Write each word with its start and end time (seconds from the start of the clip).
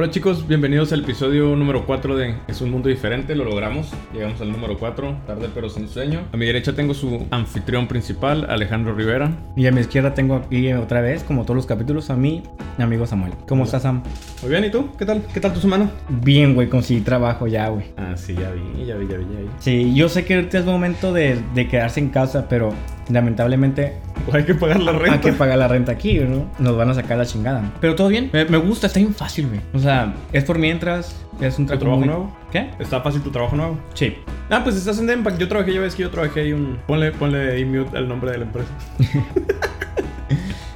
Hola 0.00 0.10
chicos, 0.10 0.48
bienvenidos 0.48 0.94
al 0.94 1.00
episodio 1.00 1.54
número 1.54 1.84
4 1.84 2.16
de 2.16 2.34
Es 2.48 2.62
un 2.62 2.70
mundo 2.70 2.88
diferente, 2.88 3.34
lo 3.34 3.44
logramos, 3.44 3.92
llegamos 4.14 4.40
al 4.40 4.50
número 4.50 4.78
4, 4.78 5.14
tarde 5.26 5.50
pero 5.54 5.68
sin 5.68 5.88
sueño. 5.88 6.22
A 6.32 6.38
mi 6.38 6.46
derecha 6.46 6.74
tengo 6.74 6.94
su 6.94 7.26
anfitrión 7.30 7.86
principal, 7.86 8.46
Alejandro 8.48 8.94
Rivera. 8.94 9.30
Y 9.56 9.66
a 9.66 9.72
mi 9.72 9.82
izquierda 9.82 10.14
tengo 10.14 10.36
aquí 10.36 10.72
otra 10.72 11.02
vez, 11.02 11.22
como 11.22 11.42
todos 11.42 11.56
los 11.56 11.66
capítulos, 11.66 12.08
a 12.08 12.16
mi 12.16 12.42
amigo 12.78 13.06
Samuel. 13.06 13.34
¿Cómo 13.46 13.64
estás, 13.64 13.82
Sam? 13.82 14.02
Muy 14.40 14.50
bien, 14.50 14.64
¿y 14.64 14.70
tú? 14.70 14.88
¿Qué 14.96 15.04
tal? 15.04 15.22
¿Qué 15.34 15.38
tal 15.38 15.52
tu 15.52 15.60
semana? 15.60 15.90
Bien, 16.08 16.54
güey, 16.54 16.70
conseguí 16.70 17.02
trabajo 17.02 17.46
ya, 17.46 17.68
güey. 17.68 17.84
Ah, 17.98 18.14
sí, 18.16 18.32
ya 18.32 18.50
vi, 18.52 18.86
ya 18.86 18.96
vi, 18.96 19.06
ya 19.06 19.18
vi, 19.18 19.24
ya 19.24 19.40
vi. 19.40 19.48
Sí, 19.58 19.94
yo 19.94 20.08
sé 20.08 20.24
que 20.24 20.36
ahorita 20.36 20.60
es 20.60 20.64
momento 20.64 21.12
de, 21.12 21.38
de 21.54 21.68
quedarse 21.68 22.00
en 22.00 22.08
casa, 22.08 22.48
pero 22.48 22.72
lamentablemente 23.10 23.96
Hay 24.36 24.44
que 24.44 24.54
pagar 24.54 24.80
la 24.80 24.92
renta. 24.92 25.12
hay 25.14 25.18
que 25.20 25.32
pagar 25.32 25.58
la 25.58 25.68
renta 25.68 25.92
aquí, 25.92 26.18
¿no? 26.20 26.50
Nos 26.58 26.76
van 26.76 26.90
a 26.90 26.94
sacar 26.94 27.18
la 27.18 27.26
chingada. 27.26 27.62
Pero 27.80 27.94
todo 27.94 28.08
bien, 28.08 28.30
me, 28.32 28.44
me 28.46 28.56
gusta, 28.58 28.86
está 28.86 28.98
bien 29.00 29.14
fácil, 29.14 29.48
güey. 29.48 29.60
O 29.74 29.78
sea, 29.78 30.14
es 30.32 30.44
por 30.44 30.58
mientras, 30.58 31.16
es 31.40 31.58
un 31.58 31.66
¿Tu 31.66 31.76
trabajo 31.78 31.98
muy- 31.98 32.06
nuevo? 32.08 32.36
¿Qué? 32.52 32.70
¿Está 32.78 33.00
fácil 33.00 33.22
tu 33.22 33.30
trabajo 33.30 33.56
nuevo? 33.56 33.78
Sí. 33.94 34.14
Ah, 34.50 34.60
pues 34.64 34.76
estás 34.76 34.98
en 34.98 35.06
Denpack. 35.06 35.38
Yo 35.38 35.46
trabajé, 35.48 35.72
ya 35.74 35.80
ves 35.80 35.94
que 35.94 36.02
yo 36.02 36.10
trabajé 36.10 36.40
ahí 36.40 36.52
un... 36.52 36.78
Ponle, 36.86 37.12
ponle 37.12 37.52
ahí 37.52 37.64
mute 37.64 37.96
al 37.96 38.08
nombre 38.08 38.32
de 38.32 38.38
la 38.38 38.44
empresa. 38.44 38.70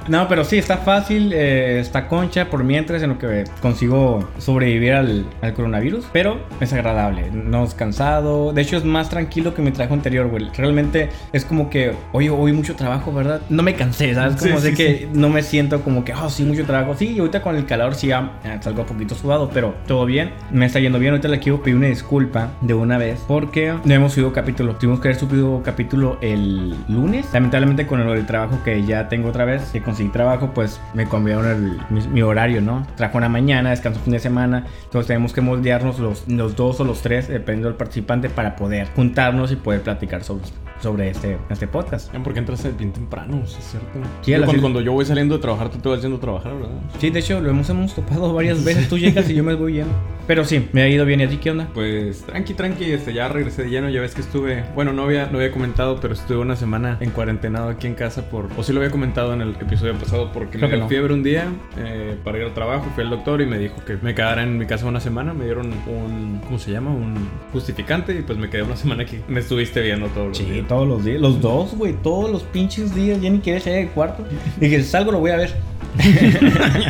No, 0.07 0.27
pero 0.27 0.43
sí, 0.43 0.57
está 0.57 0.77
fácil, 0.77 1.31
eh, 1.33 1.79
está 1.79 2.07
concha 2.07 2.49
por 2.49 2.63
mientras 2.63 3.01
en 3.03 3.09
lo 3.09 3.17
que 3.17 3.43
consigo 3.61 4.27
sobrevivir 4.37 4.93
al, 4.93 5.25
al 5.41 5.53
coronavirus, 5.53 6.05
pero 6.13 6.39
es 6.59 6.71
agradable, 6.73 7.31
no 7.31 7.63
es 7.63 7.73
cansado, 7.73 8.53
de 8.53 8.61
hecho 8.61 8.77
es 8.77 8.85
más 8.85 9.09
tranquilo 9.09 9.53
que 9.53 9.61
mi 9.61 9.71
trabajo 9.71 9.95
anterior, 9.95 10.27
güey. 10.27 10.49
Realmente 10.55 11.09
es 11.33 11.43
como 11.45 11.69
que, 11.69 11.93
oye, 12.11 12.29
hoy 12.29 12.53
mucho 12.53 12.75
trabajo, 12.75 13.11
¿verdad? 13.13 13.41
No 13.49 13.63
me 13.63 13.73
cansé, 13.75 14.13
¿sabes? 14.13 14.35
Como 14.35 14.57
Sí, 14.57 14.61
sé 14.61 14.69
sí, 14.71 14.75
que 14.75 15.09
no 15.13 15.29
me 15.29 15.41
siento 15.41 15.81
como 15.81 16.05
que, 16.05 16.13
oh, 16.13 16.29
sí, 16.29 16.43
mucho 16.43 16.65
trabajo. 16.65 16.95
Sí, 16.95 17.13
y 17.15 17.19
ahorita 17.19 17.41
con 17.41 17.55
el 17.55 17.65
calor 17.65 17.95
sí 17.95 18.07
ya 18.07 18.31
salgo 18.61 18.81
un 18.81 18.87
poquito 18.87 19.15
sudado, 19.15 19.49
pero 19.53 19.75
todo 19.87 20.05
bien, 20.05 20.31
me 20.51 20.65
está 20.65 20.79
yendo 20.79 20.99
bien. 20.99 21.13
Ahorita 21.13 21.27
le 21.27 21.39
quiero 21.39 21.61
pedir 21.61 21.77
una 21.77 21.87
disculpa 21.87 22.51
de 22.61 22.73
una 22.73 22.97
vez 22.97 23.23
porque 23.27 23.73
no 23.83 23.93
hemos 23.93 24.13
subido 24.13 24.33
capítulo. 24.33 24.75
Tuvimos 24.75 24.99
que 24.99 25.07
haber 25.09 25.19
subido 25.19 25.61
capítulo 25.63 26.17
el 26.21 26.75
lunes. 26.87 27.25
Lamentablemente 27.33 27.87
con 27.87 28.01
el, 28.01 28.09
el 28.09 28.25
trabajo 28.25 28.59
que 28.63 28.83
ya 28.85 29.09
tengo 29.09 29.29
otra 29.29 29.45
vez, 29.45 29.63
que 29.71 29.81
conseguí 29.95 30.09
trabajo, 30.11 30.51
pues 30.53 30.81
me 30.93 31.07
cambiaron 31.07 31.45
el- 31.47 31.79
mi, 31.89 32.05
mi 32.07 32.21
horario, 32.21 32.59
¿no? 32.61 32.85
Trabajo 32.97 33.17
una 33.17 33.29
mañana, 33.29 33.69
descanso 33.69 34.01
fin 34.01 34.11
de 34.11 34.19
semana. 34.19 34.65
Entonces 34.83 35.07
tenemos 35.07 35.31
que 35.31 35.39
moldearnos 35.39 35.99
los, 35.99 36.27
los 36.27 36.55
dos 36.57 36.81
o 36.81 36.83
los 36.83 37.01
tres, 37.01 37.29
dependiendo 37.29 37.69
del 37.69 37.77
participante, 37.77 38.29
para 38.29 38.57
poder 38.57 38.89
juntarnos 38.93 39.53
y 39.53 39.55
poder 39.55 39.81
platicar 39.81 40.23
sobre, 40.25 40.43
sobre 40.81 41.09
este, 41.09 41.37
este 41.49 41.67
podcast. 41.67 42.13
Porque 42.25 42.39
entras 42.39 42.67
bien 42.77 42.91
temprano, 42.91 43.41
sí, 43.45 43.55
es 43.57 43.65
cierto. 43.71 43.87
Sí, 44.21 44.31
Yo 44.31 44.43
cuando, 44.43 44.61
cuando 44.61 44.81
yo 44.81 44.91
voy 44.91 45.05
saliendo 45.05 45.35
de 45.35 45.41
trabajar, 45.41 45.69
tú 45.69 45.77
te 45.77 45.87
vas 45.87 46.01
yendo 46.01 46.17
a 46.17 46.19
trabajar, 46.19 46.53
¿verdad? 46.55 46.69
Sí, 46.99 47.09
de 47.09 47.19
hecho, 47.19 47.39
lo 47.39 47.49
hemos, 47.49 47.69
hemos 47.69 47.95
topado 47.95 48.33
varias 48.33 48.63
veces. 48.65 48.89
Tú 48.89 48.97
llegas 48.97 49.29
y 49.29 49.35
yo 49.35 49.43
me 49.45 49.53
voy 49.53 49.75
yendo. 49.75 49.93
Pero 50.27 50.43
sí, 50.43 50.67
me 50.73 50.81
ha 50.81 50.87
ido 50.89 51.05
bien. 51.05 51.21
¿Y 51.21 51.23
a 51.25 51.29
ti 51.29 51.37
qué 51.37 51.51
onda? 51.51 51.67
Pues 51.73 52.23
tranqui, 52.25 52.55
tranqui, 52.55 52.91
este, 52.91 53.13
ya 53.13 53.27
regresé 53.29 53.63
de 53.63 53.69
lleno, 53.69 53.89
ya 53.89 54.01
ves 54.01 54.15
que 54.15 54.21
estuve, 54.21 54.63
bueno, 54.73 54.91
no 54.91 55.03
había, 55.03 55.27
no 55.27 55.37
había 55.37 55.51
comentado, 55.51 55.99
pero 56.01 56.15
estuve 56.15 56.39
una 56.39 56.55
semana 56.55 56.97
en 56.99 57.11
cuarentenado 57.11 57.69
aquí 57.69 57.85
en 57.85 57.93
casa 57.93 58.27
por, 58.27 58.49
o 58.57 58.63
sí 58.63 58.73
lo 58.73 58.79
había 58.79 58.89
comentado 58.89 59.33
en 59.35 59.41
el 59.41 59.49
episodio 59.51 59.84
pasado, 59.93 60.31
porque 60.33 60.57
Creo 60.57 60.69
me 60.69 60.75
dio 60.75 60.83
no. 60.83 60.89
fiebre 60.89 61.13
un 61.13 61.23
día 61.23 61.45
eh, 61.77 62.15
para 62.23 62.37
ir 62.39 62.43
al 62.45 62.53
trabajo, 62.53 62.85
fui 62.95 63.03
al 63.03 63.09
doctor 63.09 63.41
y 63.41 63.45
me 63.45 63.57
dijo 63.59 63.75
que 63.85 63.97
me 64.01 64.13
quedara 64.15 64.43
en 64.43 64.57
mi 64.57 64.65
casa 64.65 64.85
una 64.87 64.99
semana, 64.99 65.33
me 65.33 65.45
dieron 65.45 65.67
un, 65.87 66.41
¿cómo 66.45 66.57
se 66.59 66.71
llama? 66.71 66.91
Un 66.91 67.15
justificante 67.53 68.17
y 68.17 68.21
pues 68.21 68.37
me 68.37 68.49
quedé 68.49 68.63
una 68.63 68.75
semana 68.75 69.03
aquí. 69.03 69.19
Me 69.27 69.39
estuviste 69.39 69.81
viendo 69.81 70.07
todos 70.07 70.29
los 70.29 70.37
Sí, 70.37 70.45
días. 70.45 70.67
todos 70.67 70.87
los 70.87 71.05
días. 71.05 71.21
Los 71.21 71.39
dos, 71.41 71.75
güey. 71.75 71.93
Todos 72.01 72.29
los 72.31 72.43
pinches 72.43 72.93
días. 72.95 73.21
Ya 73.21 73.29
ni 73.29 73.39
quería 73.39 73.59
salir 73.59 73.79
del 73.79 73.89
cuarto. 73.89 74.23
Dije, 74.59 74.81
salgo, 74.83 75.11
lo 75.11 75.19
voy 75.19 75.31
a 75.31 75.37
ver. 75.37 75.53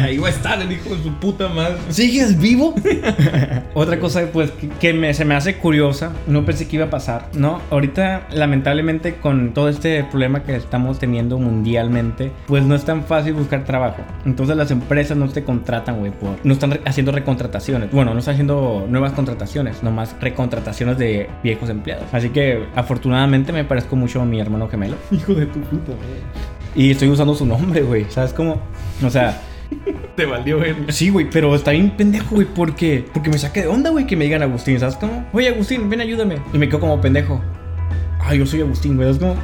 Ahí 0.01 0.17
va 0.17 0.27
a 0.27 0.31
estar 0.31 0.61
el 0.61 0.71
hijo 0.71 0.95
de 0.95 1.03
su 1.03 1.13
puta 1.15 1.47
madre. 1.47 1.75
¿Sigues 1.89 2.39
vivo? 2.39 2.73
Otra 3.73 3.99
cosa, 3.99 4.23
pues, 4.31 4.51
que, 4.79 4.93
me- 4.93 5.13
se 5.13 5.25
me 5.25 5.35
hace 5.35 5.55
curiosa. 5.57 6.11
No 6.27 6.45
pensé 6.45 6.67
que 6.67 6.77
iba 6.77 6.85
a 6.85 6.89
pasar, 6.89 7.29
¿no? 7.33 7.61
Ahorita, 7.71 8.27
lamentablemente, 8.31 9.15
con 9.15 9.53
todo 9.53 9.69
este 9.69 10.03
problema 10.03 10.43
que 10.43 10.55
estamos 10.55 10.99
teniendo 10.99 11.37
mundialmente, 11.37 12.31
pues 12.47 12.63
no 12.63 12.75
es 12.75 12.85
tan 12.85 13.03
fácil 13.03 13.33
buscar 13.33 13.63
trabajo. 13.63 13.97
Entonces, 14.25 14.55
las 14.57 14.71
empresas 14.71 15.17
no 15.17 15.27
te 15.29 15.43
contratan, 15.43 15.99
güey, 15.99 16.11
por. 16.11 16.37
No 16.43 16.53
están 16.53 16.71
re- 16.71 16.81
haciendo 16.85 17.11
recontrataciones. 17.11 17.91
Bueno, 17.91 18.13
no 18.13 18.19
están 18.19 18.33
haciendo 18.33 18.85
nuevas 18.89 19.13
contrataciones, 19.13 19.83
nomás 19.83 20.15
recontrataciones 20.21 20.97
de 20.97 21.29
viejos 21.43 21.69
empleados. 21.69 22.05
Así 22.11 22.29
que, 22.29 22.65
afortunadamente, 22.75 23.51
me 23.51 23.63
parezco 23.63 23.95
mucho 23.95 24.21
a 24.21 24.25
mi 24.25 24.39
hermano 24.39 24.67
gemelo. 24.67 24.95
Hijo 25.11 25.33
de 25.33 25.45
tu 25.47 25.59
puta 25.61 25.91
madre. 25.91 26.54
Y 26.75 26.91
estoy 26.91 27.09
usando 27.09 27.33
su 27.35 27.45
nombre, 27.45 27.81
güey. 27.81 28.05
¿Sabes 28.09 28.33
cómo? 28.33 28.61
O 29.03 29.09
sea. 29.09 29.41
Te 30.15 30.25
valió 30.25 30.59
ver. 30.59 30.75
Sí, 30.89 31.09
güey, 31.09 31.29
pero 31.29 31.55
está 31.55 31.71
bien 31.71 31.91
pendejo, 31.91 32.35
güey. 32.35 32.47
¿Por 32.47 32.75
qué? 32.75 33.05
Porque 33.13 33.29
me 33.29 33.37
saqué 33.37 33.61
de 33.61 33.67
onda, 33.67 33.89
güey, 33.89 34.05
que 34.05 34.15
me 34.15 34.25
digan 34.25 34.43
Agustín. 34.43 34.79
¿Sabes 34.79 34.95
cómo? 34.95 35.25
Oye, 35.33 35.49
Agustín, 35.49 35.89
ven, 35.89 36.01
ayúdame. 36.01 36.37
Y 36.53 36.57
me 36.57 36.67
quedo 36.67 36.79
como 36.81 37.01
pendejo. 37.01 37.41
Ay, 38.19 38.39
yo 38.39 38.45
soy 38.45 38.61
Agustín, 38.61 38.95
güey. 38.95 39.07
¿Sabes 39.13 39.19
cómo? 39.19 39.35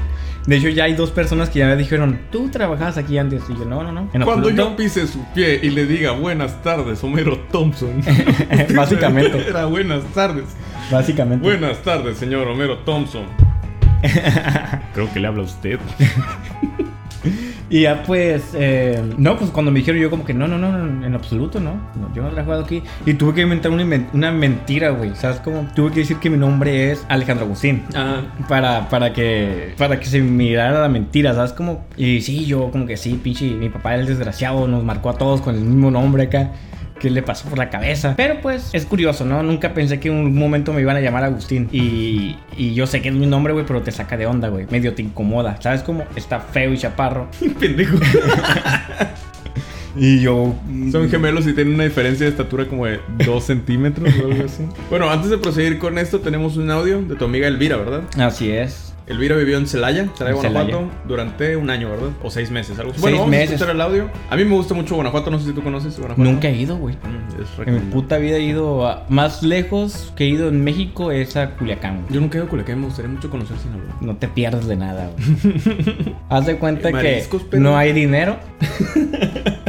De 0.45 0.57
hecho, 0.57 0.69
ya 0.69 0.85
hay 0.85 0.93
dos 0.93 1.11
personas 1.11 1.49
que 1.49 1.59
ya 1.59 1.67
me 1.67 1.75
dijeron, 1.75 2.19
tú 2.31 2.49
trabajabas 2.49 2.97
aquí 2.97 3.17
antes. 3.17 3.43
Y 3.49 3.53
yo, 3.53 3.65
no, 3.65 3.83
no, 3.83 3.91
no. 3.91 4.01
En 4.13 4.23
Cuando 4.23 4.49
absoluto. 4.49 4.69
yo 4.69 4.75
pise 4.75 5.07
su 5.07 5.23
pie 5.33 5.59
y 5.61 5.69
le 5.69 5.85
diga 5.85 6.11
buenas 6.11 6.61
tardes, 6.63 7.03
Homero 7.03 7.37
Thompson. 7.51 8.01
Básicamente. 8.75 9.47
Era 9.49 9.65
buenas 9.65 10.03
tardes. 10.13 10.45
Básicamente. 10.91 11.43
Buenas 11.43 11.81
tardes, 11.83 12.17
señor 12.17 12.47
Homero 12.47 12.79
Thompson. 12.79 13.25
Creo 14.93 15.11
que 15.13 15.19
le 15.19 15.27
habla 15.27 15.43
a 15.43 15.45
usted. 15.45 15.79
Y 17.71 17.83
ya 17.83 18.03
pues, 18.03 18.51
eh, 18.53 19.01
no, 19.17 19.37
pues 19.37 19.49
cuando 19.49 19.71
me 19.71 19.79
dijeron 19.79 20.01
yo 20.01 20.09
como 20.09 20.25
que 20.25 20.33
no, 20.33 20.45
no, 20.45 20.57
no, 20.57 20.77
no, 20.77 21.05
en 21.05 21.15
absoluto, 21.15 21.61
no, 21.61 21.75
No, 21.95 22.13
yo 22.13 22.21
no 22.21 22.27
he 22.27 22.31
trabajado 22.33 22.65
aquí. 22.65 22.83
Y 23.05 23.13
tuve 23.13 23.33
que 23.33 23.41
inventar 23.41 23.71
una, 23.71 23.85
una 24.11 24.31
mentira, 24.31 24.89
güey, 24.89 25.15
¿sabes 25.15 25.39
cómo? 25.39 25.65
Tuve 25.73 25.91
que 25.91 25.99
decir 26.01 26.17
que 26.17 26.29
mi 26.29 26.37
nombre 26.37 26.91
es 26.91 27.05
Alejandro 27.07 27.45
Agustín. 27.45 27.83
Ah, 27.95 28.23
Para, 28.49 28.89
para 28.89 29.13
que 29.13 29.73
para 29.77 30.01
que 30.01 30.05
se 30.07 30.19
mirara 30.19 30.81
la 30.81 30.89
mentira, 30.89 31.33
¿sabes 31.33 31.53
cómo? 31.53 31.85
Y 31.95 32.19
sí, 32.19 32.45
yo 32.45 32.69
como 32.71 32.85
que 32.85 32.97
sí, 32.97 33.17
pinche, 33.23 33.45
mi 33.45 33.69
papá 33.69 33.95
el 33.95 34.05
desgraciado 34.05 34.67
nos 34.67 34.83
marcó 34.83 35.09
a 35.09 35.13
todos 35.17 35.39
con 35.39 35.55
el 35.55 35.61
mismo 35.61 35.89
nombre 35.91 36.23
acá. 36.23 36.51
¿Qué 37.01 37.09
le 37.09 37.23
pasó 37.23 37.49
por 37.49 37.57
la 37.57 37.71
cabeza? 37.71 38.13
Pero 38.15 38.41
pues 38.41 38.69
es 38.73 38.85
curioso, 38.85 39.25
¿no? 39.25 39.41
Nunca 39.41 39.73
pensé 39.73 39.99
que 39.99 40.09
en 40.09 40.13
un 40.13 40.35
momento 40.35 40.71
me 40.71 40.81
iban 40.81 40.95
a 40.95 41.01
llamar 41.01 41.23
Agustín. 41.23 41.67
Y, 41.71 42.37
y 42.55 42.75
yo 42.75 42.85
sé 42.85 43.01
que 43.01 43.09
es 43.09 43.15
mi 43.15 43.25
nombre, 43.25 43.53
güey, 43.53 43.65
pero 43.65 43.81
te 43.81 43.91
saca 43.91 44.17
de 44.17 44.27
onda, 44.27 44.49
güey. 44.49 44.67
Medio 44.69 44.93
te 44.93 45.01
incomoda. 45.01 45.59
¿Sabes 45.59 45.81
cómo? 45.81 46.05
Está 46.15 46.39
feo 46.39 46.71
y 46.71 46.77
chaparro. 46.77 47.27
pendejo. 47.59 47.97
Y 49.95 50.21
yo... 50.21 50.55
Son 50.91 51.09
gemelos 51.09 51.47
y 51.47 51.53
tienen 51.53 51.73
una 51.73 51.85
diferencia 51.85 52.25
de 52.25 52.31
estatura 52.31 52.65
como 52.65 52.85
de 52.85 52.99
2 53.25 53.43
centímetros 53.43 54.13
o 54.23 54.31
algo 54.31 54.45
así. 54.45 54.63
Bueno, 54.89 55.09
antes 55.09 55.31
de 55.31 55.37
proseguir 55.37 55.79
con 55.79 55.97
esto, 55.97 56.19
tenemos 56.19 56.55
un 56.55 56.69
audio 56.69 57.01
de 57.01 57.15
tu 57.15 57.25
amiga 57.25 57.47
Elvira, 57.47 57.77
¿verdad? 57.77 58.03
Así 58.17 58.51
es. 58.51 58.90
Elvira 59.11 59.35
vivió 59.35 59.57
en 59.57 59.67
Celaya, 59.67 60.07
Celaya, 60.17 60.35
Guanajuato, 60.35 60.89
durante 61.07 61.55
un 61.57 61.69
año, 61.69 61.89
¿verdad? 61.89 62.09
O 62.23 62.31
seis 62.31 62.49
meses, 62.49 62.79
algo 62.79 62.91
así. 62.91 62.99
Seis 62.99 63.01
Bueno, 63.01 63.17
vamos 63.17 63.31
meses. 63.31 63.49
a 63.51 63.53
escuchar 63.55 63.75
el 63.75 63.81
audio. 63.81 64.09
A 64.29 64.35
mí 64.35 64.45
me 64.45 64.55
gusta 64.55 64.73
mucho 64.73 64.95
Guanajuato, 64.95 65.29
no 65.29 65.39
sé 65.39 65.47
si 65.47 65.51
tú 65.53 65.61
conoces 65.61 65.97
Guanajuato. 65.99 66.29
Nunca 66.31 66.47
he 66.47 66.55
ido, 66.55 66.77
güey. 66.77 66.95
Mm, 66.95 67.67
En 67.67 67.73
mi 67.73 67.79
puta 67.91 68.17
vida 68.17 68.37
he 68.37 68.41
ido 68.41 68.87
a- 68.87 69.05
más 69.09 69.43
lejos 69.43 70.13
que 70.15 70.23
he 70.23 70.27
ido 70.27 70.47
en 70.47 70.63
México 70.63 71.11
es 71.11 71.35
a 71.35 71.51
Culiacán. 71.51 72.01
güey. 72.03 72.13
Yo 72.13 72.21
nunca 72.21 72.37
he 72.37 72.39
ido 72.39 72.47
a 72.47 72.49
Culiacán, 72.49 72.79
me 72.79 72.85
gustaría 72.87 73.11
mucho 73.11 73.29
conocer 73.29 73.57
Sinaloa. 73.57 73.95
No 74.01 74.15
te 74.15 74.27
pierdes 74.27 74.65
de 74.67 74.75
nada, 74.77 75.09
güey. 75.11 76.15
Haz 76.29 76.45
de 76.45 76.55
cuenta 76.57 76.91
que 76.91 77.25
pero- 77.49 77.61
no 77.61 77.77
hay 77.77 77.93
dinero. 77.93 78.37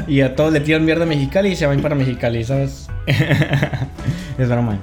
y 0.06 0.20
a 0.20 0.36
todos 0.36 0.52
le 0.52 0.60
tiran 0.60 0.84
mierda 0.84 1.02
a 1.04 1.06
Mexicali 1.06 1.50
y 1.50 1.56
se 1.56 1.66
van 1.66 1.80
para 1.80 1.94
Mexicali, 1.94 2.44
¿sabes? 2.44 2.88
es 4.38 4.48
broma. 4.48 4.78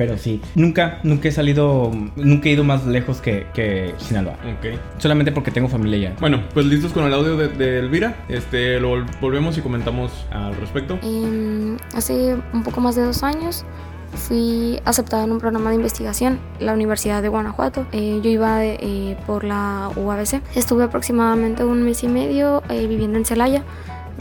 Pero 0.00 0.16
sí. 0.16 0.40
Nunca, 0.54 0.98
nunca 1.02 1.28
he 1.28 1.30
salido. 1.30 1.90
Nunca 2.16 2.48
he 2.48 2.52
ido 2.52 2.64
más 2.64 2.86
lejos 2.86 3.20
que, 3.20 3.46
que 3.52 3.92
Sinaloa. 3.98 4.32
Ok. 4.56 4.78
Solamente 4.96 5.30
porque 5.30 5.50
tengo 5.50 5.68
familia 5.68 5.98
ya. 6.10 6.16
Bueno, 6.20 6.40
pues 6.54 6.64
listos 6.64 6.90
con 6.94 7.04
el 7.04 7.12
audio 7.12 7.36
de, 7.36 7.48
de 7.48 7.80
Elvira. 7.80 8.16
Este, 8.30 8.80
lo 8.80 8.96
vol- 8.96 9.06
volvemos 9.20 9.58
y 9.58 9.60
comentamos 9.60 10.10
al 10.30 10.56
respecto. 10.56 10.98
Em, 11.02 11.76
hace 11.94 12.34
un 12.54 12.62
poco 12.62 12.80
más 12.80 12.96
de 12.96 13.02
dos 13.02 13.22
años 13.22 13.66
fui 14.14 14.80
aceptada 14.86 15.24
en 15.24 15.32
un 15.32 15.38
programa 15.38 15.68
de 15.68 15.76
investigación 15.76 16.38
en 16.58 16.64
la 16.66 16.72
Universidad 16.72 17.20
de 17.20 17.28
Guanajuato. 17.28 17.86
Eh, 17.92 18.20
yo 18.22 18.30
iba 18.30 18.56
de- 18.56 18.78
eh, 18.80 19.16
por 19.26 19.44
la 19.44 19.90
UABC. 19.96 20.40
Estuve 20.54 20.84
aproximadamente 20.84 21.62
un 21.62 21.82
mes 21.82 22.02
y 22.04 22.08
medio 22.08 22.62
eh, 22.70 22.86
viviendo 22.86 23.18
en 23.18 23.26
Celaya. 23.26 23.62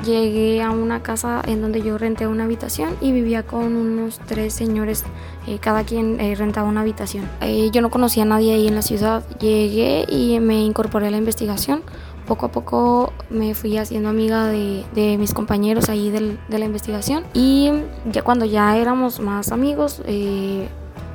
Llegué 0.06 0.62
a 0.64 0.72
una 0.72 1.04
casa 1.04 1.42
en 1.46 1.62
donde 1.62 1.82
yo 1.82 1.98
renté 1.98 2.26
una 2.26 2.46
habitación 2.46 2.96
y 3.02 3.12
vivía 3.12 3.44
con 3.44 3.76
unos 3.76 4.20
tres 4.20 4.54
señores, 4.54 5.04
eh, 5.46 5.60
cada 5.60 5.84
quien 5.84 6.20
eh, 6.22 6.36
rentaba 6.36 6.70
una 6.70 6.82
habitación. 6.82 7.30
Eh, 7.42 7.70
yo 7.72 7.82
no 7.82 7.90
conocía 7.90 8.24
a 8.24 8.26
nadie 8.26 8.54
ahí 8.54 8.68
en 8.68 8.76
la 8.76 8.82
ciudad. 8.82 9.24
Llegué 9.40 10.06
y 10.08 10.40
me 10.40 10.64
incorporé 10.64 11.08
a 11.08 11.12
la 11.12 11.18
investigación 11.18 11.82
poco 12.28 12.46
a 12.46 12.52
poco 12.52 13.12
me 13.32 13.56
fui 13.56 13.76
haciendo 13.78 14.08
amiga 14.10 14.46
de, 14.46 14.86
de 14.94 15.18
mis 15.18 15.34
compañeros 15.34 15.90
ahí 15.90 16.12
del- 16.12 16.38
de 16.48 16.60
la 16.60 16.66
investigación 16.66 17.24
y 17.34 17.72
ya 18.12 18.22
cuando 18.22 18.46
ya 18.46 18.78
éramos 18.78 19.20
más 19.20 19.52
amigos, 19.52 20.04
eh, 20.06 20.70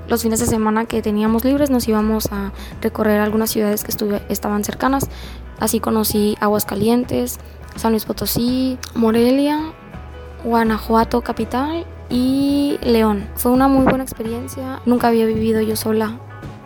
los 0.08 0.22
fines 0.22 0.40
de 0.40 0.46
semana 0.46 0.86
que 0.86 1.02
teníamos 1.02 1.44
libres 1.44 1.70
nos 1.70 1.86
íbamos 1.86 2.26
a 2.32 2.52
recorrer 2.82 3.20
algunas 3.20 3.50
ciudades 3.50 3.84
que 3.84 3.92
estuve, 3.92 4.22
estaban 4.28 4.64
cercanas. 4.64 5.08
Así 5.60 5.78
conocí 5.78 6.36
Aguascalientes, 6.40 7.38
San 7.76 7.92
Luis 7.92 8.04
Potosí, 8.04 8.78
Morelia 8.94 9.72
Guanajuato 10.44 11.22
capital 11.22 11.86
y 12.10 12.78
León. 12.82 13.26
Fue 13.34 13.50
una 13.50 13.66
muy 13.68 13.84
buena 13.84 14.04
experiencia. 14.04 14.80
Nunca 14.86 15.08
había 15.08 15.26
vivido 15.26 15.60
yo 15.60 15.76
sola. 15.76 16.18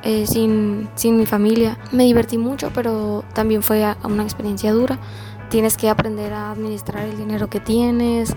eh, 0.02 0.26
sin, 0.26 0.88
sin 0.94 1.16
mi 1.16 1.26
familia. 1.26 1.76
Me 1.92 2.04
divertí 2.04 2.38
mucho, 2.38 2.70
pero 2.74 3.24
también 3.34 3.62
fue 3.62 3.84
una 4.04 4.22
experiencia 4.22 4.72
dura. 4.72 4.98
Tienes 5.50 5.76
que 5.76 5.88
aprender 5.88 6.32
a 6.34 6.50
administrar 6.50 7.04
el 7.04 7.16
dinero 7.16 7.48
que 7.48 7.58
tienes. 7.58 8.34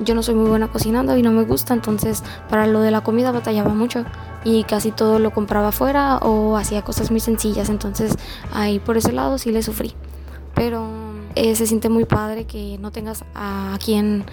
Yo 0.00 0.14
no 0.14 0.22
soy 0.22 0.34
muy 0.34 0.48
buena 0.48 0.68
cocinando 0.68 1.16
y 1.16 1.22
no 1.22 1.30
me 1.32 1.44
gusta, 1.44 1.74
entonces 1.74 2.24
para 2.48 2.66
lo 2.66 2.80
de 2.80 2.90
la 2.90 3.02
comida 3.02 3.30
batallaba 3.30 3.72
mucho 3.74 4.04
y 4.44 4.64
casi 4.64 4.90
todo 4.90 5.18
lo 5.18 5.30
compraba 5.32 5.68
afuera 5.68 6.16
o 6.18 6.56
hacía 6.56 6.82
cosas 6.82 7.10
muy 7.10 7.20
sencillas, 7.20 7.68
entonces 7.68 8.16
ahí 8.52 8.78
por 8.78 8.96
ese 8.96 9.12
lado 9.12 9.38
sí 9.38 9.52
le 9.52 9.62
sufrí. 9.62 9.94
Pero 10.54 10.88
eh, 11.34 11.54
se 11.54 11.66
siente 11.66 11.88
muy 11.88 12.04
padre 12.04 12.44
que 12.44 12.78
no 12.78 12.90
tengas 12.90 13.24
a 13.34 13.78
quien 13.84 14.24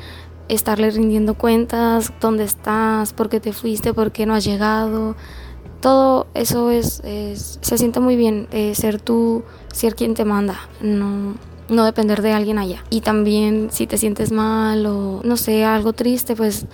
estarle 0.47 0.91
rindiendo 0.91 1.33
cuentas, 1.35 2.13
dónde 2.19 2.43
estás, 2.43 3.13
por 3.13 3.29
qué 3.29 3.39
te 3.39 3.53
fuiste, 3.53 3.93
por 3.93 4.11
qué 4.11 4.25
no 4.25 4.33
has 4.33 4.45
llegado. 4.45 5.15
Todo 5.81 6.27
eso 6.33 6.71
es, 6.71 7.01
se 7.61 7.77
siente 7.77 7.99
muy 7.99 8.15
bien, 8.15 8.47
eh, 8.51 8.73
ser 8.75 8.99
tú, 8.99 9.43
ser 9.71 9.95
quien 9.95 10.13
te 10.13 10.25
manda, 10.25 10.57
no, 10.81 11.35
no 11.69 11.85
depender 11.85 12.21
de 12.21 12.31
alguien 12.31 12.57
allá. 12.57 12.83
Y 12.89 13.01
también 13.01 13.69
si 13.71 13.85
te 13.87 13.97
sientes 13.97 14.31
mal 14.31 14.85
o 14.85 15.21
no 15.23 15.37
sé, 15.37 15.63
algo 15.63 15.93
triste, 15.93 16.35
pues 16.35 16.65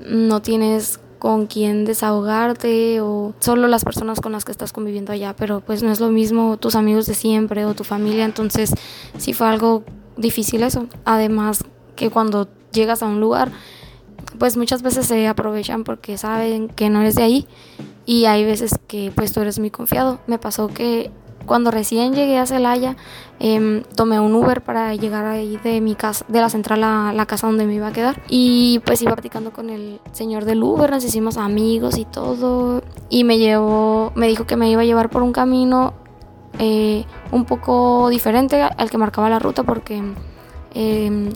no 0.00 0.42
tienes 0.42 1.00
con 1.26 1.46
quién 1.46 1.84
desahogarte 1.84 3.00
o 3.00 3.34
solo 3.40 3.66
las 3.66 3.82
personas 3.82 4.20
con 4.20 4.30
las 4.30 4.44
que 4.44 4.52
estás 4.52 4.72
conviviendo 4.72 5.10
allá, 5.10 5.34
pero 5.34 5.58
pues 5.58 5.82
no 5.82 5.90
es 5.90 5.98
lo 5.98 6.08
mismo 6.10 6.56
tus 6.56 6.76
amigos 6.76 7.06
de 7.06 7.14
siempre 7.14 7.64
o 7.64 7.74
tu 7.74 7.82
familia, 7.82 8.24
entonces 8.24 8.72
sí 9.18 9.32
fue 9.32 9.48
algo 9.48 9.82
difícil 10.16 10.62
eso. 10.62 10.86
Además 11.04 11.64
que 11.96 12.10
cuando 12.10 12.46
llegas 12.70 13.02
a 13.02 13.06
un 13.06 13.18
lugar, 13.18 13.50
pues 14.38 14.56
muchas 14.56 14.82
veces 14.82 15.08
se 15.08 15.26
aprovechan 15.26 15.82
porque 15.82 16.16
saben 16.16 16.68
que 16.68 16.90
no 16.90 17.00
eres 17.00 17.16
de 17.16 17.24
ahí 17.24 17.46
y 18.04 18.26
hay 18.26 18.44
veces 18.44 18.78
que 18.86 19.10
pues 19.12 19.32
tú 19.32 19.40
eres 19.40 19.58
muy 19.58 19.72
confiado. 19.72 20.20
Me 20.28 20.38
pasó 20.38 20.68
que 20.68 21.10
cuando 21.46 21.70
recién 21.70 22.14
llegué 22.14 22.38
a 22.38 22.46
Celaya, 22.46 22.96
em, 23.38 23.82
tomé 23.94 24.20
un 24.20 24.34
Uber 24.34 24.62
para 24.62 24.94
llegar 24.94 25.24
ahí 25.24 25.58
de 25.62 25.80
mi 25.80 25.94
casa, 25.94 26.24
de 26.28 26.40
la 26.40 26.50
central 26.50 26.84
a 26.84 27.12
la 27.12 27.26
casa 27.26 27.46
donde 27.46 27.66
me 27.66 27.74
iba 27.74 27.88
a 27.88 27.92
quedar. 27.92 28.20
Y 28.28 28.80
pues 28.84 29.00
iba 29.02 29.12
platicando 29.14 29.52
con 29.52 29.70
el 29.70 30.00
señor 30.12 30.44
del 30.44 30.62
Uber, 30.62 30.90
nos 30.90 31.04
hicimos 31.04 31.36
amigos 31.36 31.96
y 31.98 32.04
todo. 32.04 32.82
Y 33.08 33.24
me 33.24 33.38
llevó, 33.38 34.12
me 34.14 34.28
dijo 34.28 34.46
que 34.46 34.56
me 34.56 34.70
iba 34.70 34.82
a 34.82 34.84
llevar 34.84 35.08
por 35.08 35.22
un 35.22 35.32
camino 35.32 35.94
eh, 36.58 37.04
un 37.32 37.44
poco 37.44 38.08
diferente 38.08 38.62
al 38.62 38.90
que 38.90 38.98
marcaba 38.98 39.28
la 39.28 39.38
ruta 39.38 39.62
porque 39.62 40.02
em, 40.74 41.30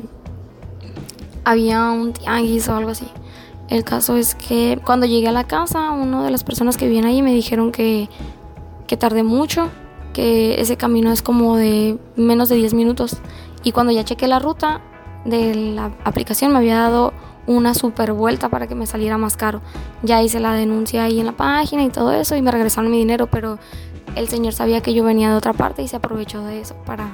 había 1.45 1.91
un 1.91 2.13
tianguis 2.13 2.69
o 2.69 2.77
algo 2.77 2.91
así. 2.91 3.07
El 3.69 3.85
caso 3.85 4.17
es 4.17 4.35
que 4.35 4.81
cuando 4.85 5.07
llegué 5.07 5.29
a 5.29 5.33
la 5.33 5.45
casa, 5.45 5.93
una 5.93 6.25
de 6.25 6.31
las 6.31 6.43
personas 6.43 6.77
que 6.77 6.87
vivían 6.87 7.05
ahí 7.05 7.23
me 7.23 7.33
dijeron 7.33 7.71
que, 7.71 8.09
que 8.87 8.97
tardé 8.97 9.23
mucho, 9.23 9.69
que 10.13 10.61
ese 10.61 10.77
camino 10.77 11.13
es 11.13 11.23
como 11.23 11.57
de 11.57 11.99
menos 12.17 12.49
de 12.49 12.57
10 12.57 12.75
minutos. 12.75 13.19
Y 13.63 13.73
cuando 13.73 13.93
ya 13.93 14.05
chequé 14.05 14.27
la 14.27 14.39
ruta 14.39 14.81
de 15.25 15.55
la 15.55 15.93
aplicación 16.05 16.53
me 16.53 16.59
había 16.59 16.79
dado 16.79 17.13
una 17.47 17.75
super 17.75 18.13
vuelta 18.13 18.49
para 18.49 18.67
que 18.67 18.75
me 18.75 18.87
saliera 18.87 19.19
más 19.19 19.37
caro. 19.37 19.61
Ya 20.03 20.23
hice 20.23 20.41
la 20.41 20.53
denuncia 20.53 21.05
ahí 21.05 21.21
en 21.21 21.27
la 21.27 21.33
página 21.33 21.85
y 21.85 21.91
todo 21.91 22.13
eso 22.13 22.37
y 22.37 22.43
me 22.43 22.51
regresaron 22.51 22.91
mi 22.91 22.99
dinero, 22.99 23.29
pero 23.29 23.59
el 24.17 24.29
señor 24.29 24.53
sabía 24.53 24.81
que 24.83 24.95
yo 24.95 25.05
venía 25.05 25.31
de 25.31 25.37
otra 25.37 25.53
parte 25.53 25.83
y 25.83 25.89
se 25.89 25.97
aprovechó 25.97 26.43
de 26.45 26.61
eso 26.61 26.75
para 26.87 27.09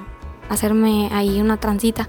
hacerme 0.48 1.08
ahí 1.12 1.40
una 1.40 1.56
transita. 1.56 2.08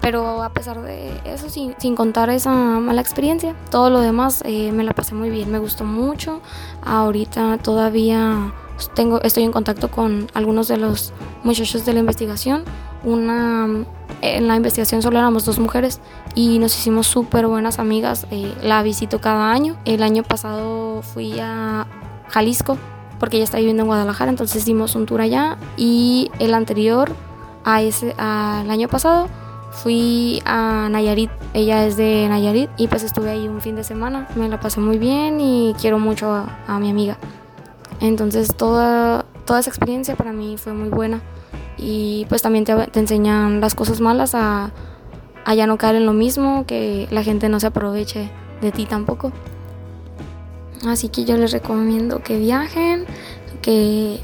Pero 0.00 0.42
a 0.42 0.48
pesar 0.50 0.80
de 0.80 1.12
eso, 1.26 1.50
sin, 1.50 1.74
contar 1.94 2.30
esa 2.30 2.50
mala 2.52 3.02
experiencia, 3.02 3.54
todo 3.70 3.90
lo 3.90 4.00
demás 4.00 4.42
eh, 4.46 4.72
me 4.72 4.82
la 4.82 4.92
pasé 4.92 5.14
muy 5.14 5.28
bien, 5.28 5.50
me 5.50 5.58
gustó 5.58 5.84
mucho. 5.84 6.40
Ahorita 6.82 7.58
todavía 7.58 8.52
tengo, 8.88 9.20
estoy 9.22 9.44
en 9.44 9.52
contacto 9.52 9.90
con 9.90 10.28
algunos 10.34 10.68
de 10.68 10.76
los 10.76 11.12
muchachos 11.44 11.84
de 11.84 11.92
la 11.92 12.00
investigación. 12.00 12.64
Una, 13.04 13.66
en 14.20 14.48
la 14.48 14.56
investigación 14.56 15.02
solo 15.02 15.18
éramos 15.18 15.44
dos 15.44 15.58
mujeres 15.58 16.00
y 16.34 16.58
nos 16.58 16.76
hicimos 16.76 17.06
súper 17.06 17.46
buenas 17.46 17.78
amigas. 17.78 18.26
eh, 18.30 18.52
la 18.62 18.82
visito 18.82 19.20
cada 19.20 19.52
año. 19.52 19.76
El 19.84 20.02
año 20.02 20.22
pasado 20.22 21.02
fui 21.02 21.38
a 21.40 21.86
Jalisco 22.28 22.78
porque 23.18 23.36
ella 23.36 23.44
está 23.44 23.58
viviendo 23.58 23.82
en 23.82 23.86
Guadalajara, 23.86 24.30
entonces 24.30 24.64
dimos 24.64 24.94
un 24.94 25.06
tour 25.06 25.20
allá. 25.20 25.58
Y 25.76 26.30
el 26.38 26.54
anterior 26.54 27.12
a 27.64 27.82
ese, 27.82 28.14
al 28.18 28.70
año 28.70 28.88
pasado 28.88 29.28
fui 29.70 30.42
a 30.44 30.88
Nayarit, 30.90 31.30
ella 31.54 31.86
es 31.86 31.96
de 31.96 32.26
Nayarit 32.28 32.70
y 32.76 32.88
pues 32.88 33.04
estuve 33.04 33.30
ahí 33.30 33.46
un 33.46 33.60
fin 33.60 33.76
de 33.76 33.84
semana, 33.84 34.26
me 34.34 34.48
la 34.48 34.58
pasé 34.58 34.80
muy 34.80 34.98
bien 34.98 35.40
y 35.40 35.74
quiero 35.80 35.98
mucho 35.98 36.32
a, 36.32 36.58
a 36.66 36.78
mi 36.80 36.90
amiga. 36.90 37.18
Entonces 38.00 38.54
toda, 38.56 39.26
toda 39.44 39.60
esa 39.60 39.70
experiencia 39.70 40.16
para 40.16 40.32
mí 40.32 40.56
fue 40.56 40.72
muy 40.72 40.88
buena 40.88 41.20
y 41.76 42.26
pues 42.28 42.42
también 42.42 42.64
te, 42.64 42.74
enseñan 42.98 43.60
las 43.60 43.74
cosas 43.74 44.00
malas 44.00 44.34
a, 44.34 44.70
a 45.44 45.54
ya 45.54 45.66
no 45.66 45.78
caer 45.78 45.96
en 45.96 46.06
lo 46.06 46.12
mismo, 46.12 46.64
que 46.66 47.08
la 47.10 47.22
gente 47.22 47.48
no 47.48 47.60
se 47.60 47.66
aproveche 47.66 48.30
de 48.60 48.72
ti 48.72 48.86
tampoco. 48.86 49.32
Así 50.86 51.08
que 51.08 51.24
yo 51.24 51.36
les 51.36 51.52
recomiendo 51.52 52.22
que 52.22 52.38
viajen, 52.38 53.04
que 53.60 54.20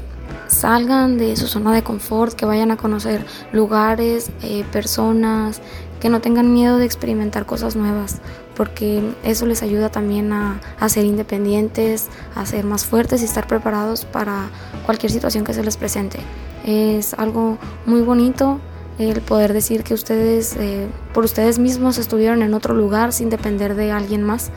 salgan 0.47 1.17
de 1.17 1.35
su 1.35 1.47
zona 1.47 1.73
de 1.73 1.83
confort, 1.83 2.33
que 2.33 2.45
vayan 2.45 2.71
a 2.71 2.77
conocer 2.77 3.25
lugares, 3.51 4.31
eh, 4.41 4.63
personas, 4.71 5.61
que 5.99 6.09
no 6.09 6.21
tengan 6.21 6.53
miedo 6.53 6.77
de 6.77 6.85
experimentar 6.85 7.45
cosas 7.45 7.75
nuevas, 7.75 8.21
porque 8.55 9.01
eso 9.23 9.45
les 9.45 9.63
ayuda 9.63 9.89
también 9.89 10.33
a, 10.33 10.59
ser 10.87 11.05
independientes, 11.05 12.09
a 12.35 12.45
ser 12.45 12.65
más 12.65 12.85
fuertes 12.85 13.21
y 13.21 13.25
estar 13.25 13.47
preparados 13.47 14.05
para 14.05 14.49
cualquier 14.85 15.11
situación 15.11 15.43
que 15.43 15.53
se 15.53 15.63
les 15.63 15.77
presente. 15.77 16.19
Es 16.65 17.13
algo 17.13 17.57
muy 17.85 18.01
bonito 18.01 18.59
el 18.99 19.21
poder 19.21 19.53
decir 19.53 19.83
que 19.83 19.93
ustedes, 19.93 20.55
eh, 20.57 20.87
por 21.13 21.23
ustedes 21.23 21.59
mismos, 21.59 21.97
estuvieron 21.97 22.41
en 22.41 22.53
otro 22.53 22.73
lugar 22.73 23.13
sin 23.13 23.29
depender 23.29 23.75
de 23.75 23.91
alguien 23.91 24.23
más. 24.23 24.51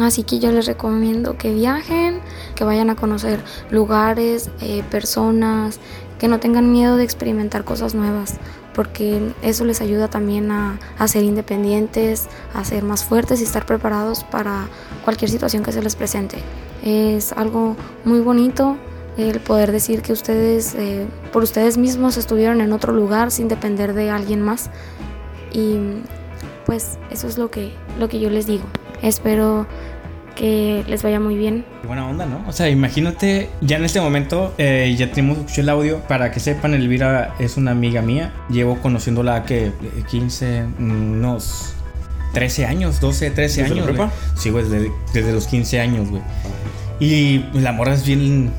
Así 0.00 0.24
que 0.24 0.40
yo 0.40 0.50
les 0.50 0.66
recomiendo 0.66 1.38
que 1.38 1.54
viajen, 1.54 2.20
que 2.56 2.64
vayan 2.64 2.90
a 2.90 2.96
conocer 2.96 3.38
lugares, 3.70 4.50
eh, 4.60 4.82
personas, 4.90 5.78
que 6.24 6.28
no 6.28 6.40
tengan 6.40 6.72
miedo 6.72 6.96
de 6.96 7.04
experimentar 7.04 7.64
cosas 7.64 7.94
nuevas, 7.94 8.36
porque 8.72 9.34
eso 9.42 9.66
les 9.66 9.82
ayuda 9.82 10.08
también 10.08 10.50
a, 10.50 10.78
a 10.98 11.06
ser 11.06 11.22
independientes, 11.22 12.28
a 12.54 12.64
ser 12.64 12.82
más 12.82 13.04
fuertes 13.04 13.42
y 13.42 13.44
estar 13.44 13.66
preparados 13.66 14.24
para 14.24 14.68
cualquier 15.04 15.30
situación 15.30 15.62
que 15.62 15.70
se 15.70 15.82
les 15.82 15.96
presente. 15.96 16.38
Es 16.82 17.32
algo 17.32 17.76
muy 18.06 18.20
bonito 18.20 18.78
el 19.18 19.38
poder 19.40 19.70
decir 19.70 20.00
que 20.00 20.14
ustedes, 20.14 20.74
eh, 20.76 21.06
por 21.30 21.42
ustedes 21.42 21.76
mismos, 21.76 22.16
estuvieron 22.16 22.62
en 22.62 22.72
otro 22.72 22.94
lugar 22.94 23.30
sin 23.30 23.48
depender 23.48 23.92
de 23.92 24.08
alguien 24.08 24.40
más. 24.40 24.70
Y 25.52 25.76
pues 26.64 26.96
eso 27.10 27.28
es 27.28 27.36
lo 27.36 27.50
que, 27.50 27.74
lo 27.98 28.08
que 28.08 28.18
yo 28.18 28.30
les 28.30 28.46
digo. 28.46 28.64
Espero 29.02 29.66
que 30.34 30.84
les 30.88 31.02
vaya 31.02 31.20
muy 31.20 31.36
bien. 31.36 31.64
Qué 31.80 31.86
buena 31.86 32.08
onda, 32.08 32.26
¿no? 32.26 32.44
O 32.48 32.52
sea, 32.52 32.68
imagínate, 32.68 33.48
ya 33.60 33.76
en 33.76 33.84
este 33.84 34.00
momento 34.00 34.54
eh, 34.58 34.94
ya 34.98 35.10
tenemos 35.10 35.56
el 35.58 35.68
audio. 35.68 36.00
Para 36.08 36.30
que 36.30 36.40
sepan, 36.40 36.74
Elvira 36.74 37.34
es 37.38 37.56
una 37.56 37.70
amiga 37.72 38.02
mía. 38.02 38.32
Llevo 38.50 38.78
conociéndola 38.80 39.44
que 39.44 39.72
15, 40.10 40.64
unos 40.78 41.74
13 42.32 42.66
años, 42.66 43.00
12, 43.00 43.30
13 43.30 43.62
¿Desde 43.62 43.74
la 43.74 43.82
años. 43.82 43.86
prepa? 43.90 44.04
güey. 44.06 44.16
Sí, 44.36 44.50
güey, 44.50 44.64
desde, 44.68 44.92
desde 45.12 45.32
los 45.32 45.46
15 45.46 45.80
años, 45.80 46.10
güey. 46.10 46.22
Y 47.00 47.44
la 47.54 47.72
morra 47.72 47.94
es 47.94 48.06
bien. 48.06 48.50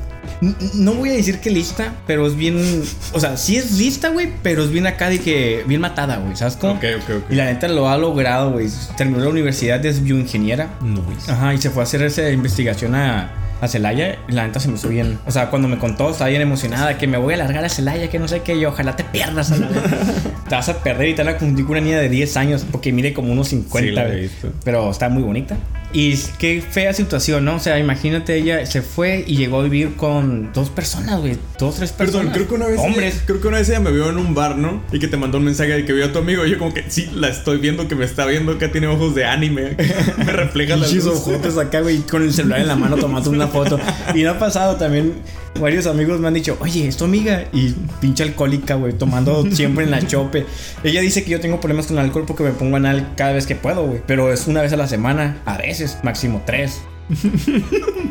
No 0.74 0.94
voy 0.94 1.10
a 1.10 1.12
decir 1.12 1.38
que 1.40 1.50
lista, 1.50 1.94
pero 2.06 2.26
es 2.26 2.36
bien. 2.36 2.82
O 3.12 3.20
sea, 3.20 3.36
sí 3.36 3.56
es 3.56 3.72
lista, 3.78 4.08
güey, 4.10 4.30
pero 4.42 4.62
es 4.64 4.70
bien 4.70 4.86
acá 4.86 5.08
de 5.08 5.18
que. 5.20 5.64
Bien 5.66 5.80
matada, 5.80 6.16
güey, 6.18 6.36
¿sabes 6.36 6.56
cómo? 6.56 6.74
Ok, 6.74 6.84
ok, 7.02 7.10
ok. 7.24 7.30
Y 7.30 7.34
la 7.34 7.46
neta 7.46 7.68
lo 7.68 7.88
ha 7.88 7.96
logrado, 7.98 8.52
güey. 8.52 8.68
Terminó 8.96 9.20
la 9.20 9.30
universidad 9.30 9.80
de 9.80 9.92
bioingeniera. 9.92 10.70
No, 10.80 11.02
Ajá, 11.28 11.54
y 11.54 11.58
se 11.58 11.70
fue 11.70 11.82
a 11.82 11.84
hacer 11.84 12.02
esa 12.02 12.28
investigación 12.30 12.94
a, 12.94 13.30
a 13.60 13.68
Celaya. 13.68 14.18
Y 14.28 14.32
la 14.32 14.46
neta 14.46 14.60
se 14.60 14.68
me 14.68 14.74
hizo 14.74 14.88
bien. 14.88 15.18
O 15.26 15.30
sea, 15.30 15.50
cuando 15.50 15.68
me 15.68 15.78
contó, 15.78 16.10
estaba 16.10 16.28
bien 16.30 16.42
emocionada. 16.42 16.98
Que 16.98 17.06
me 17.06 17.18
voy 17.18 17.34
a 17.34 17.36
largar 17.38 17.64
a 17.64 17.68
Celaya, 17.68 18.08
que 18.10 18.18
no 18.18 18.28
sé 18.28 18.40
qué. 18.42 18.54
Y 18.56 18.64
ojalá 18.64 18.96
te 18.96 19.04
pierdas 19.04 19.50
a 19.52 19.56
la 19.56 19.68
vez. 19.68 19.82
Te 20.48 20.54
vas 20.54 20.68
a 20.68 20.78
perder 20.78 21.08
y 21.08 21.14
te 21.14 21.24
van 21.24 21.34
a 21.34 21.38
confundir 21.38 21.64
con 21.66 21.72
una 21.76 21.80
niña 21.84 21.98
de 21.98 22.08
10 22.08 22.36
años. 22.36 22.64
Porque 22.70 22.92
mide 22.92 23.12
como 23.12 23.32
unos 23.32 23.48
50. 23.48 23.88
Sí, 23.88 23.92
la 23.94 24.04
he 24.04 24.06
güey. 24.06 24.20
visto. 24.22 24.52
Pero 24.62 24.88
está 24.90 25.08
muy 25.08 25.24
bonita. 25.24 25.56
Y 25.92 26.16
qué 26.38 26.62
fea 26.62 26.92
situación, 26.92 27.44
¿no? 27.44 27.56
O 27.56 27.60
sea, 27.60 27.78
imagínate, 27.78 28.36
ella 28.36 28.66
se 28.66 28.82
fue 28.82 29.24
y 29.26 29.36
llegó 29.36 29.60
a 29.60 29.62
vivir 29.62 29.96
con 29.96 30.52
dos 30.52 30.68
personas, 30.68 31.20
güey. 31.20 31.38
Dos, 31.58 31.76
tres 31.76 31.92
personas. 31.92 32.26
Perdón, 32.26 32.34
creo 32.34 32.48
que 32.48 32.54
una 32.54 32.66
vez. 32.66 32.78
Hombres. 32.78 33.14
Ella, 33.14 33.22
creo 33.26 33.40
que 33.40 33.48
una 33.48 33.58
vez 33.58 33.68
ella 33.68 33.80
me 33.80 33.90
vio 33.92 34.10
en 34.10 34.18
un 34.18 34.34
bar, 34.34 34.56
¿no? 34.56 34.82
Y 34.92 34.98
que 34.98 35.08
te 35.08 35.16
mandó 35.16 35.38
un 35.38 35.44
mensaje 35.44 35.72
de 35.72 35.84
que 35.84 35.92
vio 35.92 36.06
a 36.06 36.12
tu 36.12 36.18
amigo. 36.18 36.44
Y 36.44 36.50
yo, 36.50 36.58
como 36.58 36.74
que 36.74 36.84
sí, 36.88 37.08
la 37.14 37.28
estoy 37.28 37.58
viendo, 37.58 37.88
que 37.88 37.94
me 37.94 38.04
está 38.04 38.26
viendo, 38.26 38.58
que 38.58 38.68
tiene 38.68 38.88
ojos 38.88 39.14
de 39.14 39.24
anime. 39.24 39.76
me 40.18 40.32
refleja 40.32 40.76
las 40.76 40.92
luz. 40.92 41.06
ojotes 41.06 41.56
acá, 41.56 41.80
güey, 41.80 41.98
con 41.98 42.22
el 42.22 42.32
celular 42.32 42.60
en 42.60 42.68
la 42.68 42.76
mano 42.76 42.96
tomando 42.96 43.30
una 43.30 43.48
foto. 43.48 43.78
Y 44.14 44.22
no 44.22 44.32
ha 44.32 44.38
pasado 44.38 44.76
también. 44.76 45.14
Varios 45.60 45.86
amigos 45.86 46.20
me 46.20 46.28
han 46.28 46.34
dicho, 46.34 46.58
oye, 46.60 46.86
¿es 46.86 46.98
tu 46.98 47.04
amiga? 47.04 47.44
Y 47.52 47.74
pinche 48.00 48.22
alcohólica, 48.22 48.74
güey, 48.74 48.92
tomando 48.92 49.50
siempre 49.50 49.84
en 49.84 49.90
la 49.90 50.06
chope. 50.06 50.44
Ella 50.84 51.00
dice 51.00 51.24
que 51.24 51.30
yo 51.30 51.40
tengo 51.40 51.60
problemas 51.60 51.86
con 51.86 51.98
el 51.98 52.04
alcohol 52.04 52.24
porque 52.26 52.42
me 52.42 52.50
pongo 52.50 52.76
anal 52.76 53.14
cada 53.16 53.32
vez 53.32 53.46
que 53.46 53.54
puedo, 53.54 53.86
güey. 53.86 54.02
Pero 54.06 54.32
es 54.32 54.46
una 54.46 54.60
vez 54.60 54.72
a 54.74 54.76
la 54.76 54.86
semana, 54.86 55.38
a 55.46 55.56
veces, 55.56 55.85
máximo 56.02 56.42
tres. 56.44 56.80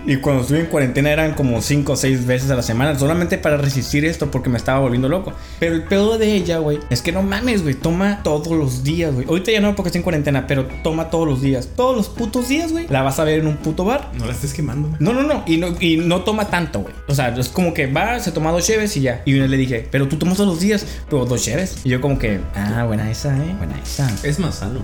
y 0.05 0.15
cuando 0.17 0.41
estuve 0.41 0.61
en 0.61 0.65
cuarentena 0.67 1.11
eran 1.11 1.33
como 1.33 1.61
5 1.61 1.91
o 1.91 1.95
6 1.95 2.25
veces 2.25 2.49
a 2.49 2.55
la 2.55 2.61
semana, 2.61 2.97
solamente 2.97 3.37
para 3.37 3.57
resistir 3.57 4.05
esto 4.05 4.31
porque 4.31 4.49
me 4.49 4.57
estaba 4.57 4.79
volviendo 4.79 5.09
loco. 5.09 5.33
Pero 5.59 5.75
el 5.75 5.83
pedo 5.83 6.17
de 6.17 6.33
ella, 6.33 6.59
güey, 6.59 6.79
es 6.89 7.01
que 7.01 7.11
no 7.11 7.21
mames, 7.21 7.63
güey, 7.63 7.75
toma 7.75 8.23
todos 8.23 8.57
los 8.57 8.83
días, 8.83 9.13
güey. 9.13 9.27
Ahorita 9.27 9.51
ya 9.51 9.59
no 9.59 9.75
porque 9.75 9.89
estoy 9.89 9.99
en 9.99 10.03
cuarentena, 10.03 10.47
pero 10.47 10.65
toma 10.83 11.09
todos 11.09 11.27
los 11.27 11.41
días. 11.41 11.69
Todos 11.75 11.95
los 11.95 12.09
putos 12.09 12.47
días, 12.47 12.71
güey. 12.71 12.87
La 12.87 13.01
vas 13.01 13.19
a 13.19 13.23
ver 13.23 13.39
en 13.39 13.47
un 13.47 13.57
puto 13.57 13.83
bar. 13.83 14.11
No 14.17 14.25
la 14.25 14.31
estés 14.31 14.53
quemando. 14.53 14.89
No, 14.99 15.13
no, 15.13 15.23
no. 15.23 15.43
Y 15.45 15.57
no, 15.57 15.75
y 15.79 15.97
no 15.97 16.21
toma 16.21 16.49
tanto, 16.49 16.79
güey. 16.79 16.93
O 17.07 17.15
sea, 17.15 17.29
es 17.29 17.49
como 17.49 17.73
que 17.73 17.87
va, 17.87 18.19
se 18.19 18.31
toma 18.31 18.51
dos 18.51 18.65
cheves 18.65 18.95
y 18.97 19.01
ya. 19.01 19.21
Y 19.25 19.35
una 19.35 19.47
le 19.47 19.57
dije, 19.57 19.87
pero 19.91 20.07
tú 20.07 20.17
tomas 20.17 20.37
todos 20.37 20.49
los 20.49 20.59
días, 20.59 20.85
pero 21.09 21.25
dos 21.25 21.43
cheves. 21.43 21.77
Y 21.83 21.89
yo 21.89 22.01
como 22.01 22.17
que, 22.17 22.39
ah, 22.55 22.85
buena 22.85 23.09
esa, 23.11 23.35
eh. 23.37 23.55
Buena 23.57 23.77
esa. 23.81 24.09
Es 24.23 24.39
más 24.39 24.55
sano. 24.55 24.81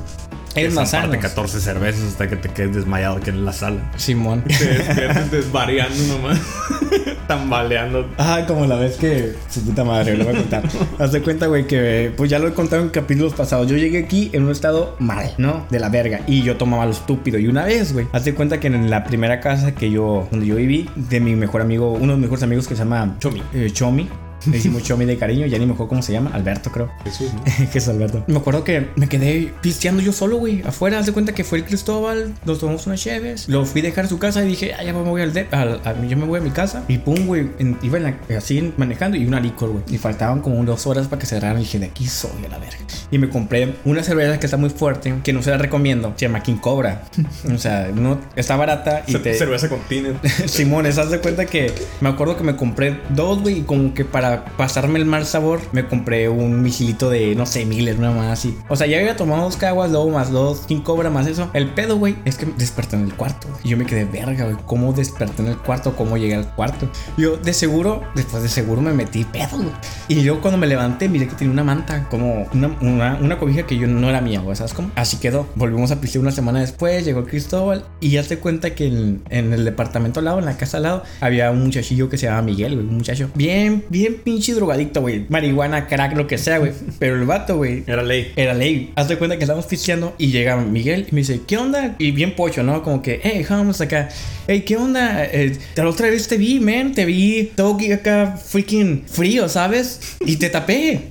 Es 0.56 0.74
más 0.74 0.92
sano. 0.92 1.12
de 1.12 1.20
14 1.20 1.60
cervezas 1.60 2.04
hasta 2.04 2.28
que 2.28 2.36
te 2.36 2.50
quedes 2.50 2.76
desmayado 2.76 3.18
aquí 3.18 3.30
en 3.30 3.46
la 3.46 3.54
sala. 3.54 3.92
Simón. 3.98 4.44
Te 4.44 4.66
despiertas 4.66 5.32
desvariando 5.32 5.98
nomás. 6.08 6.40
Tambaleando. 7.28 8.10
Ah, 8.18 8.44
como 8.48 8.66
la 8.66 8.76
vez 8.76 8.98
que 8.98 9.34
su 9.50 9.62
puta 9.64 9.84
madre, 9.84 10.18
lo 10.18 10.26
voy 10.26 10.36
a 10.36 10.38
contar. 10.40 10.64
Haz 11.00 11.12
de 11.12 11.22
cuenta, 11.22 11.48
güey, 11.48 11.66
que 11.68 12.12
pues 12.16 12.30
ya 12.30 12.40
lo 12.40 12.48
he 12.48 12.54
contado 12.54 12.82
en 12.82 12.90
capítulos 12.90 13.34
pasados. 13.34 13.68
Yo 13.68 13.78
llegué 13.78 14.00
aquí 14.04 14.30
en 14.34 14.44
un 14.44 14.52
estado 14.52 14.96
mal, 15.00 15.34
¿no? 15.38 15.66
De 15.70 15.80
la 15.80 15.90
verga. 15.90 16.22
Y 16.28 16.42
yo 16.44 16.58
tomaba 16.58 16.86
lo 16.86 16.92
estúpido. 16.92 17.40
Y 17.40 17.48
una 17.48 17.64
vez, 17.66 17.94
güey, 17.94 18.08
haz 18.12 18.26
de 18.26 18.34
cuenta 18.34 18.60
que 18.60 18.68
en 18.68 18.90
la 18.90 19.04
primera 19.04 19.40
casa 19.40 19.74
que 19.74 19.90
yo, 19.90 20.28
donde 20.32 20.46
yo 20.46 20.56
viví, 20.56 20.90
de 20.96 21.20
mi 21.20 21.36
mejor 21.36 21.62
amigo, 21.62 21.92
uno 21.94 22.14
de 22.14 22.18
mis 22.18 22.24
mejores 22.24 22.44
amigos 22.44 22.68
que 22.68 22.76
se 22.76 22.84
llama 22.84 23.16
Chomi. 23.20 23.42
eh, 23.54 23.70
Chomi. 23.72 24.10
Le 24.46 24.54
decimos 24.58 24.84
Chomi 24.84 25.06
de 25.06 25.18
cariño, 25.18 25.46
ya 25.46 25.58
ni 25.58 25.66
me 25.66 25.74
acuerdo 25.74 25.90
cómo 25.90 26.02
se 26.02 26.14
llama, 26.14 26.32
Alberto 26.34 26.72
creo. 26.72 26.90
Jesús, 27.04 27.32
¿no? 27.34 27.44
es 27.74 27.88
Alberto. 27.88 28.24
Me 28.28 28.38
acuerdo 28.38 28.64
que 28.64 28.88
me 28.96 29.08
quedé 29.08 29.54
pisteando 29.62 30.02
yo 30.02 30.12
solo, 30.14 30.38
güey. 30.38 30.62
Afuera, 30.66 31.00
haz 31.00 31.06
de 31.06 31.12
cuenta 31.12 31.34
que 31.34 31.44
fue 31.44 31.60
el 31.60 31.66
Cristóbal, 31.66 32.34
nos 32.46 32.60
tomamos 32.60 32.88
unas 32.88 33.02
cheves. 33.02 33.48
Lo 33.50 33.66
fui 33.66 33.82
a 33.82 33.84
dejar 33.86 34.06
a 34.06 34.08
su 34.08 34.20
casa 34.20 34.44
y 34.44 34.48
dije, 34.48 34.74
ah, 34.74 34.84
ya 34.84 34.94
me 34.94 35.02
voy 35.02 35.22
al 35.22 35.34
de 35.34 35.48
al- 35.52 35.82
a- 35.86 36.06
yo 36.08 36.18
me 36.18 36.26
voy 36.26 36.40
a 36.40 36.44
mi 36.44 36.50
casa. 36.52 36.84
Y 36.88 36.98
pum, 37.00 37.26
güey, 37.28 37.50
iba 37.82 37.98
en 37.98 38.04
la- 38.04 38.38
así 38.38 38.74
manejando 38.78 39.18
y 39.18 39.26
una 39.26 39.40
licor, 39.40 39.70
güey. 39.72 39.84
Y 39.90 39.98
faltaban 39.98 40.42
como 40.42 40.64
dos 40.64 40.88
horas 40.88 41.08
para 41.08 41.20
que 41.20 41.26
cerraran. 41.26 41.58
Y 41.58 41.62
dije, 41.62 41.80
de 41.80 41.86
aquí 41.88 42.08
soy 42.08 42.46
a 42.46 42.50
la 42.50 42.58
verga. 42.58 42.78
Y 43.12 43.18
me 43.18 43.30
compré 43.30 43.76
una 43.86 44.04
cerveza 44.04 44.40
que 44.40 44.46
está 44.46 44.58
muy 44.58 44.70
fuerte, 44.70 45.14
que 45.24 45.34
no 45.34 45.42
se 45.44 45.52
la 45.52 45.58
recomiendo. 45.58 46.14
Se 46.16 46.26
llama 46.28 46.42
King 46.44 46.56
Cobra. 46.58 47.04
o 47.54 47.58
sea, 47.58 47.90
no, 47.94 48.20
está 48.36 48.56
barata 48.56 49.04
y 49.08 49.12
Ce- 49.14 49.20
te. 49.20 49.34
Cerveza 49.34 49.70
con. 49.70 49.80
Simón, 50.46 50.86
haz 50.86 51.10
de 51.10 51.20
cuenta 51.20 51.46
que 51.46 51.72
me 52.00 52.10
acuerdo 52.10 52.38
que 52.38 52.44
me 52.44 52.56
compré 52.56 53.00
dos, 53.10 53.42
güey, 53.42 53.60
y 53.60 53.62
como 53.62 53.94
que 53.94 54.06
para 54.06 54.31
pasarme 54.58 55.00
el 55.00 55.06
mal 55.06 55.26
sabor, 55.26 55.62
me 55.72 55.88
compré 55.88 56.30
un 56.30 56.62
misilito 56.62 57.10
de, 57.10 57.36
no 57.36 57.46
sé, 57.46 57.66
Miller, 57.66 57.98
una 57.98 58.12
más 58.12 58.32
así. 58.32 58.58
O 58.70 58.76
sea, 58.76 58.88
ya 58.88 59.00
había 59.00 59.16
tomado 59.16 59.44
dos 59.44 59.58
caguas, 59.58 59.92
luego 59.92 60.10
más 60.10 60.32
dos, 60.32 60.64
quién 60.68 60.82
cobra 60.82 61.10
más 61.10 61.28
eso. 61.28 61.50
El 61.54 61.70
pedo, 61.74 61.98
güey, 61.98 62.16
es 62.26 62.38
que 62.38 62.46
desperté 62.58 62.96
en 62.96 63.04
el 63.04 63.14
cuarto. 63.14 63.48
Y 63.64 63.70
yo 63.70 63.78
me 63.78 63.86
quedé 63.86 64.06
verga, 64.06 64.46
güey, 64.46 64.58
¿cómo 64.66 64.94
desperté 64.94 65.42
en 65.42 65.50
el 65.50 65.58
cuarto? 65.58 65.96
¿Cómo 65.96 66.18
llegué 66.18 66.36
al 66.36 66.54
cuarto? 66.56 66.90
Yo, 67.18 67.38
de 67.38 67.54
seguro, 67.54 68.04
después 68.16 68.44
de 68.44 68.50
seguro 68.50 68.82
me 68.82 68.94
metí 68.94 69.24
pedo, 69.26 69.58
güey. 69.58 69.72
Y 70.08 70.22
yo 70.24 70.42
cuando 70.42 70.58
me 70.58 70.68
levanté, 70.68 71.10
miré 71.10 71.28
que 71.28 71.36
tenía 71.36 71.54
una 71.54 71.64
manta, 71.64 72.08
como 72.10 72.48
una, 72.54 73.18
una, 73.22 73.38
cobija 73.38 73.66
que 73.66 73.78
yo 73.78 73.88
no 73.88 74.10
era 74.10 74.22
mía, 74.22 74.40
güey, 74.42 74.56
¿sabes 74.56 74.74
cómo? 74.74 74.92
Así 74.96 75.18
quedó. 75.18 75.48
Volvimos 75.56 75.92
a 75.92 76.02
pistear 76.02 76.22
una 76.22 76.32
semana 76.32 76.60
después, 76.60 77.06
llegó 77.06 77.26
Cristóbal 77.26 77.86
y 78.00 78.12
ya 78.12 78.24
te 78.24 78.38
cuenta 78.38 78.76
que 78.76 78.88
en, 78.88 79.24
en 79.30 79.54
el 79.54 79.66
departamento 79.66 80.20
al 80.20 80.26
lado, 80.26 80.40
en 80.40 80.46
la 80.46 80.58
casa 80.58 80.78
al 80.78 80.84
lado, 80.84 81.04
había 81.22 81.52
un 81.52 81.64
muchachillo 81.64 82.10
que 82.10 82.18
se 82.18 82.28
llama 82.28 82.42
Miguel, 82.44 82.76
güey, 82.76 82.88
un 82.88 82.98
muchacho 82.98 83.30
bien, 83.36 83.86
bien 83.90 84.21
pinche 84.24 84.54
drogadicto, 84.54 85.02
güey. 85.02 85.26
Marihuana, 85.30 85.88
crack, 85.88 86.16
lo 86.16 86.28
que 86.28 86.38
sea, 86.38 86.58
güey. 86.60 86.72
Pero 87.00 87.16
el 87.16 87.26
vato, 87.26 87.58
güey, 87.58 87.84
Era 87.88 88.04
ley. 88.04 88.32
era 88.36 88.54
ley. 88.54 88.92
Haz 88.96 89.08
de 89.08 89.18
cuenta 89.18 89.38
que 89.38 89.44
estábamos 89.44 89.66
pisteando 89.66 90.16
y 90.18 90.32
llega 90.32 90.56
Miguel 90.58 91.08
y 91.12 91.16
me 91.16 91.22
dice, 91.22 91.42
¿qué 91.46 91.58
onda? 91.58 91.96
Y 91.98 92.12
bien 92.12 92.36
pocho, 92.36 92.64
¿no? 92.64 92.84
Como 92.84 93.02
que, 93.02 93.20
hey, 93.24 93.46
vamos 93.50 93.82
acá. 93.82 94.10
Hey, 94.48 94.62
¿qué 94.62 94.78
onda? 94.78 95.24
Eh, 95.26 95.58
la 95.76 95.88
otra 95.88 96.10
vez 96.10 96.28
te 96.28 96.38
vi, 96.38 96.60
man. 96.60 96.94
Te 96.94 97.06
vi 97.06 97.52
todo 97.56 97.78
acá 97.94 98.38
freaking 98.44 99.04
frío, 99.08 99.50
¿sabes? 99.50 100.18
Y 100.26 100.38
te 100.38 100.50
tapé. 100.50 101.10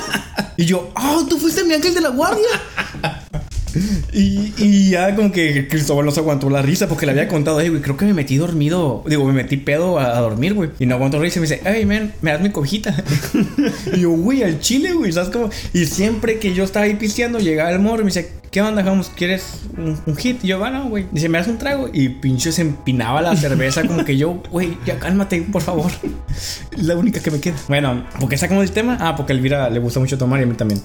y 0.56 0.64
yo, 0.64 0.92
oh, 0.96 1.26
tú 1.28 1.38
fuiste 1.38 1.64
mi 1.64 1.74
ángel 1.74 1.94
de 1.94 2.00
la 2.00 2.10
guardia. 2.10 2.46
Y, 4.12 4.52
y 4.56 4.90
ya 4.90 5.14
como 5.14 5.32
que 5.32 5.68
Cristóbal 5.68 6.06
no 6.06 6.10
se 6.10 6.20
aguantó 6.20 6.50
la 6.50 6.62
risa 6.62 6.88
porque 6.88 7.06
le 7.06 7.12
había 7.12 7.28
contado, 7.28 7.60
hey, 7.60 7.68
güey, 7.68 7.82
creo 7.82 7.96
que 7.96 8.04
me 8.04 8.14
metí 8.14 8.36
dormido. 8.36 9.04
Digo, 9.06 9.24
me 9.24 9.32
metí 9.32 9.56
pedo 9.56 9.98
a, 9.98 10.18
dormir, 10.20 10.54
güey. 10.54 10.70
Y 10.78 10.86
no 10.86 10.94
aguantó 10.94 11.18
la 11.18 11.24
risa 11.24 11.38
y 11.38 11.42
me 11.42 11.48
dice, 11.48 11.60
hey, 11.64 11.84
man, 11.84 12.12
me 12.22 12.32
das 12.32 12.40
mi 12.40 12.50
cobijita. 12.50 12.94
y 13.94 14.00
yo, 14.00 14.10
güey, 14.10 14.42
al 14.42 14.60
chile, 14.60 14.92
güey, 14.92 15.12
¿sabes 15.12 15.30
cómo? 15.30 15.50
Y 15.72 15.86
siempre 15.86 16.38
que 16.38 16.54
yo 16.54 16.64
estaba 16.64 16.86
ahí 16.86 16.94
pisteando, 16.94 17.38
llegaba 17.38 17.70
el 17.70 17.78
morro 17.78 18.00
y 18.02 18.04
me 18.04 18.10
dice, 18.10 18.32
¿qué 18.50 18.62
onda, 18.62 18.82
vamos? 18.82 19.10
¿Quieres 19.14 19.60
un, 19.76 19.98
un 20.06 20.16
hit? 20.16 20.42
Y 20.44 20.48
yo, 20.48 20.58
bueno, 20.58 20.88
güey. 20.88 21.06
Dice, 21.12 21.28
¿me 21.28 21.38
das 21.38 21.48
un 21.48 21.58
trago? 21.58 21.88
Y 21.92 22.08
pinche 22.08 22.50
se 22.52 22.62
empinaba 22.62 23.20
la 23.22 23.36
cerveza 23.36 23.82
como 23.86 24.04
que 24.04 24.16
yo, 24.16 24.42
güey, 24.50 24.76
ya 24.86 24.98
cálmate, 24.98 25.42
por 25.42 25.62
favor. 25.62 25.90
La 26.76 26.96
única 26.96 27.20
que 27.20 27.30
me 27.30 27.40
queda. 27.40 27.56
Bueno, 27.68 28.04
¿por 28.20 28.28
qué 28.28 28.36
sacamos 28.38 28.64
el 28.64 28.70
tema? 28.70 28.96
Ah, 29.00 29.16
porque 29.16 29.32
a 29.32 29.36
Elvira 29.36 29.68
le 29.70 29.78
gusta 29.80 30.00
mucho 30.00 30.16
tomar 30.18 30.40
y 30.40 30.44
a 30.44 30.46
mí 30.46 30.54
también. 30.54 30.80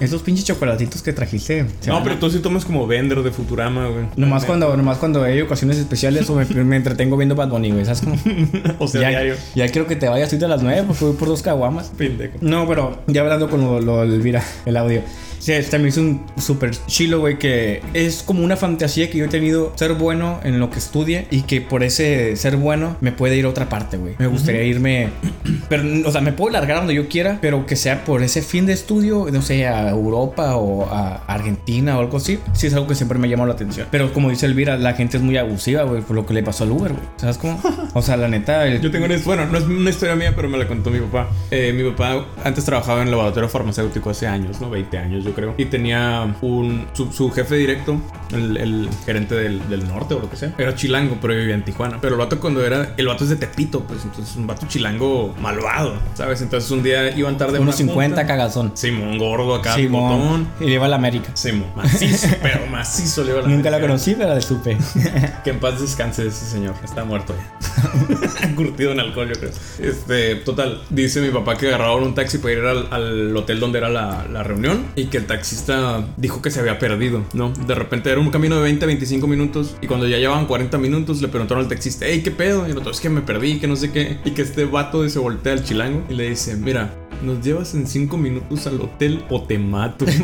Esos 0.00 0.22
pinches 0.22 0.44
chocolatitos 0.44 1.02
que 1.02 1.12
trajiste. 1.12 1.66
No, 1.86 1.96
a- 1.98 2.02
pero 2.02 2.16
tú 2.18 2.30
sí 2.30 2.38
tomas 2.40 2.64
como 2.64 2.86
vender 2.86 3.22
de 3.22 3.30
Futurama, 3.30 3.88
güey. 3.88 4.06
Nomás 4.16 4.44
cuando, 4.44 4.76
nomás 4.76 4.98
cuando 4.98 5.22
hay 5.22 5.40
ocasiones 5.40 5.78
especiales 5.78 6.28
o 6.30 6.34
me, 6.36 6.44
me 6.64 6.76
entretengo 6.76 7.16
viendo 7.16 7.34
Bad 7.34 7.48
Bunny, 7.48 7.70
güey. 7.72 7.84
¿Sabes 7.84 8.02
cómo? 8.02 8.16
O 8.78 8.88
sea, 8.88 9.00
ya, 9.02 9.08
diario. 9.10 9.34
ya 9.54 9.68
quiero 9.68 9.86
que 9.86 9.96
te 9.96 10.08
vayas 10.08 10.28
ahorita 10.30 10.46
a 10.46 10.48
las 10.50 10.62
9 10.62 10.84
porque 10.86 11.04
voy 11.06 11.14
por 11.16 11.28
dos 11.28 11.42
caguamas. 11.42 11.90
Pendejo. 11.96 12.34
No, 12.40 12.66
pero 12.68 13.02
ya 13.06 13.22
hablando 13.22 13.48
con 13.48 13.60
lo, 13.62 13.80
lo 13.80 14.06
de 14.06 14.14
Elvira, 14.16 14.42
el 14.66 14.76
audio. 14.76 15.02
Sí, 15.46 15.52
este 15.52 15.78
me 15.78 15.90
hizo 15.90 16.00
un 16.00 16.22
súper 16.38 16.72
chilo, 16.88 17.20
güey, 17.20 17.38
que 17.38 17.80
es 17.94 18.24
como 18.24 18.42
una 18.42 18.56
fantasía 18.56 19.08
que 19.08 19.18
yo 19.18 19.26
he 19.26 19.28
tenido 19.28 19.72
ser 19.76 19.92
bueno 19.92 20.40
en 20.42 20.58
lo 20.58 20.70
que 20.70 20.80
estudie 20.80 21.28
y 21.30 21.42
que 21.42 21.60
por 21.60 21.84
ese 21.84 22.34
ser 22.34 22.56
bueno 22.56 22.96
me 23.00 23.12
puede 23.12 23.36
ir 23.36 23.44
a 23.44 23.50
otra 23.50 23.68
parte, 23.68 23.96
güey. 23.96 24.16
Me 24.18 24.26
gustaría 24.26 24.64
irme, 24.64 25.10
pero, 25.68 25.84
o 26.04 26.10
sea, 26.10 26.20
me 26.20 26.32
puedo 26.32 26.50
largar 26.50 26.78
donde 26.78 26.94
yo 26.94 27.08
quiera, 27.08 27.38
pero 27.40 27.64
que 27.64 27.76
sea 27.76 28.04
por 28.04 28.24
ese 28.24 28.42
fin 28.42 28.66
de 28.66 28.72
estudio, 28.72 29.28
no 29.32 29.40
sé, 29.40 29.68
a 29.68 29.88
Europa 29.88 30.56
o 30.56 30.90
a 30.92 31.22
Argentina 31.28 31.96
o 31.96 32.00
algo 32.00 32.16
así. 32.16 32.40
Sí, 32.52 32.66
es 32.66 32.74
algo 32.74 32.88
que 32.88 32.96
siempre 32.96 33.16
me 33.20 33.28
llama 33.28 33.46
la 33.46 33.52
atención. 33.52 33.86
Pero 33.92 34.12
como 34.12 34.30
dice 34.30 34.46
Elvira, 34.46 34.76
la 34.76 34.94
gente 34.94 35.16
es 35.16 35.22
muy 35.22 35.36
abusiva, 35.36 35.84
güey, 35.84 36.02
por 36.02 36.16
lo 36.16 36.26
que 36.26 36.34
le 36.34 36.42
pasó 36.42 36.64
al 36.64 36.72
Uber, 36.72 36.90
güey. 36.90 37.04
¿Sabes 37.18 37.38
cómo? 37.38 37.62
O 37.94 38.02
sea, 38.02 38.16
la 38.16 38.26
neta, 38.26 38.66
el- 38.66 38.80
Yo 38.80 38.90
tengo 38.90 39.04
una, 39.06 39.16
bueno, 39.24 39.46
no 39.46 39.58
es 39.58 39.64
una 39.64 39.90
historia 39.90 40.16
mía, 40.16 40.32
pero 40.34 40.48
me 40.48 40.58
la 40.58 40.66
contó 40.66 40.90
mi 40.90 40.98
papá. 40.98 41.28
Eh, 41.52 41.72
mi 41.72 41.88
papá 41.88 42.26
antes 42.42 42.64
trabajaba 42.64 43.02
en 43.02 43.12
laboratorio 43.12 43.48
farmacéutico 43.48 44.10
hace 44.10 44.26
años, 44.26 44.60
¿no? 44.60 44.70
20 44.70 44.98
años, 44.98 45.24
yo 45.24 45.35
creo. 45.36 45.54
Y 45.56 45.66
tenía 45.66 46.34
un, 46.40 46.86
su, 46.94 47.12
su 47.12 47.30
jefe 47.30 47.54
directo, 47.56 48.00
el, 48.32 48.56
el 48.56 48.88
gerente 49.04 49.34
del, 49.36 49.68
del 49.68 49.86
norte 49.86 50.14
o 50.14 50.20
lo 50.20 50.28
que 50.28 50.36
sea. 50.36 50.52
Era 50.58 50.74
chilango, 50.74 51.18
pero 51.20 51.34
vivía 51.34 51.54
en 51.54 51.64
Tijuana. 51.64 51.98
Pero 52.00 52.14
el 52.14 52.18
vato 52.18 52.40
cuando 52.40 52.64
era, 52.64 52.94
el 52.96 53.06
vato 53.06 53.22
es 53.24 53.30
de 53.30 53.36
Tepito, 53.36 53.80
pues 53.82 54.02
entonces 54.04 54.34
un 54.36 54.46
vato 54.46 54.66
chilango 54.66 55.34
malvado, 55.40 55.94
¿sabes? 56.14 56.40
Entonces 56.42 56.70
un 56.70 56.82
día 56.82 57.16
iban 57.16 57.36
tarde 57.38 57.58
unos 57.60 57.76
50 57.76 58.16
junta. 58.16 58.26
cagazón. 58.26 58.72
Simón, 58.74 59.18
gordo 59.18 59.54
acá, 59.54 59.74
Simón. 59.74 60.18
botón. 60.18 60.48
Y 60.60 60.70
lleva 60.70 60.86
a 60.86 60.88
la 60.88 60.96
América. 60.96 61.30
Simón, 61.34 61.68
macizo, 61.76 62.28
pero 62.42 62.66
macizo 62.66 63.22
le 63.22 63.30
iba 63.30 63.40
a 63.40 63.42
la 63.42 63.48
Nunca 63.48 63.70
la 63.70 63.80
conocí, 63.80 64.14
pero 64.16 64.34
la 64.34 64.40
supe. 64.40 64.76
Que 65.44 65.50
en 65.50 65.60
paz 65.60 65.80
descanse 65.80 66.26
ese 66.26 66.46
señor. 66.46 66.74
Está 66.82 67.04
muerto 67.04 67.34
ya. 67.36 68.54
Curtido 68.56 68.92
en 68.92 69.00
alcohol, 69.00 69.28
yo 69.32 69.38
creo. 69.38 69.52
Este, 69.78 70.36
total. 70.36 70.82
Dice 70.90 71.20
mi 71.20 71.28
papá 71.30 71.56
que 71.56 71.68
agarraron 71.68 72.02
un 72.02 72.14
taxi 72.14 72.38
para 72.38 72.54
ir 72.54 72.60
al, 72.60 72.88
al 72.90 73.36
hotel 73.36 73.60
donde 73.60 73.78
era 73.78 73.88
la, 73.88 74.26
la 74.30 74.42
reunión. 74.42 74.86
Y 74.96 75.06
que 75.06 75.15
el 75.16 75.26
taxista 75.26 76.06
dijo 76.16 76.42
que 76.42 76.50
se 76.50 76.60
había 76.60 76.78
perdido, 76.78 77.24
¿no? 77.32 77.52
De 77.66 77.74
repente 77.74 78.10
era 78.10 78.20
un 78.20 78.30
camino 78.30 78.56
de 78.56 78.62
20 78.62 78.86
25 78.86 79.26
minutos. 79.26 79.76
Y 79.80 79.86
cuando 79.86 80.06
ya 80.06 80.18
llevaban 80.18 80.46
40 80.46 80.78
minutos, 80.78 81.20
le 81.22 81.28
preguntaron 81.28 81.64
al 81.64 81.68
taxista, 81.68 82.06
hey, 82.08 82.22
¿qué 82.22 82.30
pedo? 82.30 82.66
Y 82.68 82.70
el 82.72 82.78
otro, 82.78 82.90
es 82.92 83.00
que 83.00 83.08
me 83.08 83.20
perdí, 83.22 83.58
que 83.58 83.66
no 83.66 83.76
sé 83.76 83.90
qué. 83.92 84.18
Y 84.24 84.30
que 84.32 84.42
este 84.42 84.64
vato 84.64 85.08
se 85.08 85.18
voltea 85.18 85.52
al 85.54 85.64
chilango 85.64 86.04
y 86.08 86.14
le 86.14 86.28
dice, 86.30 86.56
mira. 86.56 86.94
Nos 87.22 87.42
llevas 87.42 87.72
en 87.74 87.86
5 87.86 88.18
minutos 88.18 88.66
al 88.66 88.78
hotel 88.78 89.24
o 89.30 89.42
te 89.42 89.58
mato. 89.58 90.04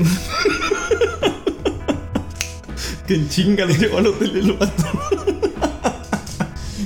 que 3.07 3.15
en 3.15 3.29
chinga 3.31 3.65
lo 3.65 3.75
llevó 3.75 3.99
al 3.99 4.09
hotel 4.09 4.37
el 4.37 4.53
vato. 4.53 4.85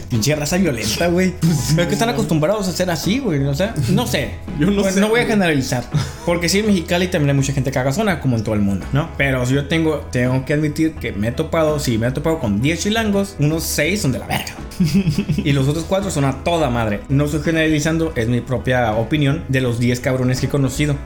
Pinche 0.09 0.37
raza 0.37 0.57
violenta, 0.59 1.09
güey. 1.09 1.35
Pero 1.41 1.83
es 1.83 1.89
que 1.89 1.95
están 1.95 2.09
acostumbrados 2.09 2.69
a 2.69 2.73
ser 2.73 2.89
así, 2.91 3.19
güey. 3.19 3.45
O 3.45 3.55
sea, 3.55 3.75
no 3.91 4.07
sé. 4.07 4.37
Yo 4.59 4.67
no 4.71 4.83
Bueno, 4.83 4.93
sé, 4.93 5.01
No 5.01 5.09
voy 5.09 5.21
a 5.21 5.27
generalizar. 5.27 5.91
Porque 6.27 6.49
sí, 6.49 6.59
en 6.59 6.67
Mexicali 6.67 7.07
también 7.07 7.31
hay 7.31 7.37
mucha 7.37 7.53
gente 7.53 7.71
cagazona, 7.71 8.19
como 8.19 8.37
en 8.37 8.43
todo 8.43 8.57
el 8.57 8.61
mundo, 8.61 8.85
¿no? 8.93 9.09
Pero 9.17 9.45
yo 9.45 9.67
tengo, 9.67 9.99
tengo 10.11 10.45
que 10.45 10.55
admitir 10.55 10.95
que 10.95 11.13
me 11.13 11.29
he 11.29 11.33
topado, 11.33 11.79
sí, 11.79 11.99
me 11.99 12.09
he 12.09 12.11
topado 12.11 12.41
con 12.41 12.61
10 12.61 12.81
chilangos, 12.81 13.37
unos 13.39 13.63
6 13.63 14.03
son 14.03 14.11
de 14.11 14.19
la 14.19 14.27
verga. 14.27 14.53
y 15.37 15.53
los 15.53 15.69
otros 15.69 15.85
4 15.85 16.11
son 16.11 16.25
a 16.25 16.43
toda 16.43 16.69
madre. 16.69 17.01
No 17.09 17.27
estoy 17.27 17.43
generalizando, 17.43 18.13
es 18.17 18.27
mi 18.27 18.41
propia 18.41 18.93
opinión 18.97 19.45
de 19.49 19.61
los 19.61 19.79
10 19.79 20.01
cabrones 20.01 20.41
que 20.41 20.47
he 20.47 20.49
conocido. 20.49 20.97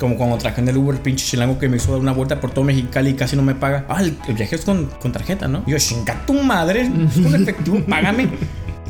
Como 0.00 0.16
cuando 0.16 0.38
traje 0.38 0.62
en 0.62 0.68
el 0.68 0.78
Uber, 0.78 0.96
el 0.96 1.02
pinche 1.02 1.26
chilango 1.26 1.58
que 1.58 1.68
me 1.68 1.76
hizo 1.76 1.92
dar 1.92 2.00
una 2.00 2.12
vuelta 2.12 2.40
por 2.40 2.50
todo 2.50 2.64
Mexicali 2.64 3.10
y 3.10 3.14
casi 3.14 3.36
no 3.36 3.42
me 3.42 3.54
paga. 3.54 3.84
Ah, 3.86 4.00
el, 4.00 4.16
el 4.28 4.34
viaje 4.34 4.56
es 4.56 4.64
con, 4.64 4.86
con 4.86 5.12
tarjeta, 5.12 5.46
¿no? 5.46 5.62
Y 5.66 5.72
yo, 5.72 5.78
chinga 5.78 6.24
tu 6.24 6.32
madre, 6.32 6.82
es 6.82 7.22
con 7.22 7.34
efectivo, 7.34 7.80
págame. 7.86 8.30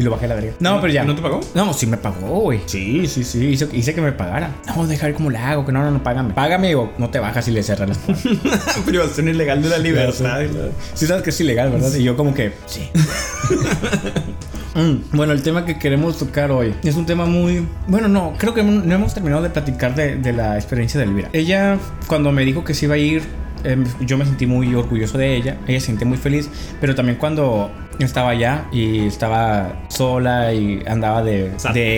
Y 0.01 0.03
lo 0.03 0.11
bajé 0.13 0.25
a 0.25 0.29
la 0.29 0.35
verga. 0.37 0.53
No, 0.61 0.81
pero 0.81 0.91
ya. 0.91 1.05
¿No 1.05 1.15
te 1.15 1.21
pagó? 1.21 1.41
No, 1.55 1.75
sí 1.75 1.87
me 1.87 1.99
pagó, 1.99 2.41
güey. 2.41 2.63
Sí, 2.65 3.07
sí, 3.07 3.23
sí. 3.23 3.49
Hice, 3.49 3.69
hice 3.71 3.95
que 3.95 4.01
me 4.01 4.13
pagara. 4.13 4.55
No, 4.75 4.87
dejar 4.87 5.13
como 5.13 5.29
le 5.29 5.37
hago, 5.37 5.67
que 5.67 5.73
no, 5.73 5.83
no, 5.83 5.91
no, 5.91 6.03
págame. 6.03 6.33
Págame 6.33 6.75
o 6.75 6.91
no 6.97 7.11
te 7.11 7.19
bajas 7.19 7.47
y 7.49 7.51
le 7.51 7.63
cerras 7.63 7.91
las. 7.91 7.99
Privación 8.87 9.29
ilegal 9.29 9.63
de 9.63 9.69
la 9.69 9.77
libertad. 9.77 10.41
Sí, 10.95 11.07
sabes 11.07 11.23
que 11.23 11.29
es 11.29 11.41
ilegal, 11.43 11.71
¿verdad? 11.73 11.93
Y 11.95 12.03
yo, 12.03 12.17
como 12.17 12.33
que, 12.33 12.55
sí. 12.65 12.89
Mm, 14.73 15.17
bueno, 15.17 15.33
el 15.33 15.43
tema 15.43 15.65
que 15.65 15.81
queremos 15.81 16.17
tocar 16.17 16.53
hoy 16.53 16.73
es 16.85 16.95
un 16.95 17.05
tema 17.05 17.27
muy... 17.27 17.67
Bueno, 17.89 18.07
no, 18.07 18.35
creo 18.39 18.55
que 18.55 18.63
no 18.63 18.95
hemos 18.95 19.13
terminado 19.13 19.43
de 19.43 19.51
platicar 19.51 19.97
de, 19.97 20.15
de 20.15 20.33
la 20.33 20.55
experiencia 20.55 21.01
de 21.01 21.07
Elvira. 21.07 21.29
Ella, 21.33 21.77
cuando 22.07 22.31
me 22.31 22.45
dijo 22.45 22.63
que 22.63 22.73
se 22.73 22.85
iba 22.85 22.95
a 22.95 22.99
ir, 22.99 23.25
eh, 23.65 23.77
yo 24.01 24.17
me 24.17 24.25
sentí 24.25 24.47
muy 24.47 24.75
orgulloso 24.75 25.19
de 25.19 25.35
ella. 25.35 25.59
Ella 25.67 25.81
se 25.81 25.87
sentía 25.87 26.07
muy 26.07 26.19
feliz, 26.19 26.49
pero 26.81 26.95
también 26.95 27.19
cuando 27.19 27.71
estaba 27.99 28.31
allá 28.31 28.67
y 28.73 29.07
estaba 29.07 29.73
sola 30.01 30.55
y 30.55 30.83
andaba 30.87 31.23
de, 31.23 31.53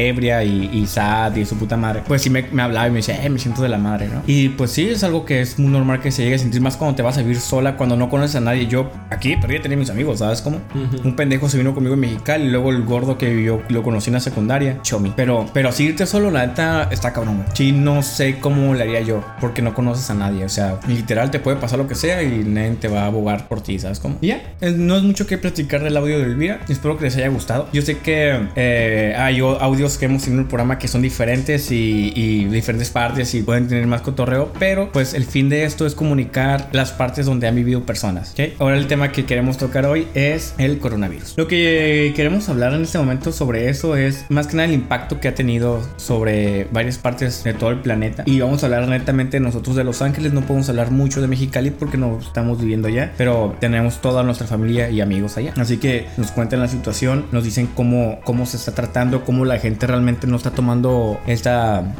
ebria 0.09 0.43
y, 0.43 0.69
y 0.73 0.89
sad 0.89 1.37
y 1.37 1.45
su 1.45 1.57
puta 1.57 1.77
madre, 1.77 2.03
pues 2.05 2.21
sí 2.21 2.31
me, 2.31 2.43
me 2.51 2.63
hablaba 2.63 2.89
y 2.89 2.91
me 2.91 2.97
decía, 2.97 3.25
eh, 3.25 3.31
me 3.31 3.39
siento 3.39 3.63
de 3.63 3.69
la 3.69 3.79
madre, 3.79 4.09
¿no? 4.09 4.23
Y 4.27 4.49
pues 4.49 4.73
sí, 4.73 4.89
es 4.89 5.05
algo 5.05 5.25
que 5.25 5.41
es 5.41 5.57
muy 5.57 5.71
normal 5.71 6.01
que 6.01 6.11
se 6.11 6.25
llegue 6.25 6.35
a 6.35 6.39
sentir 6.39 6.61
más 6.61 6.77
cuando 6.77 6.97
te 6.97 7.03
vas 7.03 7.17
a 7.19 7.21
vivir 7.21 7.39
sola, 7.39 7.77
cuando 7.77 7.97
no 7.97 8.11
conoces 8.11 8.35
a 8.35 8.41
nadie. 8.41 8.67
Yo 8.67 8.91
aquí 9.11 9.37
perdí 9.37 9.59
a 9.59 9.63
tener 9.63 9.79
mis 9.79 9.89
amigos, 9.89 10.19
¿sabes 10.19 10.43
cómo? 10.43 10.59
Un 11.05 11.15
pendejo 11.15 11.49
se 11.49 11.59
vino 11.59 11.75
conmigo 11.75 11.95
en 11.95 12.01
Mexicali 12.01 12.47
y 12.47 12.49
luego 12.49 12.71
el 12.71 12.83
gordo 12.83 13.19
que 13.19 13.45
yo 13.45 13.63
lo 13.69 13.85
conocí 13.85 14.11
en 14.11 14.15
la 14.15 14.21
secundaria, 14.21 14.83
Chomi. 14.83 15.13
Pero, 15.15 15.47
pero 15.55 15.69
así 15.69 15.85
irte 15.85 16.05
solo, 16.05 16.33
la 16.33 16.45
neta, 16.45 16.89
está 16.91 17.13
cabrón. 17.13 17.45
Sí, 17.55 17.71
no 17.71 18.03
sé 18.03 18.41
cómo 18.41 18.75
le 18.75 18.83
haría 18.83 19.03
yo, 19.03 19.25
porque 19.41 19.63
no 19.63 19.75
conoces 19.75 20.11
a 20.11 20.15
nadie. 20.15 20.45
O 20.45 20.49
sea, 20.49 20.81
literal 20.89 21.31
te 21.31 21.39
puede 21.39 21.57
pasar 21.57 21.79
lo 21.79 21.87
que 21.87 21.95
sea 21.95 22.21
y 22.25 22.43
nadie 22.45 22.73
te 22.73 22.89
va 22.89 23.03
a 23.03 23.07
abogar 23.07 23.47
por 23.47 23.61
ti, 23.61 23.79
¿sabes 23.79 24.01
cómo? 24.01 24.17
Y 24.21 24.29
ya, 24.29 24.43
eh, 24.61 24.75
no 24.77 24.97
es 24.97 25.05
mucho 25.05 25.29
que 25.29 25.39
platicar 25.39 25.85
del 25.85 25.97
audio 25.97 26.19
de 26.19 26.25
Elvira. 26.25 26.59
Espero 26.69 26.99
que 26.99 27.05
les 27.05 27.17
haya 27.17 27.29
gustado. 27.29 27.69
Yo 27.73 27.83
sé 27.83 27.92
que 27.99 28.49
eh, 28.57 29.15
hay 29.17 29.41
audios 29.41 29.99
que 29.99 30.07
hemos 30.07 30.23
tenido 30.23 30.41
en 30.41 30.45
el 30.45 30.49
programa 30.49 30.79
que 30.79 30.89
son 30.89 31.03
diferentes 31.03 31.71
y, 31.71 32.45
diferentes 32.47 32.91
partes 32.91 33.35
y 33.35 33.43
pueden 33.43 33.69
tener 33.69 33.87
más 33.87 34.03
cotorreo, 34.03 34.53
pero 34.59 34.91
pues 34.93 35.15
el 35.15 35.25
fin 35.25 35.49
de 35.49 35.65
esto 35.65 35.87
es 35.87 35.95
comunicar 35.95 36.69
las 36.73 36.93
partes 36.93 37.27
donde 37.27 37.47
han 37.47 37.55
vivido 37.55 37.85
personas. 37.85 38.35
Ahora 38.59 38.77
el 38.77 38.87
tema 38.87 39.13
que 39.13 39.25
queremos 39.25 39.59
tocar 39.59 39.87
hoy 39.87 40.07
es 40.15 40.55
el 40.59 40.79
coronavirus. 40.79 41.35
Lo 41.37 41.49
que 41.49 42.13
queremos 42.15 42.49
hablar 42.49 42.75
en 42.75 42.83
este 42.83 42.99
momento 42.99 43.33
sobre 43.33 43.69
eso 43.69 43.97
es 43.97 44.25
más 44.29 44.47
que 44.47 44.57
nada 44.57 44.69
el 44.69 44.75
impacto 44.75 45.21
que 45.21 45.29
ha 45.29 45.35
tenido 45.35 45.83
sobre 45.97 46.65
varias 46.73 46.99
partes 46.99 47.45
de 47.45 47.55
todo 47.55 47.71
el 47.71 47.81
planeta. 47.81 48.23
Y 48.27 48.41
vamos 48.41 48.63
a 48.63 48.67
hablar 48.67 48.89
netamente 48.89 49.41
nosotros 49.41 49.77
de 49.77 49.85
Los 49.85 50.03
Ángeles. 50.03 50.33
No 50.33 50.43
podemos 50.43 50.69
hablar 50.69 50.91
mucho 50.91 51.21
de 51.21 51.29
Mexicali 51.29 51.71
porque 51.71 51.97
no 51.97 52.19
estamos 52.19 52.61
viviendo 52.61 52.89
allá, 52.89 53.13
pero 53.17 53.57
tenemos 53.61 54.01
toda 54.01 54.23
nuestra 54.23 54.47
familia 54.47 54.91
y 54.91 55.01
amigos 55.01 55.37
allá. 55.37 55.55
Así 55.57 55.79
que 55.79 56.07
nos 56.17 56.31
cuentan 56.31 56.61
la 56.61 56.69
situación, 56.69 57.27
nos 57.33 57.45
dicen 57.45 57.67
cómo, 57.83 58.21
cómo 58.23 58.47
se 58.47 58.57
está 58.57 58.73
tratando, 58.73 59.25
cómo 59.25 59.45
la 59.45 59.59
gente 59.59 59.89
realmente 59.89 60.29
no 60.29 60.37
está 60.37 60.53
tomando 60.53 61.19
este 61.27 61.51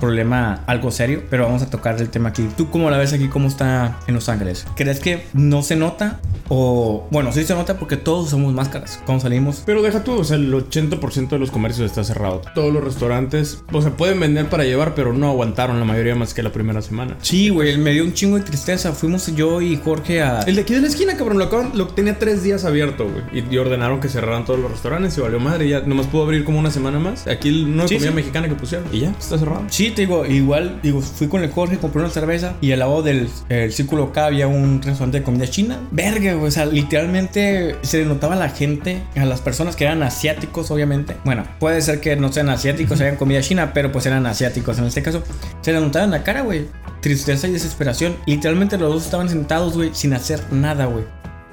problema 0.01 0.63
algo 0.67 0.91
serio. 0.93 1.23
Pero 1.29 1.45
vamos 1.45 1.63
a 1.63 1.71
tocar 1.71 2.01
el 2.01 2.09
tema 2.09 2.29
aquí. 2.29 2.49
¿Tú 2.57 2.71
cómo 2.71 2.89
la 2.89 2.99
ves 2.99 3.13
aquí? 3.13 3.29
¿Cómo 3.29 3.49
está 3.49 3.99
en 4.07 4.15
Los 4.15 4.29
Ángeles? 4.29 4.65
¿Crees 4.77 5.01
que 5.01 5.27
no 5.35 5.63
se 5.63 5.75
nota? 5.75 6.21
O 6.49 7.09
bueno, 7.11 7.33
sí 7.33 7.45
se 7.45 7.55
nota 7.55 7.79
porque 7.79 7.97
todos 7.97 8.27
usamos 8.29 8.53
máscaras 8.53 9.01
cuando 9.07 9.23
salimos. 9.23 9.63
Pero 9.67 9.83
deja 9.83 10.05
tú, 10.05 10.13
o 10.21 10.25
sea, 10.25 10.37
el 10.37 10.53
80% 10.53 11.29
de 11.31 11.39
los 11.39 11.51
comercios 11.51 11.87
está 11.91 12.05
cerrado. 12.05 12.43
Todos 12.55 12.73
los 12.73 12.85
restaurantes, 12.85 13.63
o 13.73 13.83
sea, 13.83 13.97
pueden 13.97 14.21
vender 14.21 14.47
para 14.49 14.65
llevar, 14.65 14.95
pero 14.95 15.13
no 15.13 15.29
aguantaron 15.29 15.79
la 15.81 15.85
mayoría 15.85 16.15
más 16.15 16.33
que 16.35 16.43
la 16.43 16.53
primera 16.53 16.81
semana. 16.83 17.17
Sí, 17.23 17.49
güey, 17.49 17.77
me 17.79 17.91
dio 17.93 18.05
un 18.05 18.13
chingo 18.13 18.37
de 18.37 18.43
tristeza. 18.45 18.93
Fuimos 18.93 19.27
yo 19.35 19.61
y 19.61 19.77
Jorge 19.77 20.23
a... 20.23 20.41
El 20.43 20.57
de 20.57 20.63
aquí 20.63 20.75
de 20.75 20.83
la 20.83 20.89
esquina, 20.89 21.17
cabrón, 21.17 21.39
lo, 21.39 21.47
acaban- 21.47 21.73
lo 21.75 21.89
tenía 21.89 22.19
tres 22.19 22.43
días 22.43 22.65
abierto, 22.65 23.09
güey. 23.09 23.45
Y, 23.49 23.55
y 23.55 23.59
ordenaron 23.59 24.01
que 24.01 24.09
cerraran 24.09 24.45
todos 24.45 24.61
los 24.61 24.71
restaurantes 24.71 25.17
y 25.17 25.21
valió 25.21 25.41
madre. 25.41 25.69
Ya 25.73 25.81
nomás 25.81 26.07
pudo 26.07 26.23
abrir 26.25 26.45
como 26.45 26.59
una 26.59 26.71
semana 26.71 26.99
más. 26.99 27.27
Aquí 27.27 27.65
no 27.67 27.89
Sí, 27.89 27.95
comida 27.97 28.11
sí. 28.11 28.15
mexicana 28.17 28.49
que 28.49 28.55
pusieron. 28.55 28.87
Y 28.93 29.01
ya, 29.01 29.11
está 29.11 29.39
cerrado. 29.39 29.63
Sí, 29.69 29.91
te 29.91 30.03
digo, 30.03 30.27
igual, 30.27 30.81
digo, 30.83 31.01
fui 31.01 31.29
con 31.29 31.43
el 31.43 31.51
Jorge, 31.51 31.79
compré 31.79 32.01
una 32.03 32.11
cerveza 32.11 32.55
y 32.61 32.73
al 32.73 32.81
lado 32.81 33.03
del 33.03 33.29
el 33.49 33.73
círculo 33.73 34.13
K 34.13 34.27
había 34.27 34.47
un 34.49 34.81
restaurante 34.83 35.19
de 35.19 35.25
comida 35.25 35.47
china. 35.49 35.81
Verga, 35.91 36.35
güey, 36.35 36.49
o 36.49 36.51
sea, 36.51 36.67
literalmente 36.67 37.77
se 37.83 37.99
le 37.99 38.05
notaba 38.07 38.35
a 38.35 38.39
la 38.39 38.49
gente, 38.49 39.03
a 39.17 39.25
las 39.25 39.41
personas 39.41 39.77
que 39.77 39.85
eran 39.85 40.03
asiáticos, 40.03 40.71
obviamente. 40.71 41.17
Bueno, 41.25 41.45
puede 41.59 41.81
ser 41.83 42.01
que 42.01 42.17
no 42.17 42.33
sean 42.33 42.49
asiáticos, 42.49 43.01
hayan 43.01 43.17
comida 43.17 43.41
china, 43.41 43.73
pero 43.73 43.91
pues 43.93 44.07
eran 44.07 44.27
asiáticos 44.27 44.79
en 44.79 44.85
este 44.85 45.03
caso. 45.03 45.23
Se 45.63 45.73
le 45.73 45.81
notaba 45.81 46.05
en 46.05 46.11
la 46.13 46.23
cara, 46.23 46.43
güey. 46.43 46.67
Tristeza 47.01 47.49
y 47.49 47.53
desesperación. 47.53 48.17
Literalmente 48.27 48.79
los 48.79 48.93
dos 48.95 49.05
estaban 49.05 49.29
sentados, 49.29 49.75
güey, 49.75 49.91
sin 49.93 50.13
hacer 50.15 50.41
nada, 50.53 50.87
güey. 50.87 51.05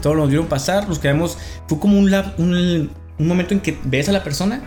Todos 0.01 0.15
nos 0.15 0.29
vieron 0.29 0.47
pasar, 0.47 0.87
nos 0.87 0.99
quedamos. 0.99 1.37
Fue 1.67 1.79
como 1.79 1.97
un, 1.99 2.09
lap- 2.11 2.37
un, 2.39 2.89
un 3.19 3.27
momento 3.27 3.53
en 3.53 3.59
que 3.59 3.77
ves 3.83 4.09
a 4.09 4.11
la 4.11 4.23
persona 4.23 4.61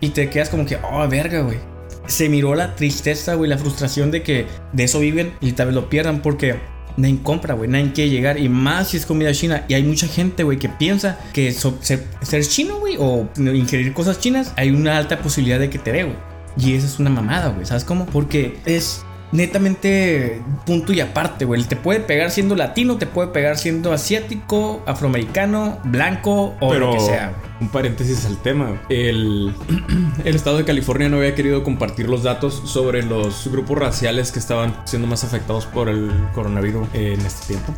y 0.00 0.10
te 0.10 0.28
quedas 0.30 0.48
como 0.50 0.66
que, 0.66 0.76
oh, 0.76 1.06
verga, 1.08 1.40
güey. 1.40 1.58
Se 2.06 2.28
miró 2.28 2.54
la 2.54 2.74
tristeza, 2.74 3.34
güey, 3.34 3.48
la 3.48 3.58
frustración 3.58 4.10
de 4.10 4.22
que 4.22 4.46
de 4.72 4.84
eso 4.84 4.98
viven 5.00 5.32
y 5.40 5.52
tal 5.52 5.66
vez 5.68 5.74
lo 5.74 5.88
pierdan 5.88 6.20
porque 6.20 6.56
nadie 6.96 7.18
compra, 7.22 7.54
güey, 7.54 7.70
nadie 7.70 7.92
quiere 7.92 8.10
llegar. 8.10 8.38
Y 8.38 8.48
más 8.48 8.88
si 8.88 8.96
es 8.96 9.06
comida 9.06 9.32
china. 9.32 9.64
Y 9.68 9.74
hay 9.74 9.84
mucha 9.84 10.06
gente, 10.08 10.42
güey, 10.42 10.58
que 10.58 10.68
piensa 10.68 11.18
que 11.32 11.52
so- 11.52 11.78
ser, 11.80 12.02
chino, 12.46 12.80
güey, 12.80 12.96
o 12.98 13.28
ingerir 13.36 13.92
cosas 13.92 14.18
chinas, 14.20 14.52
hay 14.56 14.70
una 14.70 14.98
alta 14.98 15.18
posibilidad 15.18 15.58
de 15.60 15.70
que 15.70 15.78
te 15.78 15.92
dé, 15.92 16.02
güey. 16.04 16.16
Y 16.58 16.74
esa 16.74 16.86
es 16.86 16.98
una 16.98 17.08
mamada, 17.08 17.48
güey, 17.48 17.64
¿sabes 17.64 17.84
cómo? 17.84 18.04
Porque 18.06 18.58
es 18.66 19.04
netamente 19.32 20.42
punto 20.64 20.92
y 20.92 21.00
aparte, 21.00 21.44
güey. 21.44 21.62
Te 21.64 21.76
puede 21.76 22.00
pegar 22.00 22.30
siendo 22.30 22.54
latino, 22.54 22.96
te 22.98 23.06
puede 23.06 23.28
pegar 23.28 23.58
siendo 23.58 23.92
asiático, 23.92 24.82
afroamericano, 24.86 25.78
blanco 25.84 26.54
o 26.60 26.68
Pero 26.70 26.86
lo 26.86 26.92
que 26.92 27.00
sea, 27.00 27.34
un 27.60 27.68
paréntesis 27.68 28.24
al 28.26 28.40
tema. 28.42 28.80
El, 28.88 29.54
el 30.24 30.36
estado 30.36 30.58
de 30.58 30.64
California 30.64 31.08
no 31.08 31.16
había 31.16 31.34
querido 31.34 31.64
compartir 31.64 32.08
los 32.08 32.22
datos 32.22 32.62
sobre 32.66 33.02
los 33.02 33.48
grupos 33.50 33.78
raciales 33.78 34.30
que 34.30 34.38
estaban 34.38 34.76
siendo 34.84 35.08
más 35.08 35.24
afectados 35.24 35.66
por 35.66 35.88
el 35.88 36.10
coronavirus 36.34 36.88
en 36.94 37.20
este 37.20 37.48
tiempo. 37.48 37.74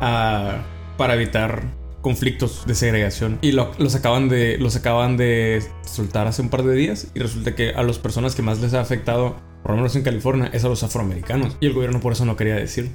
Ah, 0.00 0.58
para 0.96 1.14
evitar 1.14 1.62
conflictos 2.06 2.62
de 2.68 2.76
segregación. 2.76 3.40
Y 3.42 3.50
lo- 3.50 3.72
los, 3.78 3.96
acaban 3.96 4.28
de, 4.28 4.58
los 4.58 4.76
acaban 4.76 5.16
de 5.16 5.60
soltar 5.84 6.28
hace 6.28 6.40
un 6.40 6.50
par 6.50 6.62
de 6.62 6.72
días. 6.76 7.08
Y 7.16 7.18
resulta 7.18 7.56
que 7.56 7.70
a 7.70 7.82
las 7.82 7.98
personas 7.98 8.36
que 8.36 8.42
más 8.42 8.60
les 8.60 8.74
ha 8.74 8.80
afectado, 8.80 9.34
por 9.62 9.72
lo 9.72 9.78
menos 9.78 9.96
en 9.96 10.04
California, 10.04 10.48
es 10.52 10.64
a 10.64 10.68
los 10.68 10.84
afroamericanos. 10.84 11.56
Y 11.60 11.66
el 11.66 11.72
gobierno 11.72 11.98
por 11.98 12.12
eso 12.12 12.24
no 12.24 12.36
quería 12.36 12.54
decir. 12.54 12.92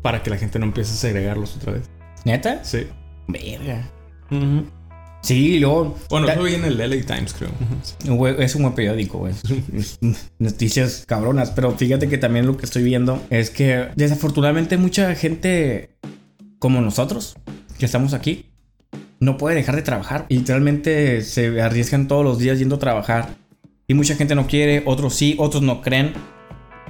Para 0.00 0.22
que 0.22 0.30
la 0.30 0.36
gente 0.36 0.60
no 0.60 0.64
empiece 0.66 0.92
a 0.92 0.94
segregarlos 0.94 1.56
otra 1.56 1.72
vez. 1.72 1.90
¿Neta? 2.24 2.62
Sí. 2.64 2.86
Verga. 3.26 3.90
Sí, 5.22 5.58
luego. 5.58 5.96
Bueno, 6.08 6.28
eso 6.28 6.42
vi 6.44 6.54
en 6.54 6.64
el 6.64 6.78
LA 6.78 7.04
Times, 7.04 7.34
creo. 7.34 7.50
Es 8.38 8.54
un 8.54 8.62
buen 8.62 8.74
periódico, 8.76 9.18
güey. 9.18 9.34
Noticias 10.38 11.02
cabronas. 11.08 11.50
Pero 11.50 11.72
fíjate 11.72 12.08
que 12.08 12.16
también 12.18 12.46
lo 12.46 12.56
que 12.56 12.64
estoy 12.64 12.84
viendo 12.84 13.20
es 13.28 13.50
que 13.50 13.88
desafortunadamente 13.96 14.76
mucha 14.76 15.12
gente 15.16 15.96
como 16.60 16.80
nosotros, 16.80 17.36
que 17.76 17.86
estamos 17.86 18.14
aquí, 18.14 18.51
no 19.22 19.36
puede 19.36 19.54
dejar 19.56 19.76
de 19.76 19.82
trabajar. 19.82 20.26
Literalmente 20.28 21.22
se 21.22 21.60
arriesgan 21.62 22.08
todos 22.08 22.24
los 22.24 22.38
días 22.38 22.58
yendo 22.58 22.76
a 22.76 22.78
trabajar. 22.78 23.30
Y 23.86 23.94
mucha 23.94 24.16
gente 24.16 24.34
no 24.34 24.46
quiere, 24.46 24.82
otros 24.84 25.14
sí, 25.14 25.36
otros 25.38 25.62
no 25.62 25.80
creen. 25.80 26.12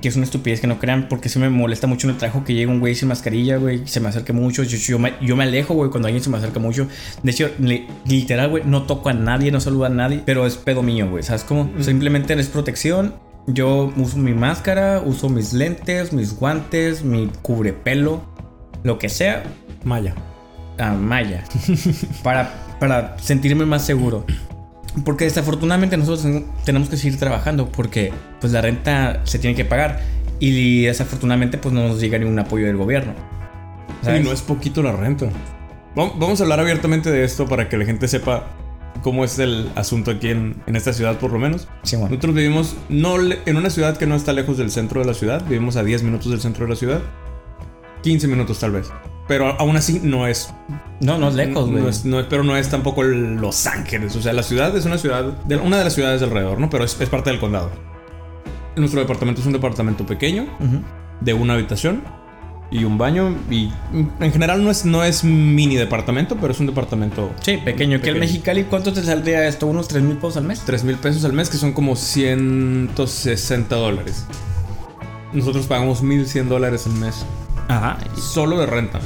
Que 0.01 0.09
es 0.09 0.17
una 0.17 0.25
estupidez 0.25 0.61
que 0.61 0.67
no 0.67 0.81
crean, 0.81 1.07
porque 1.09 1.29
se 1.29 1.39
me 1.39 1.49
molesta 1.49 1.87
mucho 1.87 2.09
en 2.09 2.15
el 2.15 2.19
trabajo 2.19 2.43
que 2.43 2.55
llega 2.55 2.73
un 2.73 2.81
güey 2.81 2.97
sin 2.97 3.07
mascarilla, 3.07 3.57
güey, 3.59 3.83
y 3.85 3.87
se 3.87 4.01
me 4.01 4.09
acerca 4.09 4.33
mucho. 4.33 4.65
Yo, 4.65 4.77
yo 4.77 4.99
me, 4.99 5.13
yo 5.21 5.37
me 5.37 5.45
alejo, 5.45 5.75
güey, 5.75 5.91
cuando 5.91 6.09
alguien 6.09 6.25
se 6.25 6.29
me 6.31 6.39
acerca 6.39 6.59
mucho. 6.59 6.89
De 7.23 7.31
hecho, 7.31 7.51
li- 7.61 7.87
literal, 8.07 8.51
güey, 8.51 8.65
no 8.67 8.83
toco 8.83 9.11
a 9.11 9.13
nadie, 9.13 9.53
no 9.53 9.61
saludo 9.61 9.85
a 9.85 9.91
nadie, 9.91 10.23
pero 10.27 10.45
es 10.45 10.57
pedo 10.57 10.83
mío, 10.83 11.09
güey, 11.09 11.23
¿sabes 11.23 11.45
cómo? 11.45 11.71
Simplemente 11.81 12.33
es 12.35 12.49
protección. 12.49 13.15
Yo 13.47 13.93
uso 13.97 14.17
mi 14.17 14.33
máscara, 14.33 15.03
uso 15.05 15.29
mis 15.29 15.53
lentes, 15.53 16.13
mis 16.13 16.35
guantes, 16.37 17.05
mi 17.05 17.31
cubrepelo, 17.43 18.23
lo 18.83 18.99
que 18.99 19.09
sea, 19.09 19.45
Maya. 19.85 20.17
A 20.79 20.93
malla 20.93 21.45
para, 22.23 22.53
para 22.81 23.17
sentirme 23.19 23.65
más 23.67 23.85
seguro. 23.85 24.25
Porque 25.05 25.25
desafortunadamente 25.25 25.97
nosotros 25.97 26.43
tenemos 26.65 26.89
que 26.91 26.97
seguir 26.99 27.19
trabajando 27.19 27.69
porque 27.73 28.13
pues 28.41 28.53
la 28.53 28.61
renta 28.61 29.21
se 29.25 29.39
tiene 29.39 29.57
que 29.57 29.65
pagar 29.65 30.01
y 30.39 30.83
desafortunadamente 30.83 31.57
pues 31.57 31.75
no 31.75 31.89
nos 31.89 31.99
llega 32.01 32.19
ningún 32.19 32.39
apoyo 32.39 32.67
del 32.67 32.77
gobierno. 32.77 33.15
Y 34.03 34.05
¿sabes? 34.05 34.25
no 34.25 34.33
es 34.33 34.43
poquito 34.43 34.83
la 34.83 34.93
renta. 34.93 35.27
Vam- 35.97 36.13
Vamos 36.19 36.41
a 36.41 36.43
hablar 36.45 36.61
abiertamente 36.61 37.11
de 37.11 37.25
esto 37.25 37.47
para 37.47 37.69
que 37.71 37.77
la 37.79 37.85
gente 37.87 38.07
sepa 38.09 38.49
cómo 39.03 39.25
es 39.25 39.39
el 39.39 39.71
asunto 39.77 40.11
aquí 40.11 40.29
en, 40.29 40.57
en 40.67 40.77
esta 40.77 40.93
ciudad, 40.93 41.19
por 41.19 41.33
lo 41.33 41.39
menos. 41.39 41.69
Sí, 41.85 41.97
bueno. 41.97 42.11
Nosotros 42.11 42.35
vivimos 42.35 42.77
no 42.91 43.17
en 43.19 43.57
una 43.57 43.71
ciudad 43.71 43.97
que 43.97 44.07
no 44.07 44.15
está 44.15 44.33
lejos 44.35 44.59
del 44.59 44.71
centro 44.71 45.01
de 45.01 45.07
la 45.07 45.15
ciudad. 45.15 45.43
Vivimos 45.49 45.77
a 45.77 45.85
10 45.85 46.03
minutos 46.03 46.31
del 46.31 46.41
centro 46.41 46.67
de 46.67 46.71
la 46.71 46.77
ciudad. 46.77 47.01
15 48.03 48.27
minutos 48.29 48.59
tal 48.59 48.73
vez. 48.73 48.91
Pero 49.33 49.59
aún 49.59 49.77
así 49.77 49.99
no 50.03 50.27
es 50.27 50.53
No, 51.01 51.17
no 51.17 51.29
es 51.29 51.35
lejos, 51.35 51.71
güey. 51.71 51.83
no 51.83 51.89
es, 51.89 52.05
no 52.05 52.21
es- 52.21 52.27
pero 52.29 52.45
no 52.45 52.55
es 52.55 52.69
tampoco 52.69 53.03
Los 53.03 53.67
Ángeles. 53.67 54.15
O 54.15 54.21
sea, 54.21 54.35
la 54.35 54.43
ciudad 54.43 54.77
es 54.77 54.85
una 54.85 54.99
ciudad, 54.99 55.25
de, 55.25 55.57
una 55.57 55.79
de 55.79 55.85
las 55.85 55.95
ciudades 55.95 56.21
de 56.21 56.27
alrededor, 56.27 56.61
¿no? 56.61 56.69
Pero 56.69 56.85
es, 56.85 57.01
es 57.01 57.09
parte 57.09 57.31
del 57.31 57.41
condado. 57.41 57.71
Nuestro 58.77 59.01
departamento 59.01 59.41
es 59.41 59.47
un 59.47 59.55
departamento 59.55 60.05
pequeño, 60.05 60.43
Ujú. 60.61 60.83
de 61.23 61.33
una 61.33 61.55
habitación 61.55 62.03
y 62.71 62.85
un 62.85 62.99
baño. 62.99 63.35
Y 63.51 63.71
en 64.21 64.33
general 64.33 64.63
no 64.63 64.71
es, 64.71 64.85
no 64.85 65.03
es 65.03 65.25
mini 65.25 65.77
departamento, 65.77 66.37
pero 66.39 66.53
es 66.53 66.61
un 66.61 66.67
departamento. 66.67 67.31
Sí, 67.41 67.57
pequeño. 67.57 68.03
Que 68.03 68.11
el. 68.11 68.19
Mexicali, 68.19 68.65
¿cuánto 68.65 68.93
te 68.93 69.03
saldría 69.03 69.49
esto? 69.49 69.67
¿Unos 69.67 69.89
3 69.89 70.03
mil 70.03 70.17
pesos 70.19 70.37
al 70.37 70.45
mes? 70.45 70.61
3 70.67 70.85
mil 70.85 70.97
pesos 70.97 71.25
al 71.25 71.33
mes, 71.33 71.49
que 71.49 71.57
son 71.57 71.73
como 71.73 71.97
160 71.97 73.77
dólares. 73.77 74.27
Nosotros 75.33 75.67
pagamos 75.67 76.03
1100 76.03 76.51
dólares 76.51 76.87
al 76.87 76.93
mes. 76.95 77.25
Ajá. 77.69 77.99
Solo 78.17 78.59
de 78.61 78.67
renta. 78.67 79.01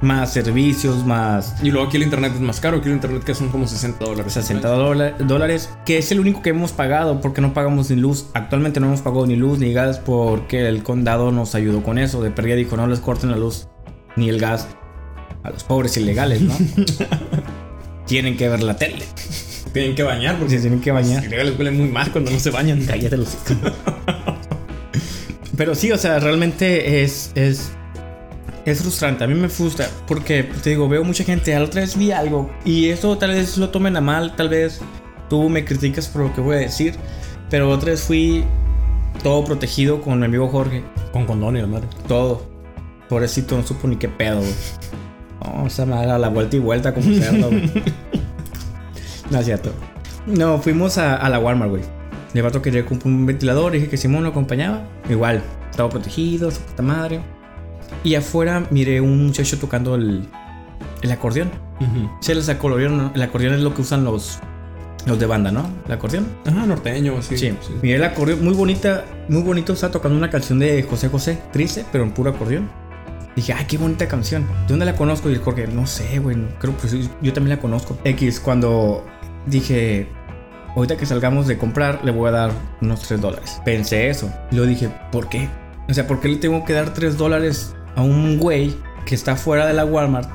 Más 0.00 0.32
servicios, 0.32 1.04
más 1.04 1.56
Y 1.60 1.72
luego 1.72 1.88
aquí 1.88 1.96
el 1.96 2.04
internet 2.04 2.32
es 2.34 2.40
más 2.40 2.60
caro. 2.60 2.76
Aquí 2.76 2.88
el 2.88 2.94
internet 2.94 3.24
que 3.24 3.34
son 3.34 3.48
como 3.48 3.66
60 3.66 4.04
dólares. 4.04 4.36
al 4.36 4.42
60 4.44 4.68
mes. 4.68 4.78
dola- 4.78 5.10
dólares, 5.18 5.70
que 5.84 5.98
es 5.98 6.12
el 6.12 6.20
único 6.20 6.40
que 6.40 6.50
hemos 6.50 6.70
pagado 6.70 7.20
porque 7.20 7.40
no 7.40 7.52
pagamos 7.52 7.90
ni 7.90 7.96
luz. 7.96 8.26
Actualmente 8.34 8.78
no 8.78 8.86
hemos 8.86 9.00
pagado 9.00 9.26
ni 9.26 9.34
luz 9.34 9.58
ni 9.58 9.72
gas 9.72 9.98
porque 9.98 10.68
el 10.68 10.84
condado 10.84 11.32
nos 11.32 11.56
ayudó 11.56 11.82
con 11.82 11.98
eso. 11.98 12.22
De 12.22 12.30
pérdida 12.30 12.54
dijo 12.54 12.76
no 12.76 12.86
les 12.86 13.00
corten 13.00 13.30
la 13.32 13.36
luz 13.36 13.66
ni 14.14 14.28
el 14.28 14.38
gas 14.38 14.68
a 15.42 15.50
los 15.50 15.64
pobres 15.64 15.96
ilegales, 15.96 16.42
¿no? 16.42 16.54
Tienen 18.06 18.36
que 18.36 18.48
ver 18.48 18.62
la 18.62 18.76
tele. 18.76 19.04
Tienen 19.72 19.94
que 19.96 20.02
bañar 20.04 20.38
porque 20.38 20.54
Se 20.54 20.60
tienen 20.60 20.80
que 20.80 20.92
bañar. 20.92 21.16
los 21.16 21.26
ilegales 21.26 21.58
huelen 21.58 21.76
muy 21.76 21.88
mal 21.88 22.10
cuando 22.12 22.30
no 22.30 22.38
se 22.38 22.50
bañan. 22.50 22.84
Cállate 22.86 23.16
los. 23.16 23.36
Pero 25.58 25.74
sí, 25.74 25.90
o 25.90 25.98
sea, 25.98 26.20
realmente 26.20 27.02
es, 27.02 27.32
es, 27.34 27.72
es 28.64 28.80
frustrante. 28.80 29.24
A 29.24 29.26
mí 29.26 29.34
me 29.34 29.48
frustra 29.48 29.88
porque, 30.06 30.44
pues, 30.44 30.62
te 30.62 30.70
digo, 30.70 30.88
veo 30.88 31.02
mucha 31.02 31.24
gente. 31.24 31.52
A 31.54 31.58
la 31.58 31.66
otra 31.66 31.80
vez 31.80 31.98
vi 31.98 32.12
algo 32.12 32.48
y 32.64 32.88
eso 32.90 33.18
tal 33.18 33.32
vez 33.32 33.58
lo 33.58 33.68
tomen 33.70 33.96
a 33.96 34.00
mal. 34.00 34.36
Tal 34.36 34.48
vez 34.48 34.80
tú 35.28 35.48
me 35.50 35.64
criticas 35.64 36.06
por 36.06 36.22
lo 36.22 36.32
que 36.34 36.40
voy 36.40 36.56
a 36.56 36.60
decir. 36.60 36.94
Pero 37.50 37.70
otra 37.70 37.90
vez 37.90 38.02
fui 38.02 38.44
todo 39.24 39.44
protegido 39.44 40.00
con 40.00 40.20
mi 40.20 40.26
amigo 40.26 40.48
Jorge. 40.48 40.84
Con 41.12 41.26
condón 41.26 41.56
y 41.56 41.60
la 41.60 41.66
madre. 41.66 41.88
Todo. 42.06 42.46
Pobrecito, 43.08 43.56
no 43.56 43.66
supo 43.66 43.88
ni 43.88 43.96
qué 43.96 44.08
pedo, 44.08 44.38
güey. 44.38 44.54
No, 45.44 45.66
esa 45.66 45.86
madre 45.86 46.12
a 46.12 46.18
la 46.18 46.28
vuelta 46.28 46.54
y 46.54 46.60
vuelta 46.60 46.94
como 46.94 47.12
cerdo, 47.12 47.48
güey. 47.48 47.70
No 49.30 49.40
es 49.40 49.44
cierto. 49.44 49.72
No, 50.26 50.58
fuimos 50.58 50.96
a, 50.96 51.16
a 51.16 51.28
la 51.28 51.38
Walmart, 51.38 51.70
güey. 51.70 51.97
El 52.34 52.42
vato 52.42 52.60
quería 52.60 52.84
comprar 52.84 53.12
un 53.12 53.26
ventilador, 53.26 53.72
dije 53.72 53.88
que 53.88 53.96
Simón 53.96 54.22
lo 54.22 54.30
acompañaba. 54.30 54.86
Igual, 55.08 55.42
estaba 55.70 55.88
protegido, 55.88 56.50
su 56.50 56.60
puta 56.60 56.82
madre. 56.82 57.20
Y 58.04 58.14
afuera 58.14 58.66
miré 58.70 59.00
un 59.00 59.26
muchacho 59.26 59.58
tocando 59.58 59.94
el, 59.94 60.28
el 61.02 61.10
acordeón. 61.10 61.50
Se 62.20 62.34
les 62.34 62.48
acordeón, 62.48 62.96
¿no? 62.96 63.12
El 63.14 63.22
acordeón 63.22 63.54
es 63.54 63.60
lo 63.60 63.72
que 63.72 63.82
usan 63.82 64.04
los, 64.04 64.38
los 65.06 65.18
de 65.18 65.26
banda, 65.26 65.50
¿no? 65.50 65.68
El 65.86 65.92
acordeón. 65.92 66.26
Ajá, 66.44 66.66
norteño, 66.66 67.22
sí. 67.22 67.38
Sí, 67.38 67.54
miré 67.82 67.96
el 67.96 68.04
acordeón, 68.04 68.44
muy 68.44 68.54
bonita, 68.54 69.04
muy 69.28 69.42
bonito, 69.42 69.72
estaba 69.72 69.92
tocando 69.92 70.18
una 70.18 70.28
canción 70.28 70.58
de 70.58 70.82
José 70.82 71.08
José, 71.08 71.38
triste, 71.52 71.84
pero 71.90 72.04
en 72.04 72.10
puro 72.12 72.30
acordeón. 72.30 72.68
Dije, 73.36 73.52
ay, 73.52 73.66
qué 73.68 73.78
bonita 73.78 74.08
canción. 74.08 74.42
¿De 74.42 74.68
dónde 74.70 74.84
la 74.84 74.96
conozco? 74.96 75.30
Y 75.30 75.34
el 75.34 75.38
Jorge, 75.38 75.68
no 75.68 75.86
sé, 75.86 76.18
güey, 76.18 76.36
creo 76.58 76.76
que 76.76 76.88
sí, 76.88 77.08
yo 77.22 77.32
también 77.32 77.56
la 77.56 77.62
conozco. 77.62 77.96
X, 78.04 78.40
cuando 78.40 79.06
dije, 79.46 80.08
ahorita 80.74 80.96
que 80.96 81.06
salgamos 81.06 81.46
de 81.46 81.58
comprar, 81.58 82.04
le 82.04 82.12
voy 82.12 82.28
a 82.28 82.32
dar 82.32 82.50
unos 82.80 83.00
3 83.02 83.20
dólares. 83.20 83.60
Pensé 83.64 84.08
eso. 84.08 84.32
Y 84.50 84.56
luego 84.56 84.68
dije, 84.68 84.90
¿por 85.10 85.28
qué? 85.28 85.48
O 85.88 85.94
sea, 85.94 86.06
¿por 86.06 86.20
qué 86.20 86.28
le 86.28 86.36
tengo 86.36 86.64
que 86.64 86.72
dar 86.72 86.94
3 86.94 87.16
dólares 87.16 87.74
a 87.96 88.02
un 88.02 88.38
güey 88.38 88.74
que 89.06 89.14
está 89.14 89.36
fuera 89.36 89.66
de 89.66 89.72
la 89.72 89.84
Walmart 89.84 90.30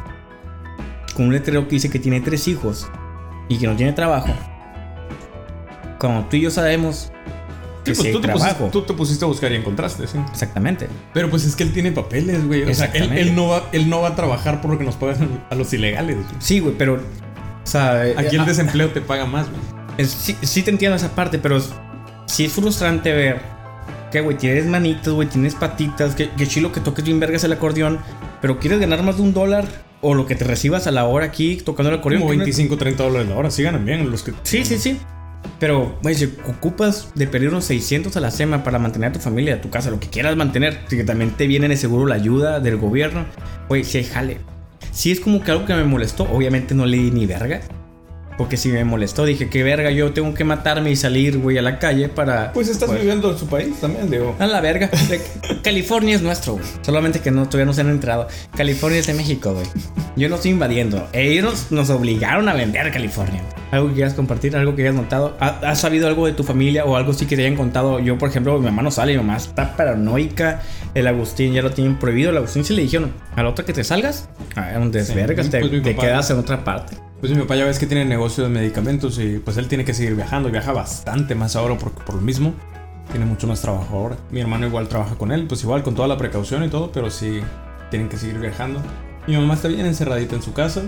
con 1.16 1.28
un 1.28 1.34
letrero 1.34 1.68
que 1.68 1.76
dice 1.76 1.90
que 1.90 2.00
tiene 2.00 2.22
tres 2.22 2.48
hijos 2.48 2.88
y 3.50 3.58
que 3.58 3.68
no 3.68 3.76
tiene 3.76 3.94
trabajo? 3.94 4.34
Como 6.00 6.26
tú 6.26 6.38
y 6.38 6.42
yo 6.42 6.52
sabemos 6.52 7.14
Sí, 7.86 7.92
pues 7.96 8.12
tú, 8.14 8.22
te 8.22 8.30
pusiste, 8.30 8.64
tú 8.72 8.82
te 8.84 8.94
pusiste 8.94 9.26
a 9.26 9.28
buscar 9.28 9.52
y 9.52 9.56
encontraste, 9.56 10.08
sí. 10.08 10.18
Exactamente. 10.32 10.88
Pero 11.14 11.30
pues 11.30 11.44
es 11.44 11.56
que 11.56 11.64
él 11.64 11.74
tiene 11.74 11.92
papeles, 11.92 12.46
güey. 12.48 12.64
O 12.64 12.74
sea, 12.74 12.88
él, 12.88 13.12
él 13.12 13.36
no 13.36 13.50
va, 13.50 13.64
él 13.74 13.90
no 13.90 14.02
va 14.02 14.10
a 14.10 14.16
trabajar 14.16 14.62
por 14.62 14.72
lo 14.72 14.78
que 14.78 14.86
nos 14.86 14.96
pagan 14.96 15.44
a 15.50 15.56
los 15.56 15.74
ilegales. 15.74 16.16
güey. 16.16 16.28
Sí, 16.40 16.60
güey, 16.60 16.76
pero. 16.78 16.96
O 16.96 17.66
sea, 17.66 18.02
Aquí 18.18 18.36
el 18.36 18.42
ah, 18.42 18.46
desempleo 18.46 18.90
te 18.92 19.02
paga 19.02 19.26
más, 19.26 19.48
güey. 19.50 19.83
Es- 19.98 20.10
sí, 20.12 20.36
sí 20.42 20.62
te 20.64 20.72
entiendo 20.72 20.96
esa 20.96 21.10
parte, 21.16 21.38
pero 21.40 21.62
sí 22.26 22.46
es 22.46 22.52
frustrante 22.54 23.12
ver 23.14 23.42
que, 24.12 24.22
güey, 24.22 24.38
tienes 24.38 24.66
manitas, 24.66 25.14
güey, 25.14 25.28
tienes 25.28 25.56
patitas, 25.56 26.14
que, 26.16 26.30
que 26.32 26.48
chilo 26.48 26.72
que 26.72 26.80
toques 26.80 27.04
bien 27.04 27.20
vergas 27.20 27.44
el 27.44 27.52
acordeón, 27.54 28.00
pero 28.42 28.60
quieres 28.60 28.80
ganar 28.80 29.02
más 29.04 29.18
de 29.18 29.24
un 29.24 29.34
dólar 29.34 29.66
o 30.02 30.14
lo 30.14 30.26
que 30.28 30.36
te 30.36 30.44
recibas 30.44 30.86
a 30.86 30.92
la 30.92 31.06
hora 31.06 31.26
aquí 31.28 31.58
tocando 31.58 31.90
el 31.92 31.98
acordeón. 32.00 32.22
Como 32.22 32.32
que 32.32 32.38
no- 32.38 32.44
25, 32.44 32.78
30 32.78 33.04
dólares 33.04 33.30
la 33.30 33.36
hora. 33.38 33.50
Sí 33.50 33.64
ganan 33.64 33.86
bien 33.86 34.12
los 34.12 34.22
que... 34.24 34.34
Sí, 34.44 34.66
sí, 34.66 34.78
sí. 34.78 35.00
Pero, 35.60 35.98
güey, 36.04 36.14
si 36.16 36.26
ocupas 36.48 37.10
de 37.16 37.26
pedir 37.28 37.50
unos 37.50 37.66
600 37.66 38.16
a 38.18 38.20
la 38.20 38.30
semana 38.32 38.64
para 38.64 38.80
mantener 38.80 39.10
a 39.10 39.14
tu 39.14 39.20
familia, 39.20 39.56
a 39.56 39.62
tu 39.62 39.70
casa, 39.70 39.90
lo 39.90 40.00
que 40.00 40.10
quieras 40.10 40.36
mantener, 40.36 40.80
si 40.88 40.98
que 40.98 41.04
también 41.04 41.32
te 41.32 41.48
viene 41.48 41.68
de 41.68 41.78
seguro 41.78 42.06
la 42.06 42.16
ayuda 42.16 42.60
del 42.60 42.78
gobierno, 42.78 43.26
güey, 43.70 43.84
sí, 43.84 44.04
jale. 44.04 44.40
Sí 44.92 45.12
es 45.12 45.20
como 45.20 45.42
que 45.42 45.52
algo 45.52 45.66
que 45.66 45.74
me 45.74 45.84
molestó, 45.86 46.24
obviamente 46.32 46.76
no 46.76 46.86
le 46.86 46.98
di 46.98 47.12
ni 47.12 47.26
verga. 47.26 47.62
Porque 48.38 48.58
si 48.58 48.70
me 48.70 48.84
molestó, 48.84 49.26
dije, 49.26 49.50
qué 49.50 49.62
verga, 49.64 49.92
yo 49.92 50.12
tengo 50.12 50.34
que 50.34 50.44
matarme 50.44 50.90
y 50.92 50.96
salir, 50.96 51.38
güey, 51.38 51.58
a 51.58 51.62
la 51.62 51.78
calle 51.80 52.10
para... 52.10 52.52
Pues 52.54 52.68
estás 52.68 52.90
Pues- 52.90 53.00
viviendo 53.02 53.32
en 53.32 53.38
su 53.38 53.48
país 53.48 53.80
también, 53.80 54.10
digo. 54.10 54.36
A 54.40 54.48
la 54.48 54.60
verga. 54.60 54.90
California 55.64 56.16
es 56.16 56.22
nuestro, 56.22 56.54
güey. 56.54 56.66
Solamente 56.82 57.20
que 57.20 57.32
no, 57.32 57.46
todavía 57.46 57.66
no 57.66 57.74
se 57.74 57.82
han 57.82 57.90
entrado. 57.90 58.28
California 58.56 59.00
es 59.00 59.08
de 59.08 59.14
México, 59.14 59.54
güey. 59.54 59.66
Yo 60.16 60.30
no 60.30 60.36
estoy 60.36 60.52
invadiendo. 60.52 61.08
Ellos 61.14 61.44
nos, 61.46 61.72
nos 61.72 61.90
obligaron 61.90 62.50
a 62.50 62.54
vender 62.54 62.92
California. 62.92 63.42
¿Algo 63.72 63.88
que 63.90 63.96
quieras 63.96 64.14
compartir? 64.14 64.56
¿Algo 64.56 64.76
que 64.76 64.84
hayas 64.84 64.96
notado? 64.96 65.36
¿Ha- 65.40 65.60
¿Has 65.64 65.82
sabido 65.82 66.08
algo 66.08 66.26
de 66.28 66.34
tu 66.34 66.44
familia 66.44 66.86
o 66.86 66.96
algo 66.96 67.14
sí 67.14 67.26
que 67.26 67.36
te 67.36 67.44
hayan 67.46 67.56
contado? 67.58 68.00
Yo, 68.00 68.18
por 68.18 68.30
ejemplo, 68.30 68.58
mi 68.60 68.66
mamá 68.66 68.82
no 68.84 68.92
sale. 68.92 69.14
Mi 69.14 69.18
mamá 69.20 69.38
está 69.38 69.76
paranoica. 69.76 70.62
El 70.94 71.08
Agustín 71.08 71.54
ya 71.54 71.62
lo 71.62 71.72
tienen 71.72 71.98
prohibido. 71.98 72.30
El 72.32 72.38
Agustín 72.38 72.64
sí 72.64 72.76
le 72.76 72.84
dijeron, 72.84 73.12
a 73.36 73.44
la 73.44 73.50
otra 73.50 73.66
que 73.66 73.74
te 73.74 73.84
salgas, 73.84 74.30
a 74.56 74.78
un 74.80 74.92
desvergas, 74.92 75.46
Sí, 75.48 75.52
te, 75.52 75.60
pues 75.60 75.84
te 75.84 75.96
quedas 75.96 76.30
en 76.30 76.38
otra 76.38 76.64
parte. 76.64 76.96
Pues 77.24 77.32
mi 77.32 77.40
papá 77.40 77.56
ya 77.56 77.64
ves 77.64 77.80
que 77.80 77.88
tiene 77.88 78.04
negocio 78.04 78.44
de 78.44 78.50
medicamentos 78.50 79.18
y 79.18 79.38
pues 79.38 79.56
él 79.56 79.70
tiene 79.70 79.86
que 79.86 79.94
seguir 79.94 80.14
viajando. 80.14 80.52
Viaja 80.52 80.74
bastante 80.74 81.36
más 81.36 81.56
ahora 81.56 81.78
porque 81.78 82.04
por 82.04 82.16
lo 82.16 82.22
mismo 82.22 82.54
tiene 83.12 83.26
mucho 83.26 83.48
más 83.48 83.62
trabajo 83.62 83.96
ahora. 83.98 84.18
Mi 84.30 84.42
hermano 84.42 84.68
igual 84.68 84.90
trabaja 84.90 85.16
con 85.16 85.32
él, 85.32 85.48
pues 85.48 85.64
igual 85.64 85.84
con 85.84 85.96
toda 85.96 86.10
la 86.10 86.18
precaución 86.18 86.66
y 86.66 86.68
todo, 86.68 86.92
pero 86.92 87.10
sí 87.10 87.40
tienen 87.90 88.10
que 88.10 88.18
seguir 88.18 88.40
viajando. 88.40 88.82
Mi 89.26 89.38
mamá 89.38 89.54
está 89.54 89.70
bien 89.70 89.86
encerradita 89.86 90.36
en 90.36 90.42
su 90.42 90.52
casa. 90.52 90.82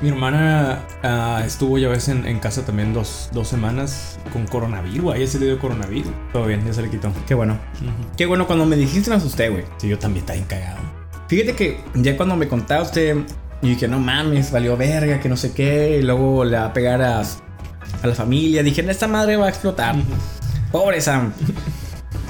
Mi 0.00 0.10
hermana 0.10 0.86
ah, 1.02 1.42
estuvo 1.44 1.76
ya 1.76 1.88
ves 1.88 2.06
en, 2.06 2.24
en 2.24 2.38
casa 2.38 2.64
también 2.64 2.94
dos, 2.94 3.28
dos 3.32 3.48
semanas 3.48 4.20
con 4.32 4.46
coronavirus. 4.46 5.12
A 5.12 5.16
ella 5.16 5.26
se 5.26 5.40
le 5.40 5.46
dio 5.46 5.58
coronavirus. 5.58 6.12
Todo 6.32 6.46
bien, 6.46 6.64
ya 6.64 6.72
se 6.72 6.82
le 6.82 6.88
quitó. 6.88 7.12
Qué 7.26 7.34
bueno. 7.34 7.58
Qué 8.16 8.26
bueno, 8.26 8.46
cuando 8.46 8.64
me 8.64 8.76
dijiste 8.76 9.10
me 9.10 9.16
asusté, 9.16 9.48
güey. 9.48 9.64
Sí, 9.78 9.88
yo 9.88 9.98
también 9.98 10.22
estaba 10.22 10.38
encagado. 10.38 10.78
Fíjate 11.26 11.56
que 11.56 11.80
ya 11.94 12.16
cuando 12.16 12.36
me 12.36 12.46
contaste, 12.46 13.24
y 13.62 13.70
dije, 13.70 13.86
no 13.86 14.00
mames, 14.00 14.50
valió 14.50 14.76
verga, 14.76 15.20
que 15.20 15.28
no 15.28 15.36
sé 15.36 15.52
qué, 15.52 15.98
y 16.00 16.02
luego 16.02 16.44
le 16.44 16.56
va 16.56 16.66
a 16.66 16.72
pegar 16.72 17.00
a, 17.00 17.20
a 17.20 18.06
la 18.06 18.14
familia. 18.14 18.62
Dije, 18.62 18.84
esta 18.90 19.06
madre 19.06 19.36
va 19.36 19.46
a 19.46 19.48
explotar. 19.48 19.94
Pobre 20.72 21.00
Sam. 21.00 21.32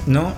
¿No? 0.05 0.33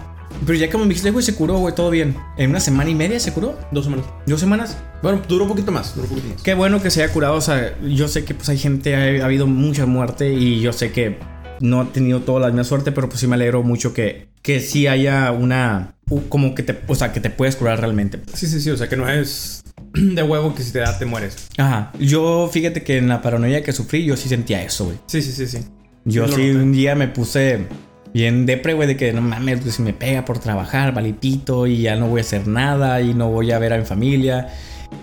Pero 0.45 0.57
ya 0.57 0.69
como 0.69 0.85
me 0.85 0.89
dijiste, 0.89 1.11
güey, 1.11 1.25
se 1.25 1.35
curó, 1.35 1.57
güey, 1.57 1.75
todo 1.75 1.89
bien. 1.89 2.15
En 2.37 2.49
una 2.49 2.59
semana 2.59 2.89
y 2.89 2.95
media 2.95 3.19
se 3.19 3.33
curó. 3.33 3.57
Dos 3.71 3.85
semanas. 3.85 4.05
Dos 4.25 4.39
semanas. 4.39 4.77
Bueno, 5.01 5.21
duró 5.27 5.43
un 5.43 5.49
poquito 5.49 5.71
más, 5.71 5.95
duró 5.95 6.07
un 6.07 6.15
poquito 6.15 6.33
más. 6.33 6.41
Qué 6.41 6.53
bueno 6.53 6.81
que 6.81 6.89
se 6.89 7.03
haya 7.03 7.11
curado. 7.11 7.35
O 7.35 7.41
sea, 7.41 7.77
yo 7.81 8.07
sé 8.07 8.23
que 8.23 8.33
pues 8.33 8.47
hay 8.49 8.57
gente, 8.57 8.95
ha, 8.95 9.23
ha 9.23 9.25
habido 9.25 9.47
mucha 9.47 9.85
muerte 9.85 10.33
y 10.33 10.61
yo 10.61 10.71
sé 10.71 10.91
que 10.91 11.19
no 11.59 11.81
ha 11.81 11.91
tenido 11.91 12.21
toda 12.21 12.39
la 12.39 12.47
misma 12.47 12.63
suerte, 12.63 12.91
pero 12.91 13.09
pues 13.09 13.19
sí 13.19 13.27
me 13.27 13.35
alegro 13.35 13.63
mucho 13.63 13.93
que, 13.93 14.29
que 14.41 14.61
sí 14.61 14.87
haya 14.87 15.31
una... 15.31 15.95
Como 16.29 16.53
que 16.53 16.63
te... 16.63 16.79
O 16.87 16.95
sea, 16.95 17.11
que 17.11 17.19
te 17.19 17.29
puedes 17.29 17.55
curar 17.55 17.79
realmente. 17.79 18.21
Sí, 18.33 18.47
sí, 18.47 18.61
sí, 18.61 18.69
o 18.69 18.77
sea 18.77 18.87
que 18.87 18.95
no 18.95 19.09
es 19.09 19.63
de 19.95 20.23
huevo 20.23 20.53
que 20.53 20.63
si 20.63 20.71
te 20.71 20.79
da 20.79 20.97
te 20.97 21.05
mueres. 21.05 21.47
Ajá. 21.57 21.91
Yo, 21.99 22.49
fíjate 22.51 22.83
que 22.83 22.97
en 22.97 23.07
la 23.07 23.21
paranoia 23.21 23.63
que 23.63 23.71
sufrí, 23.71 24.05
yo 24.05 24.17
sí 24.17 24.29
sentía 24.29 24.61
eso, 24.61 24.85
güey. 24.85 24.97
Sí, 25.07 25.21
sí, 25.21 25.31
sí, 25.31 25.47
sí. 25.47 25.59
Yo 26.05 26.27
Sí, 26.27 26.51
un 26.51 26.71
día 26.71 26.95
me 26.95 27.07
puse 27.07 27.65
bien 28.13 28.45
depre, 28.45 28.73
güey, 28.73 28.87
de 28.87 28.97
que 28.97 29.11
no 29.11 29.21
mames, 29.21 29.61
pues 29.61 29.75
si 29.75 29.81
me 29.81 29.93
pega 29.93 30.23
por 30.23 30.39
trabajar, 30.39 30.93
valipito, 30.93 31.67
y 31.67 31.81
ya 31.81 31.95
no 31.95 32.07
voy 32.07 32.19
a 32.19 32.21
hacer 32.21 32.47
nada, 32.47 33.01
y 33.01 33.13
no 33.13 33.29
voy 33.29 33.51
a 33.51 33.59
ver 33.59 33.73
a 33.73 33.77
mi 33.77 33.85
familia. 33.85 34.49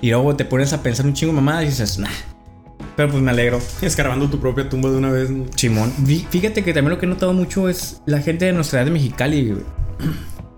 Y 0.00 0.10
luego 0.10 0.36
te 0.36 0.44
pones 0.44 0.72
a 0.72 0.82
pensar 0.82 1.06
un 1.06 1.14
chingo 1.14 1.32
mamá 1.32 1.62
y 1.62 1.66
dices, 1.66 1.98
nah. 1.98 2.08
Pero 2.96 3.10
pues 3.10 3.22
me 3.22 3.30
alegro. 3.30 3.60
Escarbando 3.80 4.28
tu 4.28 4.38
propia 4.38 4.68
tumba 4.68 4.90
de 4.90 4.96
una 4.96 5.10
vez. 5.10 5.30
¿no? 5.30 5.46
Chimón. 5.54 5.92
Fíjate 6.30 6.62
que 6.62 6.74
también 6.74 6.90
lo 6.90 6.98
que 6.98 7.06
he 7.06 7.08
notado 7.08 7.32
mucho 7.32 7.68
es 7.68 8.02
la 8.06 8.20
gente 8.20 8.44
de 8.44 8.52
nuestra 8.52 8.80
edad 8.80 8.86
de 8.86 8.92
Mexicali, 8.92 9.50
güey. 9.50 9.62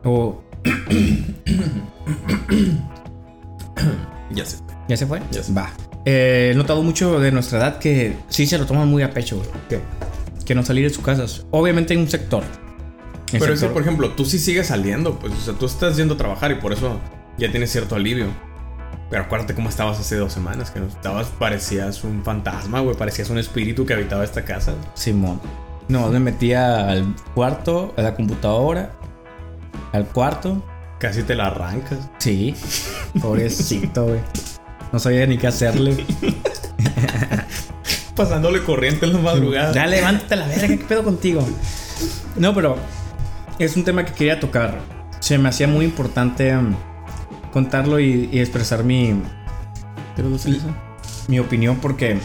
O. 0.05 0.43
Ya 4.31 4.45
sé. 4.45 4.57
¿Ya 4.89 4.97
se 4.97 5.07
fue? 5.07 5.21
Ya 5.31 5.43
se- 5.43 5.53
Va. 5.53 5.71
eh, 6.05 6.51
he 6.53 6.57
notado 6.57 6.83
mucho 6.83 7.19
de 7.21 7.31
nuestra 7.33 7.59
edad 7.59 7.79
que 7.79 8.17
sí 8.29 8.47
se 8.47 8.59
lo 8.59 8.67
toman 8.67 8.89
muy 8.89 9.03
a 9.03 9.11
pecho, 9.11 9.37
güey. 9.37 9.49
Que, 9.69 9.81
que 10.45 10.55
no 10.55 10.63
salir 10.63 10.85
de 10.89 10.95
sus 10.95 11.05
casas. 11.05 11.47
Obviamente 11.51 11.95
hay 11.95 12.01
un 12.01 12.09
sector. 12.09 12.43
El 13.33 13.41
Pero 13.41 13.55
es 13.55 13.61
que, 13.61 13.67
sector- 13.67 13.73
por 13.73 13.83
ejemplo, 13.83 14.11
tú 14.11 14.25
sí 14.25 14.39
sigues 14.39 14.69
saliendo, 14.69 15.19
pues, 15.19 15.33
o 15.33 15.41
sea, 15.41 15.55
tú 15.55 15.67
estás 15.67 15.97
yendo 15.97 16.15
a 16.15 16.17
trabajar 16.17 16.53
y 16.53 16.57
por 16.57 16.73
eso 16.73 16.99
ya 17.39 17.51
tienes 17.51 17.71
cierto 17.73 17.97
alivio. 17.97 18.27
Pero 19.11 19.25
acuérdate 19.25 19.55
cómo 19.55 19.69
estabas 19.69 19.99
hace 20.01 20.17
dos 20.17 20.33
semanas, 20.33 20.71
que 20.71 20.81
no 20.81 20.87
estabas, 20.87 21.27
parecías 21.39 22.05
un 22.05 22.23
fantasma, 22.25 22.81
güey, 22.81 22.97
parecías 22.97 23.31
un 23.31 23.39
espíritu 23.39 23.85
que 23.87 23.95
habitaba 23.95 24.25
esta 24.25 24.45
casa. 24.45 24.75
Simón. 24.95 25.41
No, 25.89 26.09
me 26.09 26.19
metía 26.21 26.89
al 26.89 27.15
cuarto, 27.35 27.93
a 27.97 28.03
la 28.03 28.15
computadora, 28.15 28.93
al 29.93 30.07
cuarto. 30.07 30.63
Casi 31.05 31.23
te 31.23 31.35
la 31.35 31.49
arrancas. 31.49 31.99
Sí. 32.17 32.55
Pobrecito, 33.21 34.07
güey. 34.07 34.21
No 34.91 34.99
sabía 34.99 35.27
ni 35.27 35.37
qué 35.37 35.49
hacerle. 35.49 36.03
Pasándole 38.17 38.63
corriente 38.63 39.05
en 39.05 39.13
la 39.13 39.19
madrugada. 39.19 39.75
Ya 39.75 39.87
levántate 39.87 40.33
a 40.33 40.37
la 40.39 40.47
verga, 40.47 40.67
¿qué 40.67 40.77
pedo 40.79 41.05
contigo? 41.05 41.47
No, 42.37 42.55
pero 42.55 42.77
es 43.59 43.77
un 43.77 43.85
tema 43.85 44.07
que 44.07 44.15
quería 44.15 44.41
tocar. 44.41 44.81
Se 45.21 45.37
me 45.37 45.51
hacía 45.51 45.69
muy 45.69 45.85
importante 45.85 46.57
um, 46.57 46.75
contarlo 47.53 48.01
y, 48.01 48.31
y 48.33 48.39
expresar 48.41 48.83
mi, 48.83 49.13
mi 51.29 51.39
opinión 51.39 51.77
porque, 51.83 52.19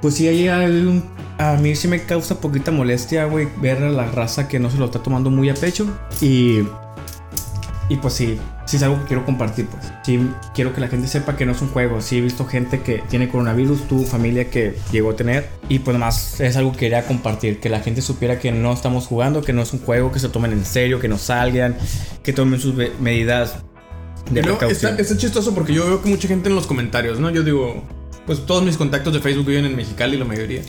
pues 0.00 0.14
sí, 0.14 0.28
hay 0.28 0.48
algún- 0.48 1.04
a 1.36 1.56
mí 1.56 1.76
sí 1.76 1.88
me 1.88 2.02
causa 2.04 2.40
poquita 2.40 2.70
molestia, 2.70 3.26
güey, 3.26 3.48
ver 3.60 3.82
a 3.82 3.90
la 3.90 4.06
raza 4.06 4.48
que 4.48 4.58
no 4.58 4.70
se 4.70 4.78
lo 4.78 4.86
está 4.86 5.02
tomando 5.02 5.30
muy 5.30 5.50
a 5.50 5.54
pecho 5.54 5.86
y, 6.22 6.60
y 7.88 7.96
pues 7.96 8.14
sí, 8.14 8.38
sí 8.66 8.76
es 8.76 8.82
algo 8.82 9.00
que 9.00 9.06
quiero 9.06 9.24
compartir, 9.24 9.66
pues. 9.66 9.92
Sí, 10.04 10.20
quiero 10.54 10.74
que 10.74 10.80
la 10.80 10.88
gente 10.88 11.08
sepa 11.08 11.36
que 11.36 11.44
no 11.44 11.52
es 11.52 11.60
un 11.60 11.68
juego. 11.68 12.00
Sí 12.00 12.18
he 12.18 12.20
visto 12.20 12.46
gente 12.46 12.80
que 12.80 13.02
tiene 13.08 13.28
coronavirus, 13.28 13.88
tu 13.88 14.04
familia 14.04 14.50
que 14.50 14.76
llegó 14.90 15.10
a 15.10 15.16
tener 15.16 15.48
y 15.68 15.80
pues 15.80 15.98
más 15.98 16.40
es 16.40 16.56
algo 16.56 16.72
que 16.72 16.78
quería 16.78 17.06
compartir, 17.06 17.60
que 17.60 17.68
la 17.68 17.80
gente 17.80 18.02
supiera 18.02 18.38
que 18.38 18.52
no 18.52 18.72
estamos 18.72 19.06
jugando, 19.06 19.42
que 19.42 19.52
no 19.52 19.62
es 19.62 19.72
un 19.72 19.80
juego, 19.80 20.12
que 20.12 20.20
se 20.20 20.28
tomen 20.28 20.52
en 20.52 20.64
serio, 20.64 21.00
que 21.00 21.08
no 21.08 21.18
salgan, 21.18 21.76
que 22.22 22.32
tomen 22.32 22.60
sus 22.60 22.74
medidas 23.00 23.56
de 24.30 24.42
luego 24.42 24.58
precaución. 24.58 24.92
está, 24.92 25.02
está 25.02 25.16
chistoso 25.16 25.54
porque 25.54 25.74
yo 25.74 25.84
veo 25.86 26.02
que 26.02 26.08
mucha 26.08 26.28
gente 26.28 26.48
en 26.48 26.54
los 26.54 26.66
comentarios, 26.66 27.20
¿no? 27.20 27.30
Yo 27.30 27.42
digo, 27.42 27.82
pues 28.26 28.46
todos 28.46 28.62
mis 28.62 28.76
contactos 28.76 29.12
de 29.12 29.20
Facebook 29.20 29.46
viven 29.46 29.64
en 29.64 29.76
Mexicali, 29.76 30.16
la 30.16 30.24
mayoría. 30.24 30.62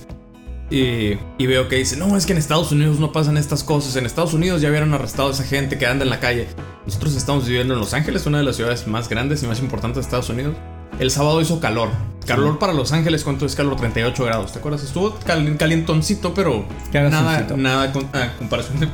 Y, 0.76 1.20
y 1.38 1.46
veo 1.46 1.68
que 1.70 1.76
dice, 1.76 1.98
no, 1.98 2.18
es 2.18 2.26
que 2.26 2.32
en 2.32 2.40
Estados 2.40 2.72
Unidos 2.72 3.00
no 3.00 3.12
pasan 3.12 3.38
estas 3.38 3.64
cosas. 3.64 3.96
En 3.96 4.08
Estados 4.08 4.34
Unidos 4.34 4.60
ya 4.60 4.72
vieron 4.72 4.92
arrestado 4.94 5.30
a 5.30 5.32
esa 5.32 5.44
gente 5.44 5.78
que 5.78 5.86
anda 5.86 6.04
en 6.04 6.10
la 6.10 6.20
calle. 6.20 6.48
Nosotros 6.88 7.16
estamos 7.16 7.46
viviendo 7.46 7.76
en 7.76 7.80
Los 7.80 7.94
Ángeles, 7.94 8.26
una 8.26 8.40
de 8.40 8.44
las 8.44 8.56
ciudades 8.56 8.88
más 8.88 9.08
grandes 9.08 9.44
y 9.44 9.48
más 9.48 9.60
importantes 9.60 9.98
de 9.98 10.02
Estados 10.02 10.30
Unidos. 10.30 10.56
El 11.00 11.12
sábado 11.12 11.40
hizo 11.42 11.60
calor. 11.60 11.90
Calor 12.26 12.58
para 12.58 12.74
Los 12.74 12.92
Ángeles, 12.92 13.24
¿cuánto 13.24 13.46
es 13.46 13.54
calor? 13.56 13.76
38 13.76 14.24
grados, 14.26 14.52
¿te 14.54 14.60
acuerdas? 14.60 14.84
Estuvo 14.84 15.14
cal- 15.26 15.58
calientoncito, 15.58 16.34
pero 16.34 16.66
nada, 17.12 17.38
nada 17.56 17.92
con- 17.94 18.10
a 18.14 18.36
comparación 18.38 18.80
de 18.80 18.88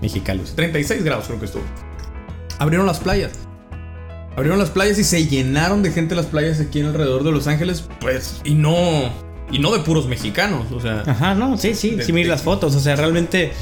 Mexicali. 0.00 0.42
36 0.54 1.02
grados 1.02 1.24
creo 1.26 1.40
que 1.40 1.46
estuvo. 1.46 1.64
Abrieron 2.60 2.86
las 2.86 3.00
playas. 3.00 3.32
Abrieron 4.36 4.58
las 4.60 4.70
playas 4.70 4.96
y 4.98 5.04
se 5.04 5.26
llenaron 5.26 5.82
de 5.82 5.90
gente 5.90 6.14
las 6.14 6.26
playas 6.26 6.60
aquí 6.60 6.80
en 6.80 6.86
alrededor 6.86 7.24
de 7.24 7.32
Los 7.32 7.46
Ángeles, 7.48 7.88
pues, 8.00 8.40
y 8.44 8.54
no 8.54 9.10
y 9.50 9.58
no 9.58 9.72
de 9.72 9.80
puros 9.80 10.06
mexicanos, 10.06 10.70
o 10.72 10.80
sea, 10.80 11.02
Ajá, 11.06 11.34
no, 11.34 11.56
sí, 11.56 11.74
sí, 11.74 11.90
De- 11.96 12.04
sí, 12.04 12.12
miré 12.12 12.24
de- 12.26 12.30
las 12.30 12.42
fotos, 12.42 12.74
o 12.74 12.80
sea, 12.80 12.96
realmente 12.96 13.52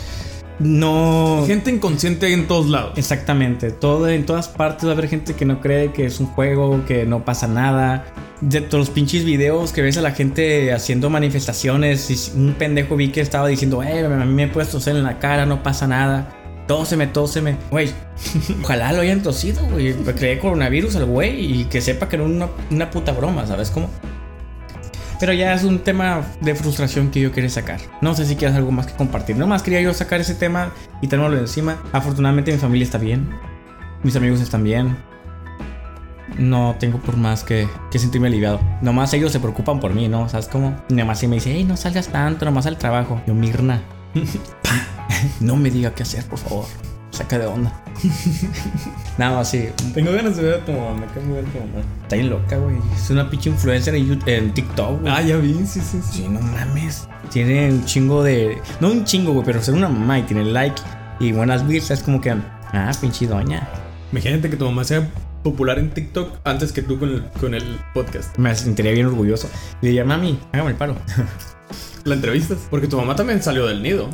no... 0.59 1.44
gente 1.47 1.70
inconsciente 1.70 2.33
en 2.33 2.47
todos 2.47 2.68
lados. 2.68 2.92
Exactamente, 2.97 3.70
todo, 3.70 4.09
en 4.09 4.25
todas 4.25 4.49
partes 4.49 4.87
va 4.87 4.90
a 4.90 4.92
haber 4.94 5.09
gente 5.09 5.35
que 5.35 5.44
no 5.44 5.61
cree 5.61 5.92
que 5.92 6.07
es 6.07 6.20
un 6.20 6.27
juego, 6.27 6.85
que 6.87 7.05
no 7.05 7.25
pasa 7.25 7.47
nada. 7.49 8.07
De 8.40 8.61
todos 8.61 8.87
los 8.88 8.90
pinches 8.90 9.25
videos 9.25 9.73
que 9.73 9.81
ves 9.81 9.97
a 9.97 10.03
la 10.03 10.11
gente 10.12 10.73
haciendo 10.73 11.09
manifestaciones, 11.11 12.11
y 12.11 12.38
un 12.38 12.55
pendejo 12.55 12.94
vi 12.97 13.09
que 13.09 13.20
estaba 13.20 13.49
diciendo, 13.49 13.83
eh, 13.83 14.05
a 14.05 14.09
mí 14.09 14.33
me 14.35 14.44
he 14.44 14.49
puesto 14.49 14.81
cel 14.81 14.97
en 14.99 15.05
la 15.05 15.18
cara, 15.18 15.47
no 15.47 15.62
pasa 15.62 15.87
nada. 15.87 16.31
Tóseme, 16.66 17.07
tóseme. 17.07 17.57
Güey, 17.70 17.90
ojalá 18.62 18.92
lo 18.92 19.01
hayan 19.03 19.23
tosido, 19.23 19.64
güey. 19.66 19.94
Me 19.94 20.14
creé 20.14 20.38
coronavirus 20.38 20.97
al 20.97 21.05
güey 21.07 21.61
y 21.61 21.64
que 21.66 21.81
sepa 21.81 22.09
que 22.09 22.16
es 22.16 22.23
una, 22.23 22.49
una 22.70 22.90
puta 22.90 23.12
broma, 23.12 23.47
¿sabes 23.47 23.70
cómo? 23.70 23.88
Pero 25.24 25.32
ya 25.32 25.54
es 25.54 25.64
un 25.64 25.78
tema 25.78 26.22
de 26.42 26.54
frustración 26.54 27.10
que 27.10 27.18
yo 27.18 27.32
quería 27.32 27.48
sacar. 27.48 27.80
No 28.02 28.14
sé 28.14 28.26
si 28.26 28.37
quieres 28.37 28.54
algo 28.58 28.70
más 28.70 28.87
que 28.87 28.92
compartir. 28.92 29.38
Nomás 29.38 29.62
quería 29.62 29.80
yo 29.80 29.94
sacar 29.94 30.20
ese 30.20 30.34
tema 30.34 30.70
y 31.00 31.06
tenérmelo 31.08 31.40
encima. 31.40 31.82
Afortunadamente 31.92 32.52
mi 32.52 32.58
familia 32.58 32.84
está 32.84 32.98
bien. 32.98 33.30
Mis 34.02 34.16
amigos 34.16 34.42
están 34.42 34.62
bien. 34.62 34.98
No 36.37 36.76
tengo 36.78 36.98
por 36.98 37.16
más 37.16 37.42
que, 37.42 37.66
que 37.90 37.98
sentirme 37.98 38.28
aliviado. 38.28 38.60
Nomás 38.82 39.14
ellos 39.14 39.32
se 39.32 39.40
preocupan 39.40 39.80
por 39.80 39.94
mí, 39.94 40.08
¿no? 40.08 40.28
¿Sabes 40.28 40.46
cómo? 40.46 40.76
Nomás 40.90 41.20
si 41.20 41.26
me 41.26 41.37
dice, 41.37 41.52
hey, 41.54 41.64
no 41.64 41.78
salgas 41.78 42.08
tanto, 42.08 42.44
nomás 42.44 42.66
al 42.66 42.76
trabajo. 42.76 43.22
Yo, 43.26 43.32
Mirna. 43.32 43.80
no 45.40 45.56
me 45.56 45.70
diga 45.70 45.94
qué 45.94 46.02
hacer, 46.02 46.26
por 46.26 46.38
favor. 46.38 46.66
Saca 47.14 47.38
de 47.38 47.46
onda. 47.46 47.72
Nada 49.18 49.37
más 49.37 49.48
así. 49.48 49.68
Tengo 49.94 50.12
ganas 50.12 50.37
de 50.37 50.42
ver 50.42 50.55
a 50.61 50.64
tu 50.64 50.72
mamá, 50.72 50.94
me 51.00 51.07
cae 51.07 51.22
muy 51.22 51.35
bien 51.40 51.46
tu 51.53 51.59
mamá. 51.61 51.85
Está 52.03 52.16
bien 52.16 52.31
loca, 52.31 52.57
güey. 52.57 52.77
Es 52.94 53.09
una 53.11 53.31
pinche 53.31 53.50
influencer 53.50 53.94
en, 53.94 54.09
YouTube- 54.09 54.29
en 54.29 54.53
TikTok, 54.53 55.00
güey. 55.03 55.12
Ah, 55.12 55.22
ya 55.22 55.37
vi, 55.37 55.55
sí, 55.55 55.81
sí, 55.81 55.81
sí. 55.83 56.00
Sí, 56.11 56.27
no 56.29 56.40
mames. 56.40 57.09
Tiene 57.31 57.70
un 57.70 57.85
chingo 57.85 58.22
de. 58.24 58.59
No 58.81 58.90
un 58.90 59.05
chingo, 59.05 59.33
güey, 59.33 59.44
pero 59.44 59.62
ser 59.62 59.74
una 59.74 59.88
mamá 59.88 60.18
y 60.18 60.22
tiene 60.22 60.44
like 60.44 60.81
y 61.20 61.33
buenas 61.33 61.66
vistas. 61.66 61.98
Es 62.00 62.05
como 62.05 62.20
que. 62.20 62.31
Ah, 62.72 62.90
pinche 63.00 63.27
doña. 63.27 63.68
Imagínate 64.11 64.50
que 64.50 64.57
tu 64.57 64.64
mamá 64.64 64.83
sea 64.85 65.09
popular 65.44 65.79
en 65.79 65.90
TikTok 65.90 66.38
antes 66.44 66.72
que 66.72 66.83
tú 66.83 66.98
con 66.98 67.11
el, 67.11 67.24
con 67.40 67.55
el 67.55 67.79
podcast. 67.94 68.37
Me 68.38 68.55
sentiría 68.57 68.92
bien 68.92 69.07
orgulloso. 69.07 69.48
Le 69.81 69.88
diría, 69.90 70.05
mami, 70.05 70.38
hágame 70.53 70.70
el 70.70 70.77
paro. 70.77 70.96
La 72.05 72.14
entrevistas. 72.16 72.59
Porque 72.70 72.87
tu 72.88 72.96
mamá 72.96 73.14
también 73.14 73.42
salió 73.42 73.66
del 73.66 73.83
nido. 73.83 74.09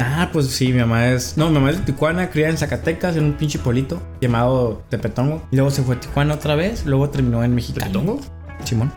Ah, 0.00 0.30
pues 0.32 0.46
sí, 0.48 0.72
mi 0.72 0.80
mamá 0.80 1.08
es. 1.08 1.36
No, 1.36 1.48
mi 1.48 1.54
mamá 1.54 1.70
es 1.70 1.78
de 1.78 1.84
Tijuana, 1.84 2.30
criada 2.30 2.50
en 2.50 2.58
Zacatecas, 2.58 3.16
en 3.16 3.24
un 3.24 3.32
pinche 3.34 3.58
polito 3.58 4.02
llamado 4.20 4.82
Tepetongo. 4.88 5.42
Y 5.50 5.56
luego 5.56 5.70
se 5.70 5.82
fue 5.82 5.96
a 5.96 6.00
Tijuana 6.00 6.34
otra 6.34 6.54
vez. 6.54 6.86
Luego 6.86 7.10
terminó 7.10 7.44
en 7.44 7.54
Mexicali. 7.54 7.86
¿Tepetongo? 7.86 8.20
Simón. 8.64 8.92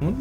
¿Mm? 0.00 0.12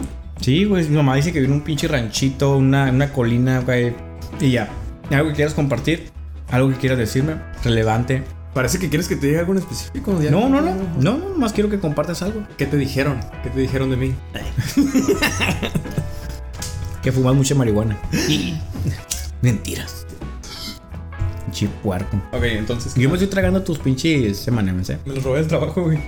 Sí, 0.41 0.65
güey. 0.65 0.88
Mi 0.88 0.97
mamá 0.97 1.15
dice 1.15 1.31
que 1.31 1.39
vive 1.39 1.51
en 1.51 1.60
un 1.60 1.63
pinche 1.63 1.88
ranchito, 1.88 2.58
una, 2.58 2.91
una 2.91 3.12
colina, 3.12 3.62
güey. 3.62 3.95
Y 4.39 4.51
ya. 4.51 4.69
¿Algo 5.12 5.29
que 5.29 5.36
quieras 5.36 5.53
compartir? 5.53 6.12
¿Algo 6.51 6.69
que 6.69 6.75
quieras 6.75 6.97
decirme? 6.97 7.36
Relevante. 7.63 8.23
Parece 8.53 8.79
que 8.79 8.88
quieres 8.89 9.08
que 9.08 9.15
te 9.17 9.27
diga 9.27 9.41
algo 9.41 9.51
en 9.51 9.60
específico. 9.60 10.17
No, 10.31 10.47
no, 10.47 10.62
no. 10.62 10.75
No, 10.99 11.17
no, 11.17 11.29
más 11.38 11.51
quiero 11.51 11.69
que 11.69 11.79
compartas 11.79 12.21
algo. 12.21 12.43
¿Qué 12.58 12.65
te 12.65 12.77
dijeron? 12.77 13.19
¿Qué 13.43 13.49
te 13.49 13.60
dijeron 13.60 13.89
de 13.89 13.97
mí? 13.97 14.15
Que 17.05 17.12
fumas 17.12 17.36
mucha 17.36 17.53
marihuana. 17.53 17.99
Mentiras. 19.41 20.06
Pinche 21.45 21.67
puerco. 21.84 22.17
Ok, 22.32 22.43
entonces. 22.43 22.95
Yo 22.95 23.10
me 23.10 23.15
estoy 23.15 23.30
tragando 23.30 23.62
tus 23.63 23.78
pinches 23.80 24.38
semanas, 24.38 24.89
¿eh? 24.89 24.98
Me 25.06 25.13
los 25.13 25.24
robé 25.24 25.39
del 25.39 25.48
trabajo, 25.48 25.84
güey. 25.84 26.00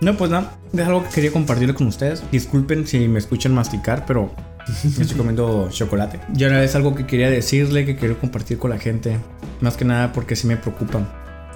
No, 0.00 0.16
pues 0.16 0.30
nada. 0.30 0.56
Es 0.72 0.80
algo 0.80 1.04
que 1.04 1.10
quería 1.10 1.32
compartir 1.32 1.74
con 1.74 1.86
ustedes. 1.86 2.22
Disculpen 2.30 2.86
si 2.86 3.06
me 3.08 3.18
escuchan 3.18 3.54
masticar, 3.54 4.06
pero 4.06 4.34
estoy 4.84 5.16
comiendo 5.16 5.68
chocolate. 5.70 6.20
Y 6.34 6.44
ahora 6.44 6.64
es 6.64 6.74
algo 6.74 6.94
que 6.94 7.06
quería 7.06 7.30
decirle, 7.30 7.84
que 7.84 7.96
quiero 7.96 8.18
compartir 8.18 8.58
con 8.58 8.70
la 8.70 8.78
gente. 8.78 9.18
Más 9.60 9.76
que 9.76 9.84
nada 9.84 10.12
porque 10.12 10.36
sí 10.36 10.46
me 10.46 10.56
preocupan. 10.56 11.08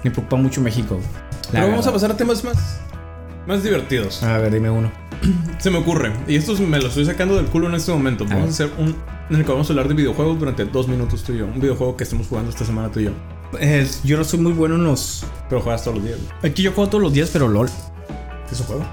Me 0.03 0.11
preocupa 0.11 0.35
mucho 0.35 0.61
México. 0.61 0.99
Pero 1.51 1.67
vamos 1.67 1.87
a 1.87 1.91
pasar 1.91 2.11
a 2.11 2.17
temas 2.17 2.43
más. 2.43 2.79
Más 3.47 3.63
divertidos. 3.63 4.23
A 4.23 4.37
ver, 4.37 4.53
dime 4.53 4.69
uno. 4.69 4.91
Se 5.59 5.69
me 5.69 5.77
ocurre. 5.77 6.11
Y 6.27 6.35
esto 6.35 6.55
me 6.59 6.79
lo 6.79 6.87
estoy 6.87 7.05
sacando 7.05 7.35
del 7.35 7.45
culo 7.45 7.67
en 7.67 7.75
este 7.75 7.91
momento. 7.91 8.25
Vamos 8.25 8.45
a 8.45 8.49
hacer 8.49 8.71
un. 8.77 8.95
En 9.29 9.37
el 9.37 9.45
que 9.45 9.51
vamos 9.51 9.67
a 9.69 9.73
hablar 9.73 9.87
de 9.87 9.93
videojuegos 9.95 10.37
durante 10.39 10.65
dos 10.65 10.87
minutos 10.87 11.23
tú 11.23 11.33
y 11.33 11.39
yo. 11.39 11.45
Un 11.45 11.59
videojuego 11.59 11.97
que 11.97 12.03
estemos 12.03 12.27
jugando 12.27 12.49
esta 12.51 12.63
semana 12.65 12.91
tú 12.91 12.99
y 12.99 13.05
yo. 13.05 13.11
Es- 13.59 14.03
yo 14.03 14.17
no 14.17 14.23
soy 14.23 14.39
muy 14.39 14.53
bueno 14.53 14.75
en 14.75 14.83
los. 14.83 15.25
Pero 15.49 15.61
juegas 15.61 15.83
todos 15.83 15.97
los 15.97 16.05
días. 16.05 16.17
güey. 16.19 16.51
Aquí 16.51 16.61
yo 16.61 16.71
juego 16.71 16.89
todos 16.89 17.01
los 17.03 17.13
días, 17.13 17.29
pero 17.33 17.47
LOL. 17.47 17.67
¿Qué 17.67 18.53
es 18.53 18.59
un 18.59 18.67
juego? 18.67 18.85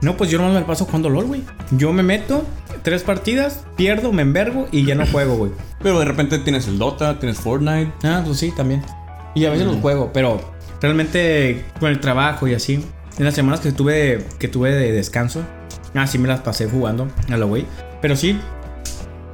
No, 0.00 0.16
pues 0.16 0.30
yo 0.30 0.38
no 0.38 0.52
me 0.52 0.60
paso 0.62 0.84
jugando 0.84 1.08
LOL, 1.08 1.24
güey. 1.26 1.42
Yo 1.72 1.92
me 1.92 2.04
meto, 2.04 2.44
tres 2.84 3.02
partidas, 3.02 3.64
pierdo, 3.76 4.12
me 4.12 4.22
envergo 4.22 4.68
y 4.70 4.84
ya 4.86 4.94
no 4.94 5.04
juego, 5.12 5.36
güey. 5.36 5.50
Pero 5.82 5.98
de 5.98 6.04
repente 6.04 6.38
tienes 6.38 6.68
el 6.68 6.78
Dota, 6.78 7.18
tienes 7.18 7.38
Fortnite. 7.38 7.92
Ah, 8.04 8.22
pues 8.24 8.38
sí, 8.38 8.52
también. 8.56 8.82
Y 9.34 9.44
a 9.46 9.50
veces 9.50 9.66
los 9.66 9.76
juego, 9.78 10.10
pero 10.12 10.40
realmente 10.80 11.64
con 11.80 11.90
el 11.90 11.98
trabajo 12.00 12.46
y 12.46 12.54
así. 12.54 12.84
En 13.18 13.24
las 13.24 13.34
semanas 13.34 13.58
que 13.60 13.72
tuve, 13.72 14.24
que 14.38 14.46
tuve 14.46 14.70
de 14.72 14.92
descanso, 14.92 15.42
ah, 15.94 16.06
sí 16.06 16.18
me 16.18 16.28
las 16.28 16.40
pasé 16.40 16.68
jugando 16.68 17.08
a 17.28 17.36
la 17.36 17.44
güey. 17.46 17.66
Pero 18.00 18.14
sí, 18.14 18.38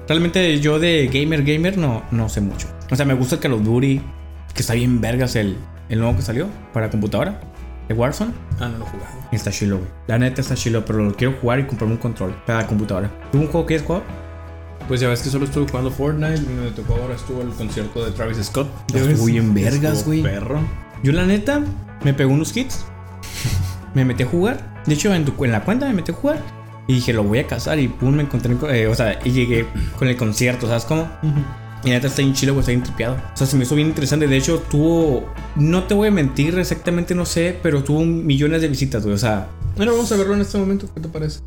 realmente 0.09 0.61
yo 0.61 0.79
de 0.79 1.09
gamer, 1.12 1.43
gamer 1.45 1.79
no, 1.79 2.03
no 2.11 2.29
sé 2.29 2.40
mucho. 2.40 2.69
O 2.90 2.97
sea, 2.97 3.05
me 3.07 3.14
gusta 3.14 3.37
el 3.37 3.40
Call 3.40 3.53
of 3.55 3.62
Duty, 3.62 4.01
que 4.55 4.61
está 4.61 4.75
bien 4.75 5.01
vergas 5.01 5.37
el, 5.37 5.57
el 5.88 5.99
nuevo 5.99 6.17
que 6.17 6.23
salió 6.23 6.49
para 6.73 6.90
computadora, 6.90 7.40
de 7.88 7.95
Warzone. 7.95 8.33
Ah, 8.61 8.69
no 8.69 8.79
lo 8.79 8.85
he 8.87 8.88
jugado. 8.88 9.11
Está 9.33 9.51
chilo, 9.51 9.79
güey. 9.79 9.90
La 10.07 10.19
neta 10.19 10.40
está 10.40 10.55
chilo, 10.55 10.85
pero 10.85 11.01
lo 11.05 11.14
quiero 11.14 11.35
jugar 11.40 11.61
y 11.61 11.64
comprarme 11.67 11.95
un 11.97 12.01
control 12.01 12.35
para 12.47 12.61
la 12.62 12.67
computadora. 12.67 13.11
¿Tú 13.33 13.38
un 13.38 13.47
juego 13.47 13.67
que 13.67 13.75
quieres 13.75 13.87
jugar? 13.87 14.03
Pues 14.88 15.01
ya 15.01 15.09
ves 15.09 15.23
que 15.23 15.31
solo 15.31 15.47
estuve 15.47 15.67
jugando 15.69 15.90
Fortnite. 15.90 16.43
Me 16.43 16.71
tocó 16.73 16.95
ahora 16.97 17.14
estuvo 17.14 17.40
el 17.40 17.49
concierto 17.51 18.05
de 18.05 18.12
Travis 18.12 18.37
Scott. 18.45 18.69
Ya 18.88 19.01
¿Ya 19.03 19.11
estuvo 19.11 19.27
bien 19.27 19.55
vergas, 19.55 20.05
güey. 20.05 20.23
Perro. 20.23 20.61
Yo 21.03 21.12
la 21.12 21.25
neta 21.25 21.62
me 22.05 22.12
pegó 22.12 22.33
unos 22.35 22.55
hits. 22.57 22.85
Me 23.95 24.05
metí 24.05 24.25
a 24.25 24.27
jugar. 24.27 24.83
De 24.87 24.95
hecho, 24.95 25.14
en, 25.14 25.25
tu- 25.25 25.45
en 25.45 25.53
la 25.53 25.62
cuenta 25.64 25.87
me 25.87 25.95
metí 25.95 26.11
a 26.11 26.14
jugar. 26.14 26.38
Y 26.87 26.94
dije, 26.94 27.12
lo 27.12 27.25
voy 27.25 27.38
a 27.38 27.47
casar 27.47 27.79
y 27.79 27.88
pum, 27.88 28.14
me 28.14 28.23
encontré, 28.23 28.57
eh, 28.70 28.87
o 28.87 28.94
sea, 28.94 29.18
y 29.25 29.31
llegué 29.31 29.66
con 29.99 30.09
el 30.09 30.16
concierto, 30.16 30.66
¿sabes 30.66 30.85
cómo? 30.85 31.09
Y 31.83 31.90
neta 31.90 32.07
está 32.07 32.23
bien 32.23 32.35
chilo, 32.35 32.53
güey, 32.53 32.61
está 32.61 32.73
bien 32.73 32.83
tripeado. 32.83 33.16
O 33.16 33.37
sea, 33.37 33.47
se 33.47 33.57
me 33.57 33.64
hizo 33.64 33.75
bien 33.75 33.88
interesante. 33.88 34.27
De 34.27 34.37
hecho, 34.37 34.62
tuvo, 34.70 35.27
no 35.55 35.85
te 35.85 35.94
voy 35.94 36.09
a 36.09 36.11
mentir, 36.11 36.59
exactamente 36.59 37.14
no 37.14 37.27
sé, 37.27 37.59
pero 37.62 37.85
tuvo 37.85 38.05
millones 38.05 38.62
de 38.62 38.68
visitas, 38.68 39.03
güey. 39.03 39.14
O 39.14 39.18
sea, 39.18 39.49
bueno, 39.77 39.92
vamos 39.92 40.11
a 40.12 40.16
verlo 40.16 40.35
en 40.35 40.40
este 40.40 40.57
momento, 40.59 40.88
¿qué 40.94 41.01
te 41.01 41.09
parece? 41.09 41.40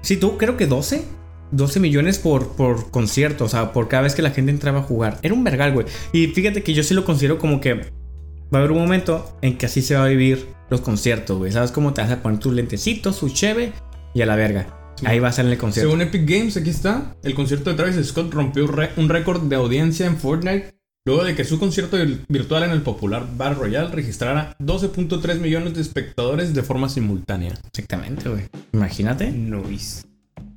Sí, 0.00 0.16
tú 0.16 0.36
creo 0.38 0.56
que 0.56 0.66
12. 0.66 1.04
12 1.52 1.80
millones 1.80 2.18
por, 2.18 2.56
por 2.56 2.90
concierto, 2.90 3.44
o 3.44 3.48
sea, 3.48 3.72
por 3.72 3.86
cada 3.88 4.04
vez 4.04 4.14
que 4.14 4.22
la 4.22 4.30
gente 4.30 4.50
entraba 4.50 4.80
a 4.80 4.82
jugar. 4.82 5.18
Era 5.22 5.34
un 5.34 5.44
vergal, 5.44 5.74
güey. 5.74 5.86
Y 6.12 6.28
fíjate 6.28 6.62
que 6.62 6.72
yo 6.72 6.82
sí 6.82 6.94
lo 6.94 7.04
considero 7.04 7.38
como 7.38 7.60
que 7.60 7.74
va 7.74 7.82
a 8.52 8.56
haber 8.58 8.72
un 8.72 8.78
momento 8.78 9.36
en 9.42 9.58
que 9.58 9.66
así 9.66 9.82
se 9.82 9.94
va 9.94 10.04
a 10.04 10.08
vivir 10.08 10.48
los 10.70 10.80
conciertos, 10.80 11.36
güey. 11.36 11.52
¿Sabes 11.52 11.70
cómo 11.70 11.92
te 11.92 12.00
vas 12.00 12.10
a 12.10 12.22
poner 12.22 12.38
tus 12.38 12.54
lentecitos, 12.54 13.16
su 13.16 13.28
cheve 13.28 13.74
y 14.14 14.22
a 14.22 14.26
la 14.26 14.36
verga? 14.36 14.66
Ahí 15.04 15.18
va 15.18 15.28
a 15.28 15.32
ser 15.32 15.46
el 15.46 15.58
concierto. 15.58 15.90
Según 15.90 16.02
Epic 16.02 16.28
Games, 16.28 16.56
aquí 16.56 16.70
está. 16.70 17.16
El 17.22 17.34
concierto 17.34 17.70
de 17.70 17.76
Travis 17.76 18.06
Scott 18.06 18.32
rompió 18.32 18.64
un 18.96 19.08
récord 19.08 19.42
de 19.42 19.56
audiencia 19.56 20.06
en 20.06 20.16
Fortnite 20.16 20.74
luego 21.04 21.24
de 21.24 21.34
que 21.34 21.44
su 21.44 21.58
concierto 21.58 21.96
virtual 22.28 22.62
en 22.62 22.70
el 22.70 22.82
popular 22.82 23.26
Bar 23.36 23.58
Royal 23.58 23.90
registrara 23.90 24.56
12.3 24.60 25.40
millones 25.40 25.74
de 25.74 25.80
espectadores 25.80 26.54
de 26.54 26.62
forma 26.62 26.88
simultánea. 26.88 27.54
Exactamente, 27.66 28.28
güey. 28.28 28.44
Imagínate. 28.72 29.32
Noise. 29.32 30.04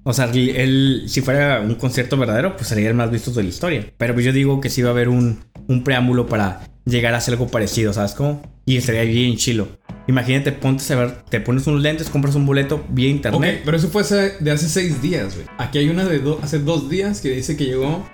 O 0.03 0.13
sea, 0.13 0.25
él, 0.31 1.05
si 1.07 1.21
fuera 1.21 1.61
un 1.61 1.73
concierto 1.75 2.15
verdadero, 2.15 2.55
pues 2.55 2.67
sería 2.67 2.89
el 2.89 2.93
más 2.93 3.09
visto 3.09 3.31
de 3.31 3.41
la 3.41 3.49
historia. 3.49 3.91
Pero 3.97 4.13
pues 4.13 4.23
yo 4.23 4.31
digo 4.31 4.61
que 4.61 4.69
sí 4.69 4.83
va 4.83 4.89
a 4.89 4.91
haber 4.91 5.09
un, 5.09 5.39
un 5.67 5.83
preámbulo 5.83 6.27
para 6.27 6.61
llegar 6.85 7.15
a 7.15 7.17
hacer 7.17 7.33
algo 7.33 7.47
parecido, 7.47 7.91
¿sabes 7.91 8.13
cómo? 8.13 8.43
Y 8.65 8.77
estaría 8.77 9.01
bien 9.03 9.35
chilo. 9.37 9.67
Imagínate, 10.07 10.51
ponte 10.51 10.93
a 10.93 10.95
ver, 10.97 11.23
te 11.23 11.39
pones 11.41 11.65
unos 11.65 11.81
lentes, 11.81 12.09
compras 12.09 12.35
un 12.35 12.45
boleto 12.45 12.83
vía 12.89 13.09
internet. 13.09 13.57
Ok, 13.57 13.61
pero 13.65 13.77
eso 13.77 13.89
fue 13.89 14.03
de 14.03 14.51
hace 14.51 14.69
seis 14.69 15.01
días, 15.01 15.35
güey. 15.35 15.47
Aquí 15.57 15.79
hay 15.79 15.89
una 15.89 16.05
de 16.05 16.21
hace 16.43 16.59
dos 16.59 16.89
días 16.89 17.21
que 17.21 17.29
dice 17.29 17.57
que 17.57 17.65
llegó 17.65 18.05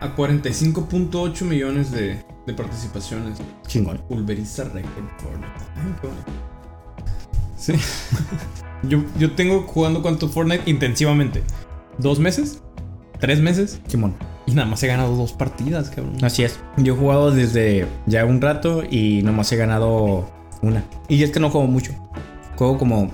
a 0.00 0.16
45.8 0.16 1.42
millones 1.42 1.90
de, 1.90 2.22
de 2.46 2.54
participaciones. 2.54 3.38
Chingón. 3.66 3.98
Pulveriza 4.08 4.64
record 4.64 4.88
Sí. 7.56 7.74
yo, 8.84 9.04
yo 9.18 9.32
tengo 9.32 9.62
jugando 9.62 10.00
cuánto 10.00 10.28
Fortnite 10.28 10.70
intensivamente. 10.70 11.42
¿Dos 11.98 12.20
meses? 12.20 12.62
¿Tres 13.20 13.40
meses? 13.40 13.80
Simón. 13.88 14.14
Y 14.46 14.52
nada 14.52 14.68
más 14.68 14.82
he 14.82 14.86
ganado 14.86 15.14
dos 15.16 15.32
partidas, 15.32 15.90
cabrón. 15.90 16.24
Así 16.24 16.44
es. 16.44 16.58
Yo 16.78 16.94
he 16.94 16.96
jugado 16.96 17.32
desde 17.32 17.86
ya 18.06 18.24
un 18.24 18.40
rato 18.40 18.82
y 18.88 19.22
nomás 19.22 19.52
he 19.52 19.56
ganado 19.56 20.30
una. 20.62 20.84
Y 21.08 21.22
es 21.22 21.30
que 21.30 21.40
no 21.40 21.50
juego 21.50 21.66
mucho. 21.66 21.92
Juego 22.56 22.78
como 22.78 23.10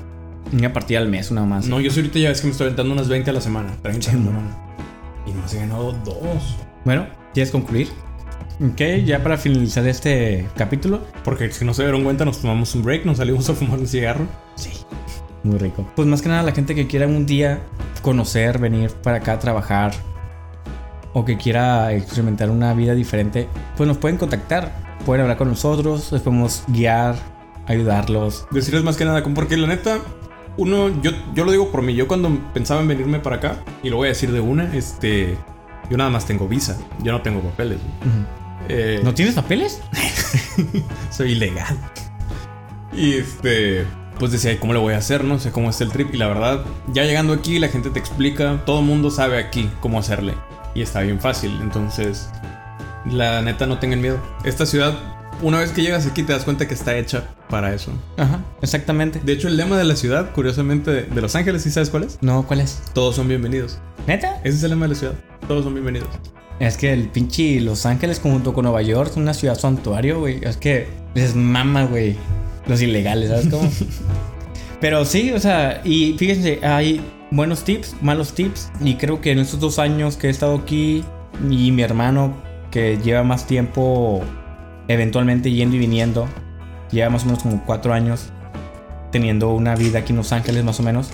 una 0.52 0.72
partida 0.72 0.98
al 0.98 1.08
mes, 1.08 1.30
una 1.30 1.44
más. 1.44 1.66
No, 1.66 1.80
yo 1.80 1.90
soy 1.90 2.02
ahorita 2.02 2.18
ya 2.18 2.28
ves 2.28 2.40
que 2.40 2.46
me 2.46 2.52
estoy 2.52 2.66
aventando 2.66 2.92
unas 2.92 3.08
20 3.08 3.30
a 3.30 3.32
la 3.32 3.40
semana. 3.40 3.76
30 3.82 4.10
a 4.10 4.12
la 4.14 4.18
semana. 4.18 4.58
Y 5.26 5.32
nomás 5.32 5.54
he 5.54 5.58
ganado 5.58 5.92
dos. 6.04 6.56
Bueno, 6.84 7.06
¿quieres 7.32 7.50
concluir? 7.50 7.88
Ok, 8.60 8.80
ya 9.04 9.22
para 9.22 9.36
finalizar 9.36 9.86
este 9.86 10.46
capítulo. 10.56 11.00
Porque 11.24 11.50
si 11.50 11.64
no 11.64 11.74
se 11.74 11.82
dieron 11.82 12.04
cuenta, 12.04 12.24
nos 12.24 12.40
tomamos 12.40 12.74
un 12.74 12.82
break, 12.82 13.04
nos 13.04 13.18
salimos 13.18 13.48
a 13.48 13.54
fumar 13.54 13.78
un 13.78 13.86
cigarro. 13.86 14.26
Sí. 14.54 14.70
Muy 15.42 15.58
rico. 15.58 15.86
Pues 15.96 16.08
más 16.08 16.22
que 16.22 16.28
nada 16.28 16.42
la 16.42 16.52
gente 16.52 16.74
que 16.74 16.86
quiera 16.86 17.06
un 17.06 17.26
día 17.26 17.60
conocer, 18.02 18.58
venir 18.58 18.90
para 18.90 19.18
acá 19.18 19.32
a 19.32 19.38
trabajar 19.38 19.92
o 21.12 21.24
que 21.24 21.36
quiera 21.36 21.92
experimentar 21.92 22.50
una 22.50 22.74
vida 22.74 22.94
diferente, 22.94 23.48
pues 23.76 23.86
nos 23.86 23.98
pueden 23.98 24.18
contactar. 24.18 24.84
Pueden 25.06 25.22
hablar 25.22 25.36
con 25.36 25.48
nosotros, 25.48 26.12
les 26.12 26.22
podemos 26.22 26.64
guiar, 26.68 27.16
ayudarlos. 27.66 28.46
Decirles 28.50 28.82
más 28.82 28.96
que 28.96 29.04
nada, 29.04 29.22
porque 29.22 29.56
la 29.56 29.66
neta, 29.66 29.98
uno, 30.56 31.00
yo, 31.02 31.12
yo 31.34 31.44
lo 31.44 31.52
digo 31.52 31.70
por 31.70 31.82
mí, 31.82 31.94
yo 31.94 32.08
cuando 32.08 32.30
pensaba 32.52 32.80
en 32.80 32.88
venirme 32.88 33.18
para 33.20 33.36
acá, 33.36 33.56
y 33.82 33.90
lo 33.90 33.96
voy 33.96 34.06
a 34.06 34.10
decir 34.10 34.32
de 34.32 34.40
una, 34.40 34.74
este, 34.74 35.36
yo 35.90 35.96
nada 35.96 36.10
más 36.10 36.26
tengo 36.26 36.48
visa, 36.48 36.78
yo 37.02 37.12
no 37.12 37.22
tengo 37.22 37.40
papeles. 37.40 37.78
Eh, 38.68 39.00
¿No 39.02 39.12
tienes 39.14 39.34
papeles? 39.34 39.82
soy 41.10 41.32
ilegal. 41.32 41.78
Y 42.96 43.14
este, 43.14 43.84
pues 44.18 44.32
decía, 44.32 44.58
¿cómo 44.58 44.72
le 44.72 44.78
voy 44.78 44.94
a 44.94 44.98
hacer? 44.98 45.24
No 45.24 45.38
sé 45.38 45.50
cómo 45.50 45.70
es 45.70 45.80
el 45.80 45.90
trip. 45.90 46.14
Y 46.14 46.16
la 46.16 46.28
verdad, 46.28 46.64
ya 46.92 47.04
llegando 47.04 47.32
aquí, 47.32 47.58
la 47.58 47.68
gente 47.68 47.90
te 47.90 47.98
explica, 47.98 48.62
todo 48.64 48.80
el 48.80 48.86
mundo 48.86 49.10
sabe 49.10 49.38
aquí 49.38 49.68
cómo 49.80 49.98
hacerle. 49.98 50.34
Y 50.74 50.82
está 50.82 51.00
bien 51.00 51.20
fácil. 51.20 51.58
Entonces, 51.60 52.30
la 53.04 53.42
neta, 53.42 53.66
no 53.66 53.78
tengan 53.78 54.00
miedo. 54.00 54.18
Esta 54.44 54.66
ciudad, 54.66 54.94
una 55.42 55.58
vez 55.58 55.70
que 55.70 55.82
llegas 55.82 56.06
aquí, 56.06 56.22
te 56.22 56.32
das 56.32 56.44
cuenta 56.44 56.66
que 56.66 56.74
está 56.74 56.96
hecha 56.96 57.34
para 57.48 57.74
eso. 57.74 57.90
Ajá, 58.16 58.44
exactamente. 58.62 59.20
De 59.22 59.32
hecho, 59.32 59.48
el 59.48 59.56
lema 59.56 59.76
de 59.76 59.84
la 59.84 59.96
ciudad, 59.96 60.32
curiosamente, 60.32 60.90
de, 60.90 61.20
Los 61.20 61.34
Ángeles, 61.34 61.62
¿sí 61.62 61.70
sabes 61.70 61.90
cuál 61.90 62.04
es? 62.04 62.18
No, 62.20 62.46
¿cuál 62.46 62.60
es? 62.60 62.82
Todos 62.92 63.16
son 63.16 63.28
bienvenidos. 63.28 63.78
¿Neta? 64.06 64.40
Ese 64.44 64.56
es 64.56 64.62
el 64.62 64.70
lema 64.70 64.86
de 64.86 64.94
la 64.94 64.98
ciudad. 64.98 65.14
Todos 65.48 65.64
son 65.64 65.74
bienvenidos. 65.74 66.08
Es 66.60 66.76
que 66.76 66.92
el 66.92 67.08
pinche 67.08 67.60
Los 67.60 67.84
Ángeles 67.86 68.20
junto 68.20 68.52
con 68.52 68.64
Nueva 68.64 68.82
York 68.82 69.10
es 69.10 69.16
una 69.16 69.34
ciudad 69.34 69.58
santuario, 69.58 70.20
güey. 70.20 70.40
Es 70.42 70.56
que 70.56 70.88
les 71.14 71.34
mama, 71.34 71.84
güey. 71.84 72.16
Los 72.66 72.80
ilegales, 72.80 73.28
¿sabes 73.30 73.48
cómo? 73.48 73.70
Pero 74.80 75.04
sí, 75.04 75.32
o 75.32 75.40
sea, 75.40 75.80
y 75.84 76.14
fíjense, 76.18 76.60
hay 76.62 77.00
buenos 77.30 77.64
tips, 77.64 77.96
malos 78.02 78.32
tips. 78.32 78.70
Y 78.80 78.94
creo 78.94 79.20
que 79.20 79.32
en 79.32 79.38
estos 79.38 79.60
dos 79.60 79.78
años 79.78 80.16
que 80.16 80.28
he 80.28 80.30
estado 80.30 80.56
aquí, 80.56 81.04
y 81.50 81.70
mi 81.72 81.82
hermano, 81.82 82.34
que 82.70 82.98
lleva 83.02 83.22
más 83.22 83.46
tiempo 83.46 84.22
eventualmente 84.88 85.50
yendo 85.50 85.76
y 85.76 85.78
viniendo, 85.78 86.26
lleva 86.90 87.10
más 87.10 87.22
o 87.22 87.26
menos 87.26 87.42
como 87.42 87.64
cuatro 87.64 87.92
años 87.92 88.30
teniendo 89.10 89.50
una 89.50 89.76
vida 89.76 90.00
aquí 90.00 90.12
en 90.12 90.16
Los 90.16 90.32
Ángeles, 90.32 90.64
más 90.64 90.80
o 90.80 90.82
menos. 90.82 91.10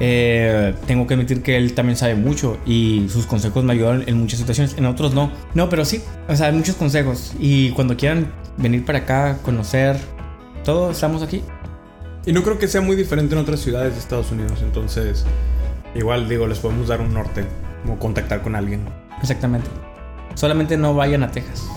Eh, 0.00 0.74
tengo 0.86 1.06
que 1.06 1.14
admitir 1.14 1.42
que 1.42 1.56
él 1.56 1.74
también 1.74 1.96
sabe 1.96 2.14
mucho 2.14 2.58
y 2.64 3.08
sus 3.08 3.26
consejos 3.26 3.64
me 3.64 3.72
ayudaron 3.72 4.04
en 4.06 4.18
muchas 4.18 4.38
situaciones, 4.38 4.76
en 4.76 4.86
otros 4.86 5.14
no. 5.14 5.32
No, 5.54 5.68
pero 5.68 5.84
sí, 5.84 6.02
o 6.28 6.36
sea, 6.36 6.48
hay 6.48 6.52
muchos 6.52 6.76
consejos 6.76 7.32
y 7.40 7.70
cuando 7.70 7.96
quieran 7.96 8.32
venir 8.58 8.84
para 8.84 9.00
acá, 9.00 9.38
conocer, 9.42 9.96
todo, 10.64 10.90
estamos 10.90 11.22
aquí. 11.22 11.42
Y 12.26 12.32
no 12.32 12.42
creo 12.42 12.58
que 12.58 12.68
sea 12.68 12.82
muy 12.82 12.94
diferente 12.94 13.34
en 13.34 13.40
otras 13.40 13.60
ciudades 13.60 13.94
de 13.94 13.98
Estados 14.00 14.30
Unidos, 14.30 14.60
entonces 14.62 15.24
igual 15.94 16.28
digo, 16.28 16.46
les 16.46 16.58
podemos 16.58 16.88
dar 16.88 17.00
un 17.00 17.14
norte 17.14 17.44
o 17.90 17.98
contactar 17.98 18.42
con 18.42 18.54
alguien. 18.54 18.82
Exactamente. 19.20 19.68
Solamente 20.38 20.76
no 20.76 20.94
vayan 20.94 21.24
a 21.24 21.32
Texas. 21.32 21.68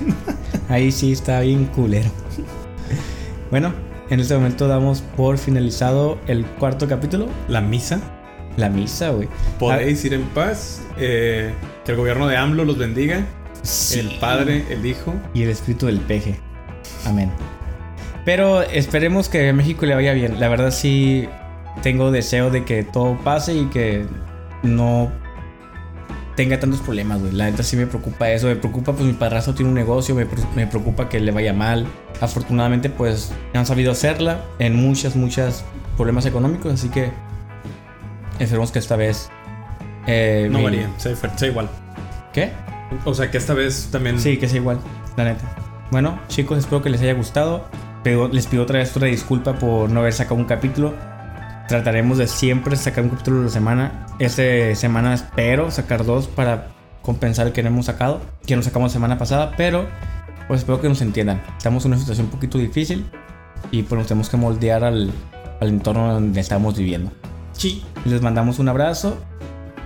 Ahí 0.70 0.90
sí 0.90 1.12
está 1.12 1.40
bien 1.40 1.66
culero. 1.66 2.08
bueno, 3.50 3.74
en 4.08 4.20
este 4.20 4.32
momento 4.32 4.68
damos 4.68 5.02
por 5.02 5.36
finalizado 5.36 6.18
el 6.26 6.46
cuarto 6.46 6.88
capítulo. 6.88 7.28
La 7.46 7.60
misa. 7.60 8.00
La 8.56 8.70
misa, 8.70 9.10
güey. 9.10 9.28
Podéis 9.58 10.02
ir 10.06 10.14
en 10.14 10.22
paz. 10.28 10.80
Eh, 10.96 11.52
que 11.84 11.92
el 11.92 11.98
gobierno 11.98 12.26
de 12.26 12.38
AMLO 12.38 12.64
los 12.64 12.78
bendiga. 12.78 13.26
El 13.94 14.18
Padre, 14.18 14.64
el 14.70 14.86
Hijo. 14.86 15.12
Y 15.34 15.42
el 15.42 15.50
Espíritu 15.50 15.84
del 15.84 16.00
Peje. 16.00 16.40
Amén. 17.04 17.30
Pero 18.24 18.62
esperemos 18.62 19.28
que 19.28 19.50
a 19.50 19.52
México 19.52 19.84
le 19.84 19.94
vaya 19.94 20.14
bien. 20.14 20.40
La 20.40 20.48
verdad 20.48 20.70
sí 20.70 21.28
tengo 21.82 22.10
deseo 22.10 22.48
de 22.48 22.64
que 22.64 22.82
todo 22.82 23.18
pase 23.18 23.56
y 23.56 23.66
que 23.66 24.06
no 24.62 25.12
tenga 26.36 26.58
tantos 26.58 26.80
problemas, 26.80 27.20
güey. 27.20 27.32
La 27.32 27.50
neta 27.50 27.62
sí 27.62 27.76
me 27.76 27.86
preocupa 27.86 28.30
eso. 28.30 28.46
Me 28.46 28.56
preocupa, 28.56 28.92
pues 28.92 29.04
mi 29.04 29.12
padrastro 29.12 29.54
tiene 29.54 29.68
un 29.68 29.74
negocio. 29.74 30.14
Me, 30.14 30.26
me, 30.54 30.66
preocupa 30.66 31.08
que 31.08 31.20
le 31.20 31.32
vaya 31.32 31.52
mal. 31.52 31.86
Afortunadamente, 32.20 32.90
pues 32.90 33.32
han 33.54 33.66
sabido 33.66 33.92
hacerla 33.92 34.44
en 34.58 34.76
muchas, 34.76 35.16
muchas 35.16 35.64
problemas 35.96 36.26
económicos. 36.26 36.72
Así 36.72 36.88
que 36.88 37.10
esperemos 38.38 38.72
que 38.72 38.78
esta 38.78 38.96
vez. 38.96 39.30
Eh, 40.06 40.48
no 40.50 40.62
varía, 40.62 40.90
sea, 40.96 41.14
igual. 41.46 41.68
¿Qué? 42.32 42.50
O 43.04 43.14
sea, 43.14 43.30
que 43.30 43.38
esta 43.38 43.54
vez 43.54 43.88
también. 43.92 44.18
Sí, 44.18 44.36
que 44.36 44.48
sea 44.48 44.58
igual, 44.58 44.80
la 45.16 45.24
neta. 45.24 45.44
Bueno, 45.90 46.18
chicos, 46.28 46.58
espero 46.58 46.82
que 46.82 46.90
les 46.90 47.00
haya 47.02 47.14
gustado. 47.14 47.66
Pero 48.02 48.28
les 48.28 48.46
pido 48.46 48.62
otra 48.62 48.78
vez 48.78 48.96
otra 48.96 49.08
disculpa 49.08 49.58
por 49.58 49.90
no 49.90 50.00
haber 50.00 50.14
sacado 50.14 50.36
un 50.36 50.46
capítulo 50.46 50.94
trataremos 51.70 52.18
de 52.18 52.26
siempre 52.26 52.74
sacar 52.74 53.04
un 53.04 53.10
capítulo 53.10 53.38
de 53.38 53.44
la 53.44 53.50
semana. 53.50 54.06
Esta 54.18 54.74
semana 54.74 55.14
espero 55.14 55.70
sacar 55.70 56.04
dos 56.04 56.26
para 56.26 56.66
compensar 57.00 57.46
el 57.46 57.52
que 57.52 57.62
no 57.62 57.68
hemos 57.68 57.86
sacado, 57.86 58.20
que 58.44 58.56
nos 58.56 58.64
sacamos 58.64 58.90
la 58.90 58.92
semana 58.92 59.18
pasada, 59.18 59.54
pero 59.56 59.86
pues 60.48 60.60
espero 60.60 60.80
que 60.80 60.88
nos 60.88 61.00
entiendan. 61.00 61.40
Estamos 61.56 61.84
en 61.84 61.92
una 61.92 62.00
situación 62.00 62.26
un 62.26 62.32
poquito 62.32 62.58
difícil 62.58 63.06
y 63.70 63.84
pues 63.84 63.96
nos 63.96 64.08
tenemos 64.08 64.28
que 64.28 64.36
moldear 64.36 64.82
al, 64.82 65.12
al 65.60 65.68
entorno 65.68 66.12
donde 66.12 66.40
estamos 66.40 66.76
viviendo. 66.76 67.12
Sí. 67.52 67.84
Les 68.04 68.20
mandamos 68.20 68.58
un 68.58 68.68
abrazo, 68.68 69.16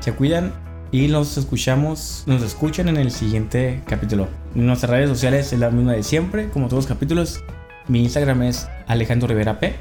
se 0.00 0.12
cuidan 0.12 0.54
y 0.90 1.08
nos 1.08 1.36
escuchamos, 1.36 2.24
nos 2.26 2.42
escuchan 2.42 2.88
en 2.88 2.96
el 2.96 3.10
siguiente 3.10 3.82
capítulo. 3.86 4.28
Nuestras 4.54 4.90
redes 4.90 5.10
sociales 5.10 5.52
es 5.52 5.58
la 5.58 5.70
misma 5.70 5.92
de 5.92 6.02
siempre, 6.02 6.48
como 6.48 6.68
todos 6.68 6.84
los 6.84 6.88
capítulos. 6.88 7.44
Mi 7.88 8.02
Instagram 8.04 8.42
es 8.44 8.68
Alejandro 8.86 9.28
Rivera 9.28 9.60
P. 9.60 9.74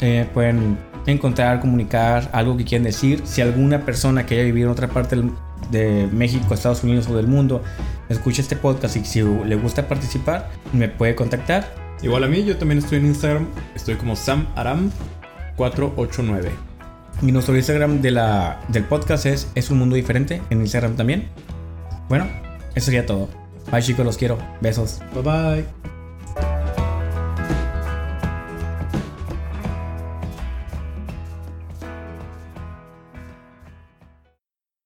Eh, 0.00 0.28
pueden 0.34 0.76
encontrar, 1.06 1.60
comunicar 1.60 2.30
algo 2.32 2.56
que 2.56 2.64
quieren 2.64 2.84
decir. 2.84 3.22
Si 3.24 3.40
alguna 3.40 3.84
persona 3.84 4.26
que 4.26 4.34
haya 4.34 4.44
vivido 4.44 4.68
en 4.68 4.72
otra 4.72 4.88
parte 4.88 5.16
de 5.70 6.08
México, 6.12 6.54
Estados 6.54 6.84
Unidos 6.84 7.08
o 7.08 7.16
del 7.16 7.26
mundo 7.26 7.62
escucha 8.08 8.42
este 8.42 8.56
podcast 8.56 8.96
y 8.96 9.04
si 9.04 9.22
le 9.22 9.56
gusta 9.56 9.88
participar, 9.88 10.50
me 10.72 10.88
puede 10.88 11.14
contactar. 11.14 11.74
Igual 12.02 12.24
a 12.24 12.26
mí, 12.26 12.44
yo 12.44 12.56
también 12.56 12.78
estoy 12.78 12.98
en 12.98 13.06
Instagram, 13.06 13.46
estoy 13.74 13.94
como 13.94 14.16
Sam 14.16 14.46
Aram 14.56 14.90
489. 15.56 16.50
Y 17.22 17.30
nuestro 17.30 17.56
Instagram 17.56 18.00
de 18.00 18.10
la, 18.10 18.60
del 18.68 18.84
podcast 18.84 19.26
es 19.26 19.48
Es 19.54 19.70
un 19.70 19.78
mundo 19.78 19.94
diferente. 19.94 20.42
En 20.50 20.60
Instagram 20.60 20.96
también. 20.96 21.28
Bueno, 22.08 22.26
eso 22.74 22.86
sería 22.86 23.06
todo. 23.06 23.28
Bye 23.70 23.82
chicos, 23.82 24.04
los 24.04 24.16
quiero. 24.16 24.38
Besos. 24.60 25.00
Bye 25.14 25.22
bye. 25.22 25.91